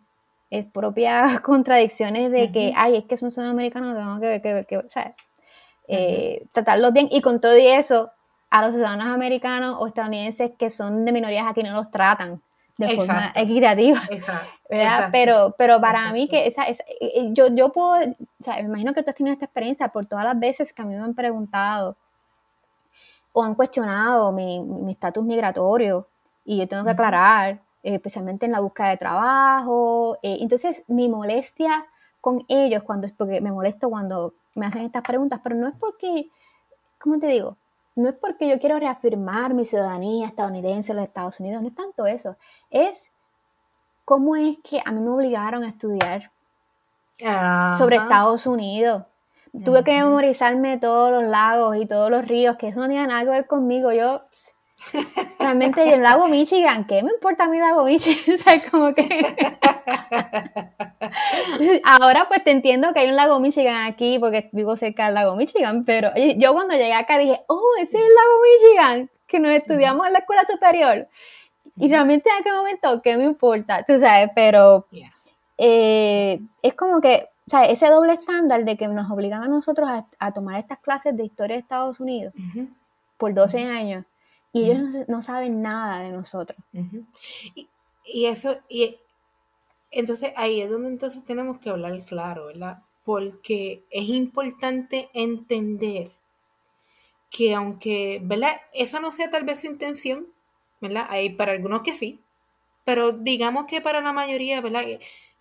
eh, 0.51 0.65
propias 0.65 1.41
contradicciones 1.43 2.31
de 2.31 2.51
que, 2.51 2.73
ay, 2.77 2.97
es 2.97 3.05
que 3.05 3.19
son 3.19 3.31
sudamericanos, 3.31 3.97
tengo 3.97 4.21
que, 4.21 4.41
que, 4.41 4.65
que 4.67 4.79
o 4.79 4.91
sea, 4.91 5.15
eh, 5.89 6.47
tratarlos 6.53 6.93
bien, 6.93 7.09
y 7.11 7.21
con 7.21 7.41
todo 7.41 7.59
y 7.59 7.67
eso, 7.67 8.11
a 8.55 8.63
los 8.63 8.71
ciudadanos 8.71 9.09
americanos 9.09 9.77
o 9.81 9.89
estadounidenses 9.89 10.53
que 10.57 10.71
son 10.71 11.05
de 11.05 11.11
minorías 11.11 11.45
aquí 11.49 11.65
no 11.65 11.73
los 11.73 11.91
tratan 11.91 12.41
de 12.77 12.95
forma 12.95 13.33
equitativa. 13.35 14.01
Exacto, 14.11 14.49
¿verdad? 14.71 15.09
Pero, 15.11 15.57
pero 15.59 15.81
para 15.81 16.13
mí 16.13 16.29
que 16.29 16.47
esa, 16.47 16.63
esa, 16.63 16.85
eh, 16.85 17.13
eh, 17.17 17.29
yo, 17.33 17.49
yo 17.49 17.73
puedo, 17.73 17.95
o 17.99 18.15
sea, 18.39 18.55
me 18.57 18.69
imagino 18.69 18.95
que 18.95 19.03
tú 19.03 19.11
has 19.11 19.17
tenido 19.17 19.33
esta 19.33 19.47
experiencia 19.47 19.89
por 19.89 20.07
todas 20.07 20.25
las 20.25 20.39
veces 20.39 20.73
que 20.73 20.83
a 20.83 20.85
mí 20.85 20.95
me 20.95 21.03
han 21.03 21.15
preguntado 21.15 21.97
o 23.33 23.43
han 23.43 23.57
cuestionado 23.57 24.31
mi 24.31 24.63
estatus 24.89 25.25
migratorio 25.25 26.07
y 26.45 26.59
yo 26.59 26.69
tengo 26.69 26.85
que 26.85 26.91
aclarar, 26.91 27.61
especialmente 27.83 28.47
en 28.47 28.53
la 28.53 28.61
búsqueda 28.61 28.91
de 28.91 28.99
trabajo. 28.99 30.17
Eh, 30.23 30.39
entonces, 30.43 30.85
mi 30.87 31.09
molestia 31.09 31.87
con 32.21 32.45
ellos, 32.47 32.85
cuando, 32.85 33.09
porque 33.17 33.41
me 33.41 33.51
molesto 33.51 33.91
cuando 33.91 34.35
me 34.55 34.67
hacen 34.67 34.83
estas 34.83 35.03
preguntas, 35.03 35.41
pero 35.43 35.57
no 35.57 35.67
es 35.67 35.75
porque, 35.75 36.29
¿cómo 37.01 37.19
te 37.19 37.27
digo? 37.27 37.57
No 37.97 38.09
es 38.09 38.15
porque 38.15 38.49
yo 38.49 38.59
quiero 38.59 38.79
reafirmar 38.79 39.55
mi 39.55 39.65
ciudadanía 39.65 40.27
estadounidense 40.27 40.93
en 40.93 40.97
los 40.97 41.07
Estados 41.07 41.41
Unidos, 41.41 41.63
no 41.63 41.69
es 41.69 41.75
tanto 41.75 42.07
eso, 42.07 42.37
es 42.71 43.11
cómo 44.05 44.37
es 44.37 44.59
que 44.63 44.81
a 44.85 44.93
mí 44.93 45.01
me 45.01 45.11
obligaron 45.11 45.63
a 45.63 45.69
estudiar 45.69 46.31
sobre 47.79 47.97
Estados 47.97 48.47
Unidos. 48.47 49.05
Tuve 49.65 49.85
que 49.85 49.95
memorizarme 49.95 50.79
todos 50.79 51.13
los 51.13 51.31
lagos 51.31 51.77
y 51.77 51.87
todos 51.87 52.11
los 52.11 52.27
ríos, 52.27 52.57
que 52.57 52.69
eso 52.69 52.81
no 52.81 52.89
tiene 52.89 53.07
nada 53.07 53.23
que 53.23 53.31
ver 53.31 53.47
conmigo. 53.47 53.93
Yo 53.93 54.23
Realmente 55.39 55.93
el 55.93 56.03
lago 56.03 56.29
Michigan, 56.29 56.87
¿qué 56.87 57.03
me 57.03 57.11
importa 57.11 57.49
mi 57.49 57.59
lago 57.59 57.85
Michigan? 57.85 58.39
o 58.47 58.71
como 58.71 58.95
que... 58.95 59.05
Ahora 61.85 62.27
pues 62.29 62.43
te 62.45 62.51
entiendo 62.51 62.93
que 62.93 63.01
hay 63.01 63.09
un 63.09 63.17
lago 63.17 63.41
Michigan 63.41 63.85
aquí 63.85 64.19
porque 64.19 64.49
vivo 64.53 64.77
cerca 64.77 65.07
del 65.07 65.15
lago 65.15 65.37
Michigan, 65.37 65.85
pero 65.85 66.11
yo 66.37 66.53
cuando 66.53 66.75
llegué 66.75 66.95
acá 66.95 67.19
dije, 67.19 67.41
oh, 67.47 67.63
ese 67.81 67.99
es 67.99 68.05
el 68.05 68.15
lago 68.15 68.41
Michigan, 68.43 69.11
que 69.27 69.39
nos 69.39 69.53
estudiamos 69.53 70.07
en 70.07 70.13
la 70.13 70.19
escuela 70.21 70.45
superior. 70.51 71.09
Y 71.77 71.89
realmente 71.89 72.31
en 72.31 72.41
aquel 72.41 72.55
momento, 72.55 73.03
¿qué 73.03 73.17
me 73.17 73.25
importa? 73.25 73.85
Tú 73.85 73.99
sabes, 73.99 74.31
pero 74.35 74.87
eh, 75.59 76.41
es 76.63 76.75
como 76.75 77.01
que, 77.01 77.29
o 77.47 77.51
sea, 77.51 77.67
ese 77.67 77.89
doble 77.89 78.15
estándar 78.15 78.65
de 78.65 78.77
que 78.77 78.89
nos 78.89 79.11
obligan 79.11 79.43
a 79.43 79.49
nosotros 79.49 79.89
a, 80.19 80.33
tomar 80.33 80.59
estas 80.59 80.79
clases 80.79 81.17
de 81.17 81.25
historia 81.25 81.57
de 81.57 81.61
Estados 81.61 82.01
Unidos 82.01 82.33
por 83.19 83.35
12 83.35 83.65
años 83.65 84.05
y 84.55 84.71
ellos 84.71 85.09
no, 85.09 85.21
saben 85.21 85.61
nada 85.61 86.03
de 86.03 86.11
nosotros. 86.11 86.59
y, 87.55 87.69
y, 88.05 88.27
eso, 88.27 88.57
y 88.69 88.99
entonces 89.91 90.33
ahí 90.37 90.61
es 90.61 90.71
donde 90.71 90.89
entonces 90.89 91.25
tenemos 91.25 91.59
que 91.59 91.71
hablar 91.71 92.03
claro, 92.05 92.47
¿verdad? 92.47 92.83
Porque 93.05 93.85
es 93.91 94.09
importante 94.09 95.09
entender 95.13 96.13
que 97.31 97.55
aunque, 97.55 98.21
¿verdad? 98.23 98.61
Esa 98.73 99.01
no 99.01 99.13
sea 99.13 99.31
tal 99.31 99.45
vez 99.45 99.61
su 99.61 99.67
intención, 99.67 100.29
¿verdad? 100.81 101.07
Hay 101.11 101.31
para 101.31 101.53
algunos 101.53 101.83
que 101.83 101.93
sí, 101.93 102.21
pero 102.85 103.13
digamos 103.13 103.67
que 103.67 103.81
para 103.81 104.01
la 104.01 104.13
mayoría, 104.13 104.61
¿verdad? 104.61 104.85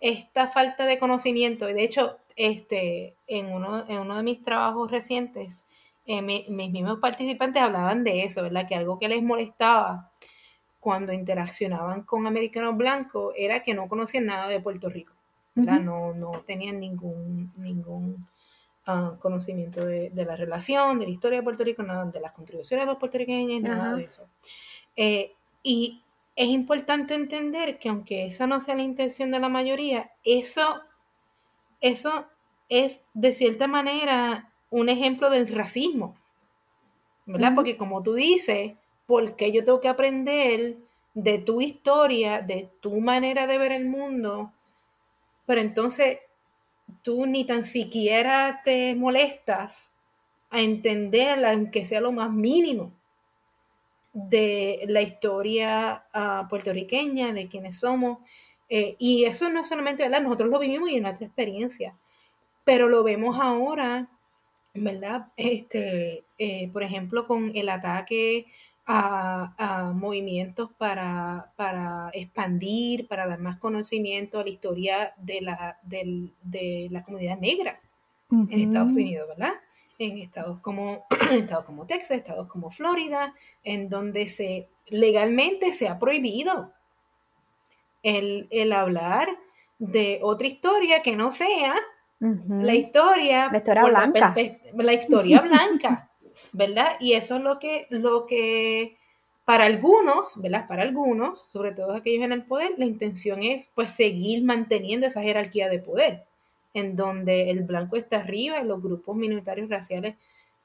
Esta 0.00 0.48
falta 0.48 0.86
de 0.86 0.98
conocimiento, 0.98 1.68
y 1.68 1.72
de 1.72 1.84
hecho, 1.84 2.18
este, 2.36 3.16
en, 3.26 3.52
uno, 3.52 3.88
en 3.88 3.98
uno 3.98 4.16
de 4.16 4.22
mis 4.22 4.42
trabajos 4.42 4.90
recientes, 4.90 5.63
eh, 6.06 6.22
mis 6.22 6.48
mismos 6.48 6.98
participantes 6.98 7.62
hablaban 7.62 8.04
de 8.04 8.24
eso, 8.24 8.42
¿verdad? 8.42 8.66
Que 8.68 8.74
algo 8.74 8.98
que 8.98 9.08
les 9.08 9.22
molestaba 9.22 10.10
cuando 10.78 11.14
interaccionaban 11.14 12.02
con 12.02 12.26
americanos 12.26 12.76
blancos 12.76 13.32
era 13.38 13.62
que 13.62 13.72
no 13.72 13.88
conocían 13.88 14.26
nada 14.26 14.48
de 14.48 14.60
Puerto 14.60 14.90
Rico, 14.90 15.14
¿verdad? 15.54 15.80
no, 15.80 16.12
no 16.12 16.30
tenían 16.46 16.78
ningún, 16.78 17.52
ningún 17.56 18.28
ah, 18.86 19.16
conocimiento 19.18 19.86
de, 19.86 20.10
la 20.14 20.36
relación, 20.36 20.98
de 20.98 21.06
la 21.06 21.12
historia 21.12 21.38
de 21.38 21.42
Puerto 21.44 21.64
Rico, 21.64 21.82
nada, 21.82 22.04
de 22.04 22.20
las 22.20 22.32
contribuciones 22.32 22.84
de 22.84 22.92
los 22.92 22.98
puertorriqueños, 22.98 23.62
nada 23.62 23.96
de 23.96 24.04
eso. 24.04 24.28
Eh, 24.94 25.32
y 25.62 26.02
es 26.36 26.48
importante 26.48 27.14
entender 27.14 27.78
que 27.78 27.88
aunque 27.88 28.26
esa 28.26 28.46
no 28.46 28.60
sea 28.60 28.74
la 28.74 28.82
intención 28.82 29.30
de 29.30 29.40
la 29.40 29.48
mayoría, 29.48 30.10
eso, 30.22 30.82
eso 31.80 32.26
es 32.68 33.02
de 33.14 33.32
cierta 33.32 33.66
manera 33.68 34.50
un 34.74 34.88
ejemplo 34.88 35.30
del 35.30 35.46
racismo, 35.46 36.16
¿verdad? 37.26 37.52
Porque 37.54 37.76
como 37.76 38.02
tú 38.02 38.14
dices, 38.14 38.72
¿por 39.06 39.36
qué 39.36 39.52
yo 39.52 39.64
tengo 39.64 39.80
que 39.80 39.86
aprender 39.86 40.78
de 41.14 41.38
tu 41.38 41.60
historia, 41.60 42.40
de 42.40 42.68
tu 42.80 43.00
manera 43.00 43.46
de 43.46 43.56
ver 43.56 43.70
el 43.70 43.84
mundo? 43.84 44.52
Pero 45.46 45.60
entonces 45.60 46.18
tú 47.02 47.24
ni 47.26 47.44
tan 47.44 47.64
siquiera 47.64 48.62
te 48.64 48.96
molestas 48.96 49.94
a 50.50 50.60
entender, 50.60 51.44
aunque 51.46 51.86
sea 51.86 52.00
lo 52.00 52.10
más 52.10 52.32
mínimo, 52.32 52.90
de 54.12 54.86
la 54.88 55.02
historia 55.02 56.04
uh, 56.12 56.48
puertorriqueña, 56.48 57.32
de 57.32 57.46
quiénes 57.46 57.78
somos. 57.78 58.18
Eh, 58.68 58.96
y 58.98 59.22
eso 59.24 59.50
no 59.50 59.64
solamente, 59.64 60.02
¿verdad? 60.02 60.22
Nosotros 60.22 60.50
lo 60.50 60.58
vivimos 60.58 60.90
y 60.90 60.96
en 60.96 61.04
nuestra 61.04 61.28
experiencia, 61.28 61.96
pero 62.64 62.88
lo 62.88 63.04
vemos 63.04 63.38
ahora, 63.38 64.08
¿verdad? 64.74 65.28
Este, 65.36 66.24
eh, 66.38 66.68
por 66.72 66.82
ejemplo, 66.82 67.26
con 67.26 67.52
el 67.54 67.68
ataque 67.68 68.46
a, 68.86 69.54
a 69.56 69.92
movimientos 69.92 70.70
para, 70.76 71.52
para, 71.56 72.10
expandir, 72.12 73.08
para 73.08 73.26
dar 73.26 73.38
más 73.38 73.56
conocimiento 73.56 74.38
a 74.38 74.44
la 74.44 74.50
historia 74.50 75.14
de 75.16 75.40
la, 75.40 75.78
de 75.82 76.88
la 76.90 77.02
comunidad 77.02 77.38
negra 77.38 77.80
en 78.30 78.60
Estados 78.60 78.92
Unidos, 78.92 79.28
¿verdad? 79.28 79.54
en 79.98 80.18
estados 80.18 80.60
como, 80.60 81.06
estados 81.30 81.64
como 81.64 81.86
Texas, 81.86 82.18
estados 82.18 82.48
como 82.48 82.70
Florida, 82.70 83.34
en 83.62 83.88
donde 83.88 84.28
se 84.28 84.68
legalmente 84.86 85.72
se 85.72 85.88
ha 85.88 85.98
prohibido 85.98 86.72
el, 88.02 88.72
hablar 88.72 89.28
de 89.78 90.20
otra 90.22 90.46
historia 90.46 91.02
que 91.02 91.16
no 91.16 91.32
sea 91.32 91.74
la 92.48 92.74
historia, 92.74 93.48
la 93.50 93.58
historia 93.58 93.84
blanca. 93.84 94.34
La, 94.74 94.92
historia 94.92 95.40
blanca, 95.42 96.10
¿verdad? 96.52 96.92
Y 97.00 97.12
eso 97.12 97.36
es 97.36 97.42
lo 97.42 97.58
que, 97.58 97.86
lo 97.90 98.26
que 98.26 98.96
para 99.44 99.64
algunos, 99.64 100.40
¿verdad? 100.40 100.66
Para 100.66 100.82
algunos, 100.82 101.40
sobre 101.40 101.72
todo 101.72 101.92
aquellos 101.92 102.24
en 102.24 102.32
el 102.32 102.44
poder, 102.44 102.72
la 102.78 102.86
intención 102.86 103.42
es 103.42 103.68
pues 103.74 103.90
seguir 103.90 104.42
manteniendo 104.44 105.06
esa 105.06 105.22
jerarquía 105.22 105.68
de 105.68 105.78
poder 105.78 106.24
en 106.74 106.96
donde 106.96 107.50
el 107.50 107.60
blanco 107.60 107.96
está 107.96 108.18
arriba 108.18 108.60
y 108.60 108.66
los 108.66 108.82
grupos 108.82 109.16
minoritarios 109.16 109.70
raciales, 109.70 110.16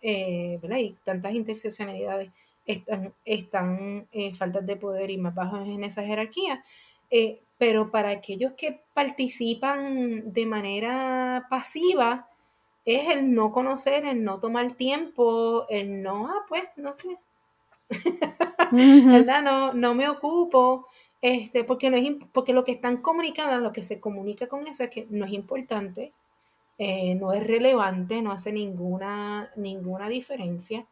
eh, 0.02 0.58
¿verdad? 0.62 0.78
Y 0.78 0.96
tantas 1.04 1.34
interseccionalidades 1.34 2.32
están, 2.66 3.14
están 3.26 4.08
eh, 4.12 4.34
faltas 4.34 4.66
de 4.66 4.76
poder 4.76 5.12
y 5.12 5.18
más 5.18 5.36
bajos 5.36 5.68
en 5.68 5.84
esa 5.84 6.04
jerarquía. 6.04 6.64
Eh, 7.12 7.40
pero 7.60 7.92
para 7.92 8.10
aquellos 8.10 8.54
que 8.54 8.82
participan 8.94 10.32
de 10.34 10.46
manera 10.46 11.46
pasiva, 11.50 12.30
es 12.86 13.10
el 13.10 13.34
no 13.36 13.52
conocer, 13.52 14.06
el 14.06 14.24
no 14.24 14.40
tomar 14.40 14.74
tiempo, 14.74 15.68
el 15.70 16.02
no, 16.02 16.28
ah, 16.28 16.46
pues, 16.48 16.64
no 16.78 16.94
sé. 16.94 17.18
¿Verdad? 18.72 19.44
No, 19.44 19.74
no 19.74 19.94
me 19.94 20.08
ocupo. 20.08 20.88
Este, 21.22 21.66
porque, 21.66 21.90
no 21.90 21.98
es, 21.98 22.16
porque 22.32 22.54
lo 22.54 22.64
que 22.64 22.72
están 22.72 22.98
comunicando, 22.98 23.60
lo 23.60 23.74
que 23.74 23.84
se 23.84 24.00
comunica 24.00 24.48
con 24.48 24.66
eso 24.66 24.86
es 24.86 24.90
que 24.90 25.06
no 25.10 25.26
es 25.26 25.34
importante, 25.34 26.14
eh, 26.78 27.14
no 27.16 27.34
es 27.34 27.46
relevante, 27.46 28.22
no 28.22 28.32
hace 28.32 28.54
ninguna, 28.54 29.52
ninguna 29.58 30.08
diferencia. 30.08 30.88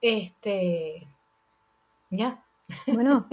Este, 0.00 1.06
ya. 2.10 2.42
Bueno, 2.86 3.26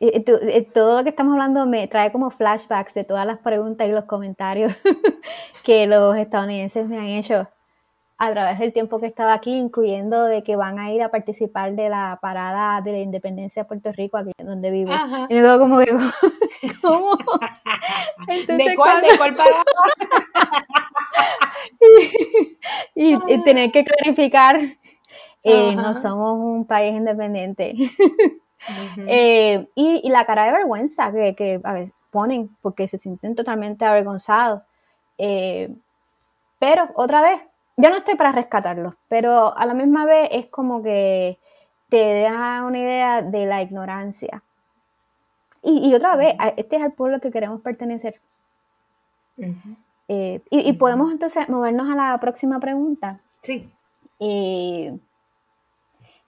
eh, 0.00 0.64
todo 0.72 0.98
lo 0.98 1.04
que 1.04 1.10
estamos 1.10 1.32
hablando 1.32 1.66
me 1.66 1.86
trae 1.86 2.10
como 2.10 2.30
flashbacks 2.30 2.94
de 2.94 3.04
todas 3.04 3.26
las 3.26 3.38
preguntas 3.38 3.88
y 3.88 3.92
los 3.92 4.04
comentarios 4.04 4.72
que 5.64 5.86
los 5.86 6.16
estadounidenses 6.16 6.88
me 6.88 6.98
han 6.98 7.06
hecho 7.06 7.48
a 8.16 8.30
través 8.30 8.58
del 8.58 8.72
tiempo 8.72 9.00
que 9.00 9.06
he 9.06 9.08
estado 9.08 9.30
aquí, 9.30 9.56
incluyendo 9.56 10.24
de 10.24 10.42
que 10.44 10.56
van 10.56 10.78
a 10.78 10.92
ir 10.92 11.02
a 11.02 11.10
participar 11.10 11.74
de 11.74 11.88
la 11.88 12.18
parada 12.22 12.80
de 12.80 12.92
la 12.92 12.98
independencia 12.98 13.62
de 13.62 13.68
Puerto 13.68 13.92
Rico, 13.92 14.16
aquí 14.16 14.30
donde 14.38 14.70
vivo. 14.70 14.92
Y 14.92 15.10
me 15.20 15.28
quedo 15.28 15.58
como 15.58 15.78
que, 15.78 15.86
¿cómo? 16.82 17.16
¿De 18.26 18.74
cuál? 18.76 19.02
¿De 19.02 19.16
cuál 19.18 19.34
parada? 19.34 19.64
y, 22.94 23.42
tener 23.42 23.72
que 23.72 23.84
clarificar, 23.84 24.60
eh, 25.42 25.76
no 25.76 25.94
somos 26.00 26.38
un 26.38 26.66
país 26.66 26.94
independiente. 26.94 27.74
Eh, 29.06 29.68
y, 29.74 30.08
la 30.08 30.24
cara 30.24 30.46
de 30.46 30.52
vergüenza 30.52 31.12
que, 31.12 31.34
que, 31.34 31.60
a 31.62 31.72
veces 31.72 31.94
ponen, 32.10 32.56
porque 32.62 32.88
se 32.88 32.96
sienten 32.98 33.34
totalmente 33.34 33.84
avergonzados. 33.84 34.62
Eh, 35.18 35.74
pero 36.58 36.88
otra 36.94 37.20
vez, 37.20 37.40
yo 37.76 37.90
no 37.90 37.96
estoy 37.96 38.14
para 38.14 38.32
rescatarlos, 38.32 38.94
pero 39.08 39.56
a 39.56 39.66
la 39.66 39.74
misma 39.74 40.06
vez 40.06 40.28
es 40.32 40.46
como 40.46 40.82
que 40.82 41.38
te 41.88 41.96
deja 41.96 42.64
una 42.64 42.78
idea 42.78 43.22
de 43.22 43.46
la 43.46 43.62
ignorancia. 43.62 44.42
Y, 45.62 45.94
otra 45.94 46.14
vez, 46.14 46.34
este 46.56 46.76
es 46.76 46.82
el 46.82 46.92
pueblo 46.92 47.20
que 47.20 47.30
queremos 47.30 47.62
pertenecer. 47.62 48.20
Eh, 50.08 50.42
y, 50.50 50.72
podemos 50.74 51.10
entonces 51.10 51.48
movernos 51.48 51.90
a 51.90 51.96
la 51.96 52.20
próxima 52.20 52.60
pregunta. 52.60 53.20
Sí. 53.40 53.66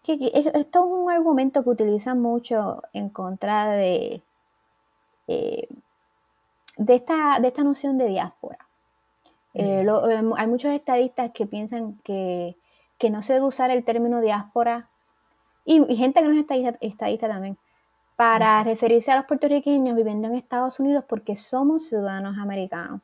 Eh, 0.08 0.30
esto 0.34 0.60
es 0.60 0.84
un 0.84 1.10
argumento 1.10 1.62
que 1.64 1.70
utilizan 1.70 2.20
mucho 2.20 2.82
en 2.92 3.08
contra 3.08 3.70
de, 3.70 4.22
eh, 5.26 5.68
de, 6.76 6.94
esta, 6.94 7.40
de 7.40 7.48
esta 7.48 7.64
noción 7.64 7.98
de 7.98 8.08
diáspora. 8.08 8.58
Eh, 9.54 9.80
em, 9.80 10.32
hay 10.36 10.46
muchos 10.46 10.70
estadistas 10.72 11.30
que 11.32 11.46
piensan 11.46 11.98
que, 12.04 12.56
no 13.10 13.22
se 13.22 13.34
debe 13.34 13.46
usar 13.46 13.70
el 13.70 13.84
término 13.84 14.20
diáspora, 14.20 14.88
y, 15.64 15.80
gente 15.96 16.20
que 16.20 16.28
no 16.28 16.34
es 16.34 16.46
estadista, 16.80 17.28
también, 17.28 17.58
para 18.14 18.62
referirse 18.62 19.10
a 19.10 19.16
los 19.16 19.26
puertorriqueños 19.26 19.96
viviendo 19.96 20.28
en 20.28 20.36
Estados 20.36 20.78
Unidos 20.78 21.04
porque 21.08 21.36
somos 21.36 21.88
ciudadanos 21.88 22.38
americanos. 22.38 23.00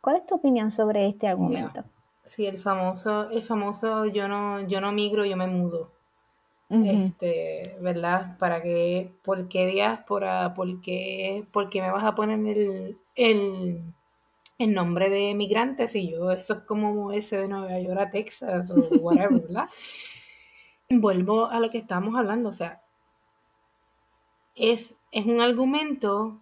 cuál 0.00 0.16
es 0.16 0.26
tu 0.26 0.36
opinión 0.36 0.70
sobre 0.70 1.06
este 1.06 1.26
argumento? 1.26 1.84
Sí, 2.24 2.46
el 2.46 2.58
famoso, 2.58 3.30
el 3.30 3.42
famoso 3.42 4.06
yo 4.06 4.28
no, 4.28 4.66
yo 4.66 4.80
no 4.80 4.92
migro, 4.92 5.24
yo 5.24 5.36
me 5.36 5.46
mudo. 5.46 5.92
Este, 6.70 7.62
¿verdad? 7.80 8.36
¿Para 8.38 8.62
qué? 8.62 9.12
¿Por 9.22 9.48
qué 9.48 9.66
diáspora? 9.66 10.54
¿Por 10.54 10.80
qué, 10.80 11.46
por 11.52 11.68
qué 11.68 11.80
me 11.80 11.90
vas 11.90 12.04
a 12.04 12.14
poner 12.14 12.40
el, 12.58 12.98
el, 14.58 14.72
nombre 14.72 15.10
de 15.10 15.34
migrantes 15.34 15.94
y 15.94 16.10
yo, 16.10 16.32
eso 16.32 16.54
es 16.54 16.60
como 16.60 16.92
moverse 16.94 17.38
de 17.38 17.48
Nueva 17.48 17.78
York 17.78 18.00
a 18.00 18.10
Texas 18.10 18.70
o 18.70 18.74
whatever, 18.96 19.30
¿verdad? 19.42 19.68
Vuelvo 20.88 21.46
a 21.46 21.60
lo 21.60 21.70
que 21.70 21.78
estamos 21.78 22.16
hablando, 22.16 22.48
o 22.48 22.52
sea, 22.52 22.82
es, 24.54 24.96
es 25.12 25.26
un 25.26 25.40
argumento 25.40 26.40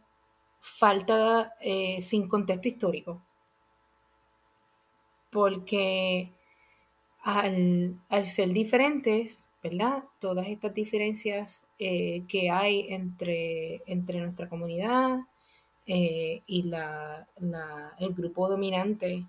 falta 0.61 1.55
eh, 1.61 2.01
sin 2.01 2.29
contexto 2.29 2.69
histórico. 2.69 3.23
Porque 5.33 6.33
al, 7.23 7.99
ser 8.25 8.51
diferentes, 8.51 9.49
¿verdad? 9.63 10.05
Todas 10.21 10.47
estas 10.49 10.75
diferencias 10.75 11.67
eh, 11.79 12.25
que 12.29 12.51
hay 12.51 12.87
entre, 12.91 13.83
entre 13.87 14.21
nuestra 14.21 14.49
comunidad, 14.49 15.21
eh, 15.87 16.43
y 16.47 16.63
la, 16.63 17.27
el 17.99 18.15
grupo 18.15 18.49
dominante 18.49 19.27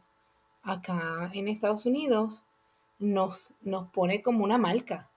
acá 0.61 1.31
en 1.33 1.47
Estados 1.47 1.85
Unidos 1.87 2.45
nos, 2.99 3.53
nos 3.61 3.89
pone 3.89 4.21
como 4.21 4.43
una 4.43 4.59
marca, 4.59 5.09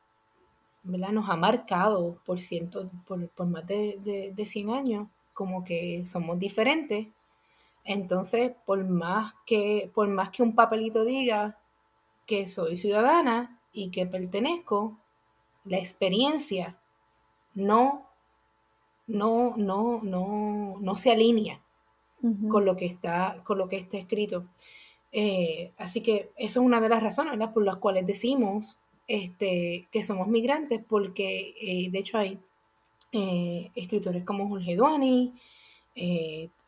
¿verdad? 0.83 1.11
Nos 1.11 1.29
ha 1.29 1.37
marcado 1.37 2.19
por, 2.25 2.41
ciento, 2.41 2.91
por, 3.07 3.29
por 3.29 3.47
más 3.47 3.67
de, 3.67 3.99
de, 4.03 4.33
de 4.35 4.47
100 4.47 4.71
años 4.71 5.09
como 5.35 5.63
que 5.63 6.05
somos 6.07 6.39
diferentes. 6.39 7.09
Entonces, 7.87 8.53
por 8.67 8.85
más 8.85 9.33
que, 9.47 9.91
por 9.95 10.09
más 10.09 10.31
que 10.31 10.43
un 10.43 10.57
papelito 10.57 11.05
diga 11.05 11.57
que 12.27 12.49
soy 12.49 12.77
ciudadana 12.77 13.61
y 13.73 13.91
que 13.91 14.07
pertenezco, 14.07 14.99
la 15.65 15.79
experiencia 15.79 16.77
no, 17.55 18.09
no, 19.07 19.55
no, 19.57 20.01
no, 20.03 20.77
no 20.81 20.97
se 20.97 21.13
alinea 21.13 21.61
con 22.49 22.65
lo 22.65 22.75
que 22.75 22.87
está, 22.87 23.41
con 23.45 23.59
lo 23.59 23.69
que 23.69 23.77
está 23.77 23.99
escrito. 23.99 24.47
Eh, 25.13 25.73
así 25.79 26.03
que 26.03 26.33
esa 26.37 26.59
es 26.59 26.67
una 26.67 26.81
de 26.81 26.89
las 26.89 27.05
razones 27.05 27.39
por 27.51 27.65
las 27.65 27.77
cuales 27.77 28.05
decimos 28.05 28.81
este, 29.07 29.87
que 29.93 30.03
somos 30.03 30.27
migrantes, 30.27 30.83
porque 30.89 31.55
eh, 31.61 31.89
de 31.89 31.99
hecho 32.01 32.19
hay 32.19 32.41
eh, 33.13 33.71
escritores 33.77 34.25
como 34.25 34.49
Jorge 34.49 34.75
Duani, 34.75 35.35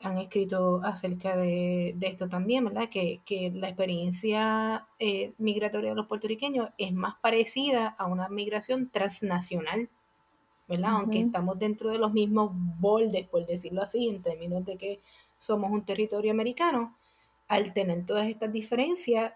han 0.01 0.18
escrito 0.18 0.80
acerca 0.84 1.36
de, 1.36 1.96
esto 2.01 2.28
también, 2.28 2.64
¿verdad? 2.64 2.88
Que, 2.88 3.20
la 3.55 3.68
experiencia 3.68 4.86
eh, 4.99 5.32
migratoria 5.38 5.90
de 5.90 5.96
los 5.96 6.07
puertorriqueños 6.07 6.70
es 6.78 6.92
más 6.92 7.16
parecida 7.20 7.88
a 7.99 8.07
una 8.07 8.28
migración 8.28 8.90
transnacional, 8.90 9.88
¿verdad? 10.68 10.92
Aunque 10.92 11.20
estamos 11.20 11.59
dentro 11.59 11.90
de 11.90 11.99
los 11.99 12.12
mismos 12.12 12.53
bordes, 12.78 13.26
por 13.26 13.44
decirlo 13.46 13.82
así, 13.82 14.09
en 14.09 14.22
términos 14.22 14.64
de 14.64 14.76
que 14.76 15.01
somos 15.36 15.70
un 15.72 15.84
territorio 15.84 16.30
americano, 16.30 16.96
al 17.49 17.72
tener 17.72 18.07
todas 18.07 18.28
estas 18.28 18.53
diferencias, 18.53 19.32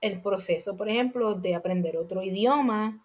el 0.00 0.20
proceso, 0.20 0.76
por 0.76 0.88
ejemplo, 0.88 1.34
de 1.34 1.54
aprender 1.54 1.96
otro 1.96 2.22
idioma, 2.22 3.02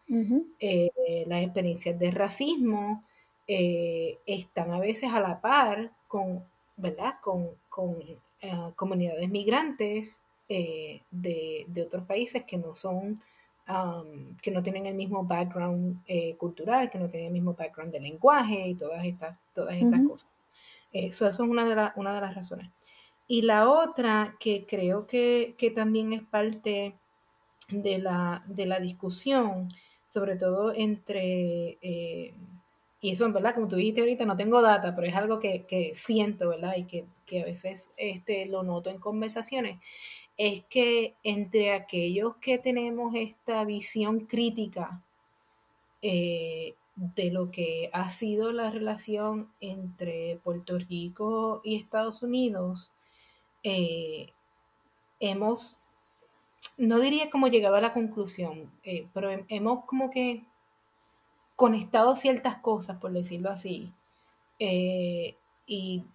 eh, 0.59 0.91
las 1.27 1.43
experiencias 1.43 1.97
de 1.97 2.11
racismo, 2.11 3.03
están 3.47 4.71
a 4.71 4.79
veces 4.79 5.11
a 5.11 5.19
la 5.19 5.41
par 5.41 5.91
con, 6.07 6.43
¿verdad? 6.79 7.15
con, 7.21 7.49
con 7.69 7.97
eh, 8.41 8.71
comunidades 8.75 9.29
migrantes 9.29 10.21
eh, 10.47 11.01
de, 11.11 11.65
de, 11.67 11.81
otros 11.83 12.05
países 12.05 12.43
que 12.43 12.57
no 12.57 12.73
son, 12.73 13.21
que 14.41 14.49
no 14.49 14.63
tienen 14.63 14.87
el 14.87 14.95
mismo 14.95 15.23
background 15.23 16.01
eh, 16.07 16.35
cultural, 16.37 16.89
que 16.89 16.97
no 16.97 17.07
tienen 17.07 17.27
el 17.27 17.33
mismo 17.33 17.53
background 17.53 17.91
de 17.91 17.99
lenguaje 17.99 18.67
y 18.67 18.75
todas 18.75 19.05
estas, 19.05 19.37
todas 19.53 19.75
estas 19.75 20.01
cosas. 20.07 20.31
Eso, 20.91 21.27
eso, 21.27 21.43
es 21.43 21.49
una 21.49 21.65
de, 21.65 21.91
una 21.95 22.15
de 22.15 22.21
las 22.21 22.33
razones. 22.33 22.69
Y 23.27 23.43
la 23.43 23.69
otra 23.69 24.35
que 24.39 24.65
creo 24.65 25.05
que, 25.05 25.53
que 25.55 25.69
también 25.69 26.13
es 26.13 26.23
parte 26.23 26.95
de 27.69 27.99
la, 27.99 28.43
de 28.47 28.65
la 28.65 28.79
discusión, 28.79 29.69
sobre 30.07 30.35
todo 30.35 30.73
entre 30.73 31.77
y 33.01 33.11
eso, 33.11 33.31
¿verdad? 33.31 33.55
Como 33.55 33.67
tú 33.67 33.77
dijiste 33.77 34.01
ahorita, 34.01 34.25
no 34.25 34.35
tengo 34.35 34.61
data, 34.61 34.93
pero 34.95 35.07
es 35.07 35.15
algo 35.15 35.39
que, 35.39 35.65
que 35.65 35.91
siento, 35.95 36.49
¿verdad? 36.49 36.75
Y 36.77 36.83
que, 36.85 37.05
que, 37.25 37.41
a 37.41 37.45
veces 37.45 37.91
este, 37.97 38.45
lo 38.45 38.63
noto 38.63 38.89
en 38.89 38.99
conversaciones, 38.99 39.79
es 40.37 40.63
que 40.69 41.15
entre 41.23 41.73
aquellos 41.73 42.35
que 42.37 42.57
tenemos 42.57 43.15
esta 43.15 43.63
visión 43.65 44.21
crítica 44.21 45.01
eh, 46.01 46.75
de 46.95 47.31
lo 47.31 47.51
que 47.51 47.89
ha 47.93 48.09
sido 48.09 48.51
la 48.51 48.69
relación 48.71 49.49
entre 49.61 50.39
Puerto 50.43 50.77
Rico 50.77 51.61
y 51.63 51.75
Estados 51.75 52.23
Unidos, 52.23 52.91
eh, 53.63 54.33
hemos, 55.21 55.77
no 56.77 56.99
diría 56.99 57.29
como 57.29 57.47
llegado 57.47 57.75
a 57.75 57.81
la 57.81 57.93
conclusión, 57.93 58.71
eh, 58.83 59.07
pero 59.13 59.29
hemos 59.47 59.85
como 59.85 60.09
que 60.09 60.43
conectado 61.59 62.15
ciertas 62.15 62.55
cosas, 62.59 62.99
por 62.99 63.11
decirlo 63.11 63.49
así, 63.49 63.91
eh, 64.59 65.35
y 65.67 66.05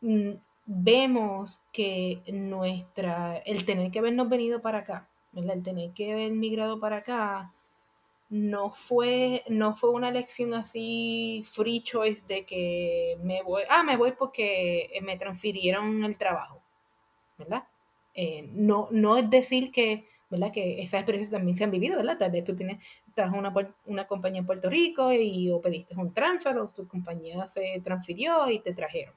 mm, 0.00 0.30
vemos 0.64 1.60
que 1.74 2.22
nuestra, 2.32 3.36
el 3.36 3.66
tener 3.66 3.90
que 3.90 3.98
habernos 3.98 4.30
venido 4.30 4.62
para 4.62 4.78
acá, 4.78 5.06
el 5.34 5.62
tener 5.62 5.92
que 5.92 6.10
haber 6.12 6.32
migrado 6.32 6.80
para 6.80 6.96
acá, 6.96 7.52
no 8.30 8.70
fue, 8.70 9.44
no 9.50 9.76
fue 9.76 9.90
una 9.90 10.08
elección 10.08 10.54
así 10.54 11.42
free 11.44 11.82
choice 11.82 12.24
de 12.26 12.46
que 12.46 13.18
me 13.22 13.42
voy, 13.42 13.64
ah, 13.68 13.82
me 13.82 13.98
voy 13.98 14.12
porque 14.12 14.88
me 15.02 15.18
transfirieron 15.18 16.02
el 16.02 16.16
trabajo, 16.16 16.62
¿verdad? 17.36 17.64
Eh, 18.14 18.48
no, 18.54 18.88
no 18.90 19.18
es 19.18 19.28
decir 19.28 19.70
que 19.70 20.06
¿verdad? 20.30 20.52
Que 20.52 20.82
esas 20.82 21.00
experiencias 21.00 21.32
también 21.32 21.56
se 21.56 21.64
han 21.64 21.70
vivido, 21.70 21.96
¿verdad? 21.96 22.18
Tú 22.44 22.54
tienes, 22.54 22.84
estás 23.18 23.36
una, 23.36 23.52
una 23.86 24.06
compañía 24.06 24.40
en 24.40 24.46
Puerto 24.46 24.70
Rico 24.70 25.12
y 25.12 25.50
o 25.50 25.60
pediste 25.60 25.94
un 25.96 26.12
transfer 26.12 26.56
o 26.58 26.68
tu 26.68 26.86
compañía 26.86 27.46
se 27.46 27.80
transfirió 27.82 28.48
y 28.48 28.60
te 28.60 28.74
trajeron. 28.74 29.14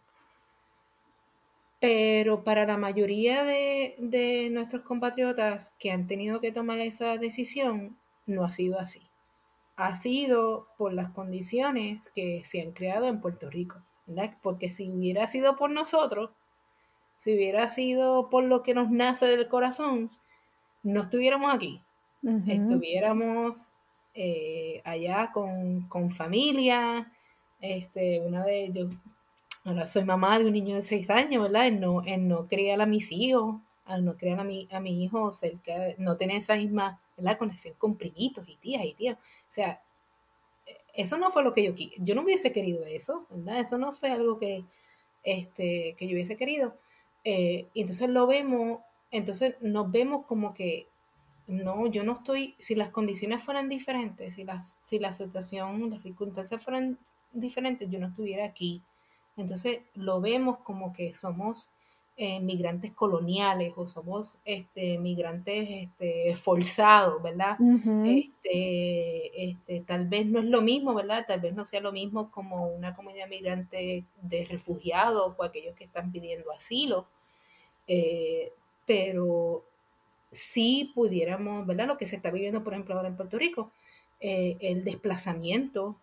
Pero 1.80 2.44
para 2.44 2.66
la 2.66 2.78
mayoría 2.78 3.44
de, 3.44 3.96
de 4.00 4.50
nuestros 4.52 4.84
compatriotas 4.84 5.74
que 5.80 5.92
han 5.92 6.08
tenido 6.08 6.40
que 6.40 6.52
tomar 6.52 6.80
esa 6.80 7.18
decisión, 7.18 7.98
no 8.26 8.44
ha 8.44 8.52
sido 8.52 8.80
así. 8.80 9.02
Ha 9.76 9.96
sido 9.96 10.68
por 10.78 10.94
las 10.94 11.10
condiciones 11.10 12.12
que 12.12 12.42
se 12.44 12.62
han 12.62 12.72
creado 12.72 13.08
en 13.08 13.22
Puerto 13.22 13.50
Rico, 13.50 13.82
¿verdad? 14.06 14.36
Porque 14.42 14.70
si 14.70 14.92
hubiera 14.92 15.28
sido 15.28 15.56
por 15.56 15.72
nosotros, 15.72 16.32
si 17.18 17.36
hubiera 17.36 17.68
sido 17.70 18.30
por 18.30 18.44
lo 18.44 18.64
que 18.64 18.74
nos 18.74 18.90
nace 18.90 19.26
del 19.26 19.48
corazón, 19.48 20.10
no 20.84 21.02
estuviéramos 21.02 21.54
aquí, 21.54 21.82
estuviéramos 22.48 23.74
eh, 24.14 24.82
allá 24.84 25.32
con, 25.32 25.88
familia, 26.12 27.12
este, 27.60 28.20
una 28.22 28.44
de 28.46 28.66
ellos, 28.66 28.94
ahora 29.64 29.86
soy 29.86 30.04
mamá 30.04 30.40
de 30.40 30.46
un 30.46 30.54
niño 30.54 30.76
de 30.76 30.84
seis 30.84 31.10
años, 31.10 31.44
¿verdad? 31.44 31.68
En 31.68 31.80
no, 31.80 32.06
en 32.06 32.28
no 32.28 32.48
criar 32.48 32.82
a 32.82 32.86
mis 32.86 33.12
hijos, 33.12 33.56
al 33.86 34.06
no 34.06 34.18
criar 34.18 34.40
a 34.40 34.44
mi, 34.44 34.68
a 34.72 34.80
mi 34.80 35.04
hijo 35.04 35.32
no 35.98 36.18
tener 36.18 36.38
esa 36.38 36.56
misma 36.56 37.02
¿verdad? 37.18 37.38
conexión 37.38 37.76
con 37.78 37.98
primitos 37.98 38.48
y 38.48 38.56
tías 38.58 38.84
y 38.86 38.94
tías. 38.94 39.18
O 39.18 39.52
sea, 39.52 39.82
eso 40.94 41.18
no 41.18 41.32
fue 41.32 41.44
lo 41.44 41.54
que 41.54 41.64
yo 41.64 41.74
yo 41.98 42.16
no 42.16 42.22
hubiese 42.22 42.52
querido 42.52 42.86
eso, 42.86 43.26
¿verdad? 43.30 43.60
Eso 43.60 43.78
no 43.78 43.92
fue 43.94 44.12
algo 44.12 44.40
que, 44.40 44.64
este, 45.24 45.96
que 45.98 46.08
yo 46.08 46.14
hubiese 46.14 46.38
querido. 46.38 46.76
Eh, 47.24 47.68
y 47.74 47.82
entonces 47.82 48.10
lo 48.10 48.28
vemos 48.28 48.80
entonces 49.12 49.56
nos 49.60 49.92
vemos 49.92 50.26
como 50.26 50.54
que, 50.54 50.88
no, 51.52 51.88
yo 51.88 52.04
no 52.04 52.14
estoy, 52.14 52.56
si 52.60 52.76
las 52.76 52.90
condiciones 52.90 53.44
fueran 53.44 53.70
diferentes, 53.70 54.36
si, 54.36 54.44
las, 54.44 54.80
si 54.82 55.00
la 55.00 55.12
situación, 55.12 55.90
las 55.90 56.04
circunstancias 56.04 56.64
fueran 56.64 56.98
diferentes, 57.34 57.90
yo 57.90 58.00
no 58.00 58.08
estuviera 58.08 58.46
aquí. 58.46 58.82
Entonces 59.38 59.82
lo 59.96 60.22
vemos 60.22 60.60
como 60.60 60.94
que 60.94 61.14
somos 61.14 61.70
eh, 62.18 62.40
migrantes 62.40 62.92
coloniales 62.94 63.74
o 63.76 63.88
somos 63.88 64.38
este, 64.46 64.98
migrantes 64.98 65.68
este, 65.70 66.36
forzados, 66.36 67.22
¿verdad? 67.22 67.58
este, 68.06 69.44
este, 69.44 69.82
tal 69.82 70.08
vez 70.08 70.26
no 70.28 70.40
es 70.40 70.46
lo 70.46 70.62
mismo, 70.62 70.94
¿verdad? 70.94 71.26
Tal 71.28 71.40
vez 71.40 71.54
no 71.54 71.66
sea 71.66 71.82
lo 71.82 71.92
mismo 71.92 72.30
como 72.30 72.68
una 72.68 72.96
comunidad 72.96 73.28
migrante 73.28 74.06
de 74.22 74.46
refugiados 74.46 75.34
o 75.38 75.44
aquellos 75.44 75.76
que 75.76 75.86
están 75.86 76.12
pidiendo 76.12 76.52
asilo. 76.52 77.08
Eh, 77.88 78.52
pero 78.86 79.64
si 80.32 80.92
pudiéramos, 80.96 81.68
¿verdad? 81.68 81.88
Lo 81.88 81.98
que 81.98 82.08
se 82.08 82.16
está 82.16 82.32
viviendo, 82.32 82.64
por 82.64 82.74
ejemplo, 82.74 82.96
ahora 82.96 83.10
en 83.10 83.18
Puerto 83.18 83.38
Rico, 83.38 83.72
eh, 84.20 84.58
el 84.62 84.84
desplazamiento 84.84 85.98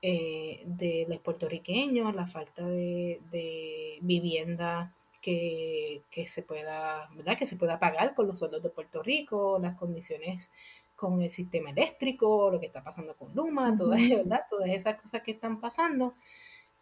eh, 0.00 0.62
de 0.64 1.06
los 1.08 1.18
puertorriqueños, 1.18 2.14
la 2.14 2.26
falta 2.26 2.64
de, 2.64 3.98
vivienda 4.00 4.94
que, 5.20 6.02
se 6.26 6.42
pueda, 6.42 7.10
¿verdad? 7.14 7.36
Que 7.36 7.46
se 7.46 7.56
pueda 7.56 7.78
pagar 7.78 8.14
con 8.14 8.26
los 8.26 8.38
sueldos 8.38 8.62
de 8.62 8.70
Puerto 8.70 9.02
Rico, 9.02 9.58
las 9.60 9.76
condiciones 9.76 10.50
con 10.96 11.20
el 11.20 11.32
sistema 11.32 11.70
eléctrico, 11.70 12.50
lo 12.50 12.58
que 12.58 12.66
está 12.66 12.82
pasando 12.82 13.14
con 13.16 13.34
Luma, 13.34 13.76
todas, 13.76 14.00
¿verdad? 14.08 14.42
todas 14.48 14.70
esas 14.70 15.00
cosas 15.00 15.22
que 15.22 15.32
están 15.32 15.60
pasando. 15.60 16.14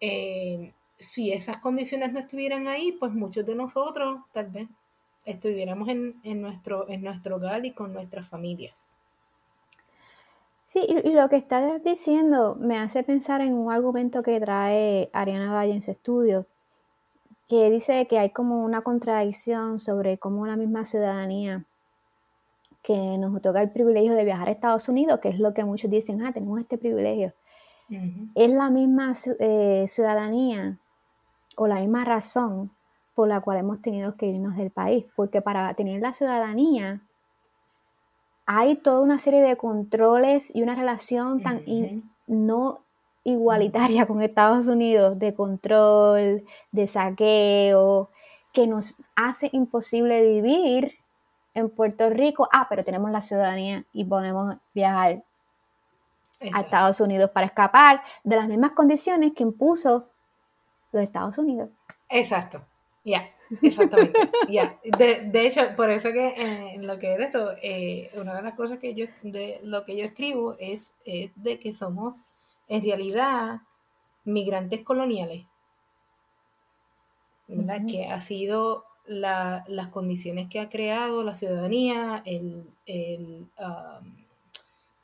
Eh, 0.01 0.73
si 0.99 1.33
esas 1.33 1.57
condiciones 1.59 2.13
no 2.13 2.21
estuvieran 2.21 2.69
ahí, 2.69 2.93
pues 2.93 3.13
muchos 3.13 3.45
de 3.45 3.55
nosotros 3.55 4.21
tal 4.33 4.49
vez 4.49 4.69
estuviéramos 5.27 5.89
en, 5.89 6.41
nuestro, 6.41 6.89
en 6.89 7.03
nuestro 7.03 7.37
hogar 7.37 7.67
y 7.67 7.73
con 7.73 7.93
nuestras 7.93 8.29
familias. 8.29 8.93
Sí, 10.65 10.85
y, 10.89 11.11
lo 11.13 11.29
que 11.29 11.37
estás 11.37 11.83
diciendo 11.85 12.57
me 12.59 12.79
hace 12.79 13.03
pensar 13.03 13.41
en 13.41 13.55
un 13.55 13.73
argumento 13.73 14.23
que 14.23 14.41
trae 14.41 15.11
Ariana 15.13 15.53
Valle 15.53 15.75
en 15.75 15.83
su 15.83 15.91
estudio, 15.91 16.47
que 17.49 17.71
dice 17.71 18.07
que 18.07 18.19
hay 18.19 18.31
como 18.31 18.65
una 18.65 18.83
contradicción 18.83 19.79
sobre 19.79 20.19
cómo 20.19 20.47
la 20.47 20.57
misma 20.57 20.85
ciudadanía 20.85 21.65
que 22.83 23.19
nos 23.19 23.35
otorga 23.35 23.63
el 23.63 23.71
privilegio 23.71 24.15
de 24.15 24.25
viajar 24.25 24.49
a 24.49 24.53
Estados 24.53 24.89
Unidos, 24.89 25.21
que 25.21 25.29
es 25.29 25.39
lo 25.39 25.55
que 25.55 25.65
muchos 25.65 25.91
dicen, 25.91 26.25
ah, 26.25 26.33
tenemos 26.33 26.61
este 26.61 26.79
privilegio, 26.79 27.33
es 27.89 28.51
la 28.51 28.71
misma 28.71 29.15
eh, 29.39 29.85
ciudadanía 29.89 30.79
o 31.57 31.69
la 31.69 31.77
misma 31.77 32.05
razón 32.05 32.71
por 33.17 33.29
la 33.29 33.41
cual 33.41 33.57
hemos 33.57 33.81
tenido 33.81 34.15
que 34.17 34.27
irnos 34.27 34.57
del 34.57 34.71
país, 34.71 35.07
porque 35.17 35.41
para 35.41 35.73
tener 35.73 36.03
la 36.03 36.13
ciudadanía 36.13 37.01
hay 38.45 38.77
toda 38.77 39.01
una 39.01 39.19
serie 39.19 39.41
de 39.41 39.57
controles 39.57 40.55
y 40.55 40.63
una 40.63 40.75
relación 40.75 41.43
tan 41.43 41.63
no 42.27 42.81
igualitaria 43.25 44.07
con 44.07 44.23
Estados 44.23 44.67
Unidos 44.67 45.19
de 45.19 45.35
control, 45.35 46.45
de 46.73 46.87
saqueo, 46.87 48.11
que 48.53 48.67
nos 48.67 48.99
hace 49.17 49.49
imposible 49.53 50.23
vivir 50.23 50.93
en 51.55 51.71
Puerto 51.71 52.11
Rico. 52.11 52.51
Ah, 52.53 52.67
pero 52.69 52.85
tenemos 52.85 53.11
la 53.11 53.23
ciudadanía 53.23 53.85
y 53.95 54.05
podemos 54.05 54.57
viajar 54.75 55.23
a 56.53 56.61
Estados 56.61 57.01
Unidos 57.01 57.31
para 57.31 57.47
escapar 57.47 58.03
de 58.25 58.37
las 58.37 58.47
mismas 58.47 58.73
condiciones 58.73 59.33
que 59.35 59.43
impuso 59.43 60.05
los 60.93 61.03
Estados 61.03 61.39
Unidos. 61.39 61.71
Exacto, 62.11 62.61
ya, 63.07 63.31
exactamente. 63.63 64.19
ya. 64.49 64.79
De, 64.99 65.47
hecho, 65.47 65.61
por 65.77 65.89
eso 65.91 66.13
que 66.13 66.75
en 66.75 66.87
lo 66.87 66.99
que 66.99 67.15
es 67.15 67.21
esto, 67.21 67.55
eh, 67.63 68.11
una 68.15 68.35
de 68.35 68.43
las 68.43 68.55
cosas 68.55 68.79
que 68.79 68.95
yo, 68.95 69.07
de 69.23 69.61
lo 69.63 69.85
que 69.85 69.97
yo 69.97 70.05
escribo 70.05 70.57
es, 70.59 70.95
de 71.05 71.59
que 71.59 71.73
somos 71.73 72.27
en 72.69 72.83
realidad 72.83 73.61
migrantes 74.25 74.83
coloniales, 74.83 75.47
¿verdad? 77.47 77.87
Que 77.89 78.07
ha 78.07 78.21
sido 78.21 78.85
las 79.07 79.89
condiciones 79.89 80.49
que 80.49 80.59
ha 80.59 80.69
creado 80.69 81.23
la 81.23 81.35
ciudadanía, 81.35 82.23
el, 82.27 82.65
el, 82.87 83.47
um, 83.59 84.17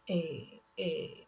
eh, 0.09 1.22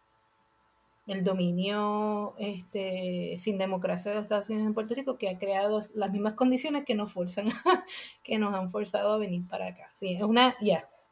el 1.06 1.22
dominio 1.22 2.34
este, 2.38 3.36
sin 3.38 3.58
democracia 3.58 4.10
de 4.10 4.16
los 4.16 4.24
Estados 4.24 4.48
Unidos 4.48 4.66
en 4.66 4.74
Puerto 4.74 4.94
Rico, 4.94 5.18
que 5.18 5.28
ha 5.28 5.38
creado 5.38 5.80
las 5.94 6.10
mismas 6.10 6.34
condiciones 6.34 6.84
que 6.84 6.94
nos 6.94 7.12
forzan, 7.12 7.48
que 8.22 8.38
nos 8.38 8.54
han 8.54 8.70
forzado 8.70 9.12
a 9.12 9.18
venir 9.18 9.46
para 9.46 9.68
acá. 9.68 9.90
Sí, 9.94 10.14
es 10.14 10.22
una, 10.22 10.56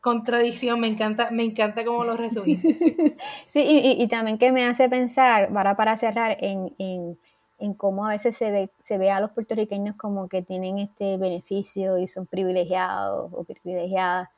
contradicción, 0.03 0.80
me 0.80 0.88
encanta, 0.88 1.30
me 1.30 1.45
encanta 1.45 1.84
cómo 1.84 2.05
lo 2.05 2.16
resumiste. 2.16 3.16
Sí, 3.49 3.62
y, 3.99 4.09
también 4.09 4.36
que 4.36 4.51
me 4.51 4.66
hace 4.66 4.88
pensar, 4.88 5.53
para, 5.53 5.76
para 5.76 5.97
cerrar, 5.97 6.36
en, 6.40 6.74
en, 6.78 7.18
en, 7.59 7.74
cómo 7.74 8.05
a 8.05 8.11
veces 8.11 8.36
se 8.36 8.51
ve, 8.51 8.70
se 8.80 8.99
ve 8.99 9.12
a 9.12 9.20
los 9.20 9.30
puertorriqueños 9.30 9.95
como 9.95 10.28
que 10.28 10.43
tienen 10.43 10.78
este 10.78 11.18
beneficio 11.18 11.99
y 11.99 12.09
son 12.09 12.26
privilegiados 12.26 13.30
o 13.32 13.45
privilegiadas. 13.45 14.28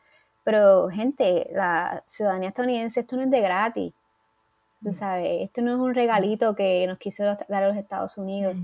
Pero, 0.44 0.88
gente, 0.90 1.48
la 1.52 2.04
ciudadanía 2.06 2.50
estadounidense, 2.50 3.00
esto 3.00 3.16
no 3.16 3.22
es 3.22 3.30
de 3.30 3.40
gratis. 3.40 3.94
Tú 4.84 4.94
sabes, 4.94 5.42
esto 5.42 5.62
no 5.62 5.72
es 5.72 5.78
un 5.78 5.94
regalito 5.94 6.54
que 6.54 6.86
nos 6.86 6.98
quiso 6.98 7.24
dar 7.24 7.64
a 7.64 7.68
los 7.68 7.76
Estados 7.76 8.18
Unidos, 8.18 8.54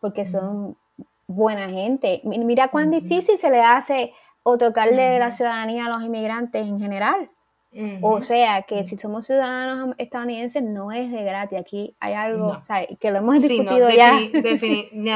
porque 0.00 0.26
son 0.26 0.76
buena 1.26 1.68
gente. 1.68 2.20
Mira 2.24 2.68
cuán 2.68 2.90
difícil 2.90 3.38
se 3.38 3.50
le 3.50 3.62
hace 3.62 4.12
otorgarle 4.42 5.18
la 5.18 5.32
ciudadanía 5.32 5.86
a 5.86 5.88
los 5.88 6.02
inmigrantes 6.02 6.66
en 6.66 6.78
general. 6.78 7.30
O 8.00 8.22
sea, 8.22 8.62
que 8.62 8.86
si 8.86 8.96
somos 8.96 9.26
ciudadanos 9.26 9.94
estadounidenses 9.98 10.62
no 10.62 10.90
es 10.90 11.10
de 11.12 11.22
gratis. 11.22 11.58
Aquí 11.58 11.94
hay 12.00 12.14
algo 12.14 12.60
que 12.98 13.10
lo 13.10 13.18
hemos 13.18 13.42
discutido 13.42 13.90
ya. 13.90 14.18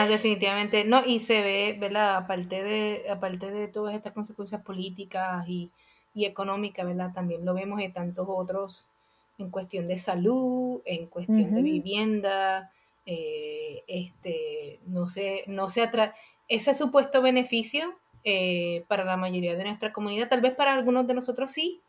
definitivamente 0.06 0.84
no. 0.84 1.02
Y 1.04 1.20
se 1.20 1.40
ve, 1.40 1.76
¿verdad? 1.80 2.16
Aparte 2.16 2.62
de, 2.62 3.06
aparte 3.10 3.50
de 3.50 3.68
todas 3.68 3.94
estas 3.94 4.12
consecuencias 4.12 4.62
políticas 4.62 5.48
y, 5.48 5.70
económicas, 6.14 6.86
¿verdad? 6.86 7.12
También 7.14 7.44
lo 7.44 7.54
vemos 7.54 7.80
en 7.80 7.92
tantos 7.92 8.26
otros, 8.28 8.90
en 9.38 9.50
cuestión 9.50 9.88
de 9.88 9.98
salud, 9.98 10.80
en 10.84 11.06
cuestión 11.06 11.54
de 11.54 11.62
vivienda, 11.62 12.70
eh, 13.06 13.82
este, 13.88 14.80
no 14.86 15.08
sé, 15.08 15.44
no 15.46 15.68
se 15.68 15.82
atra 15.82 16.14
ese 16.48 16.74
supuesto 16.74 17.22
beneficio 17.22 17.98
eh, 18.24 18.84
para 18.88 19.04
la 19.04 19.16
mayoría 19.16 19.56
de 19.56 19.64
nuestra 19.64 19.92
comunidad, 19.92 20.28
tal 20.28 20.40
vez 20.40 20.54
para 20.54 20.72
algunos 20.72 21.06
de 21.06 21.14
nosotros 21.14 21.50
sí, 21.50 21.80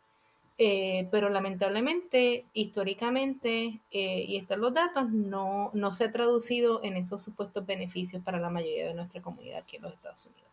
eh, 0.57 1.07
pero 1.11 1.29
lamentablemente, 1.29 2.45
históricamente, 2.53 3.79
y 3.91 4.37
están 4.37 4.61
los 4.61 4.73
datos, 4.73 5.11
no, 5.11 5.71
no 5.73 5.93
se 5.93 6.05
ha 6.05 6.11
traducido 6.11 6.83
en 6.83 6.97
esos 6.97 7.23
supuestos 7.23 7.65
beneficios 7.65 8.23
para 8.23 8.39
la 8.39 8.49
mayoría 8.49 8.87
de 8.87 8.93
nuestra 8.93 9.21
comunidad 9.21 9.59
aquí 9.59 9.77
en 9.77 9.83
los 9.83 9.93
Estados 9.93 10.25
Unidos. 10.27 10.52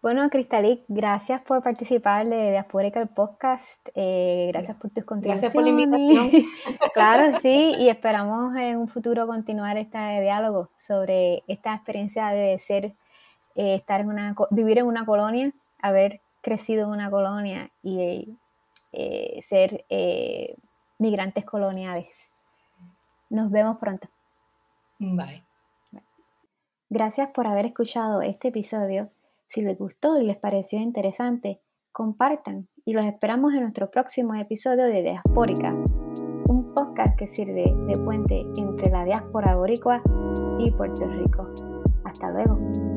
Bueno, 0.00 0.28
Cristalic, 0.30 0.84
gracias 0.86 1.42
por 1.42 1.60
participar 1.62 2.26
de 2.28 2.52
Diaspórica 2.52 3.00
el 3.00 3.08
podcast. 3.08 3.88
gracias 3.94 4.76
por 4.76 4.90
tus 4.90 5.04
contribuciones. 5.04 5.40
Gracias 5.40 5.54
por 5.54 5.64
la 5.64 5.70
invitación. 5.70 6.30
claro, 6.94 7.38
sí, 7.40 7.74
y 7.78 7.88
esperamos 7.88 8.54
en 8.56 8.76
un 8.76 8.88
futuro 8.88 9.26
continuar 9.26 9.76
este 9.76 9.98
diálogo 10.20 10.70
sobre 10.76 11.42
esta 11.48 11.74
experiencia 11.74 12.28
de 12.28 12.58
ser 12.60 12.94
eh, 13.58 13.74
estar 13.74 14.00
en 14.00 14.08
una, 14.08 14.36
vivir 14.50 14.78
en 14.78 14.86
una 14.86 15.04
colonia, 15.04 15.52
haber 15.82 16.20
crecido 16.42 16.84
en 16.84 16.92
una 16.92 17.10
colonia 17.10 17.72
y 17.82 18.38
eh, 18.92 19.40
ser 19.42 19.84
eh, 19.88 20.54
migrantes 20.98 21.44
coloniales. 21.44 22.20
Nos 23.30 23.50
vemos 23.50 23.78
pronto. 23.78 24.06
Bye. 25.00 25.42
Gracias 26.88 27.30
por 27.30 27.48
haber 27.48 27.66
escuchado 27.66 28.22
este 28.22 28.48
episodio. 28.48 29.10
Si 29.48 29.62
les 29.62 29.78
gustó 29.78 30.20
y 30.20 30.26
les 30.26 30.36
pareció 30.36 30.78
interesante, 30.78 31.62
compartan 31.90 32.68
y 32.84 32.92
los 32.92 33.04
esperamos 33.06 33.54
en 33.54 33.62
nuestro 33.62 33.90
próximo 33.90 34.34
episodio 34.34 34.84
de 34.84 35.02
Diaspórica, 35.02 35.74
un 36.48 36.74
podcast 36.74 37.16
que 37.16 37.26
sirve 37.26 37.64
de 37.86 37.98
puente 38.04 38.44
entre 38.58 38.90
la 38.90 39.04
diáspora 39.04 39.56
boricua 39.56 40.02
y 40.58 40.70
Puerto 40.70 41.08
Rico. 41.08 41.48
Hasta 42.04 42.30
luego. 42.30 42.87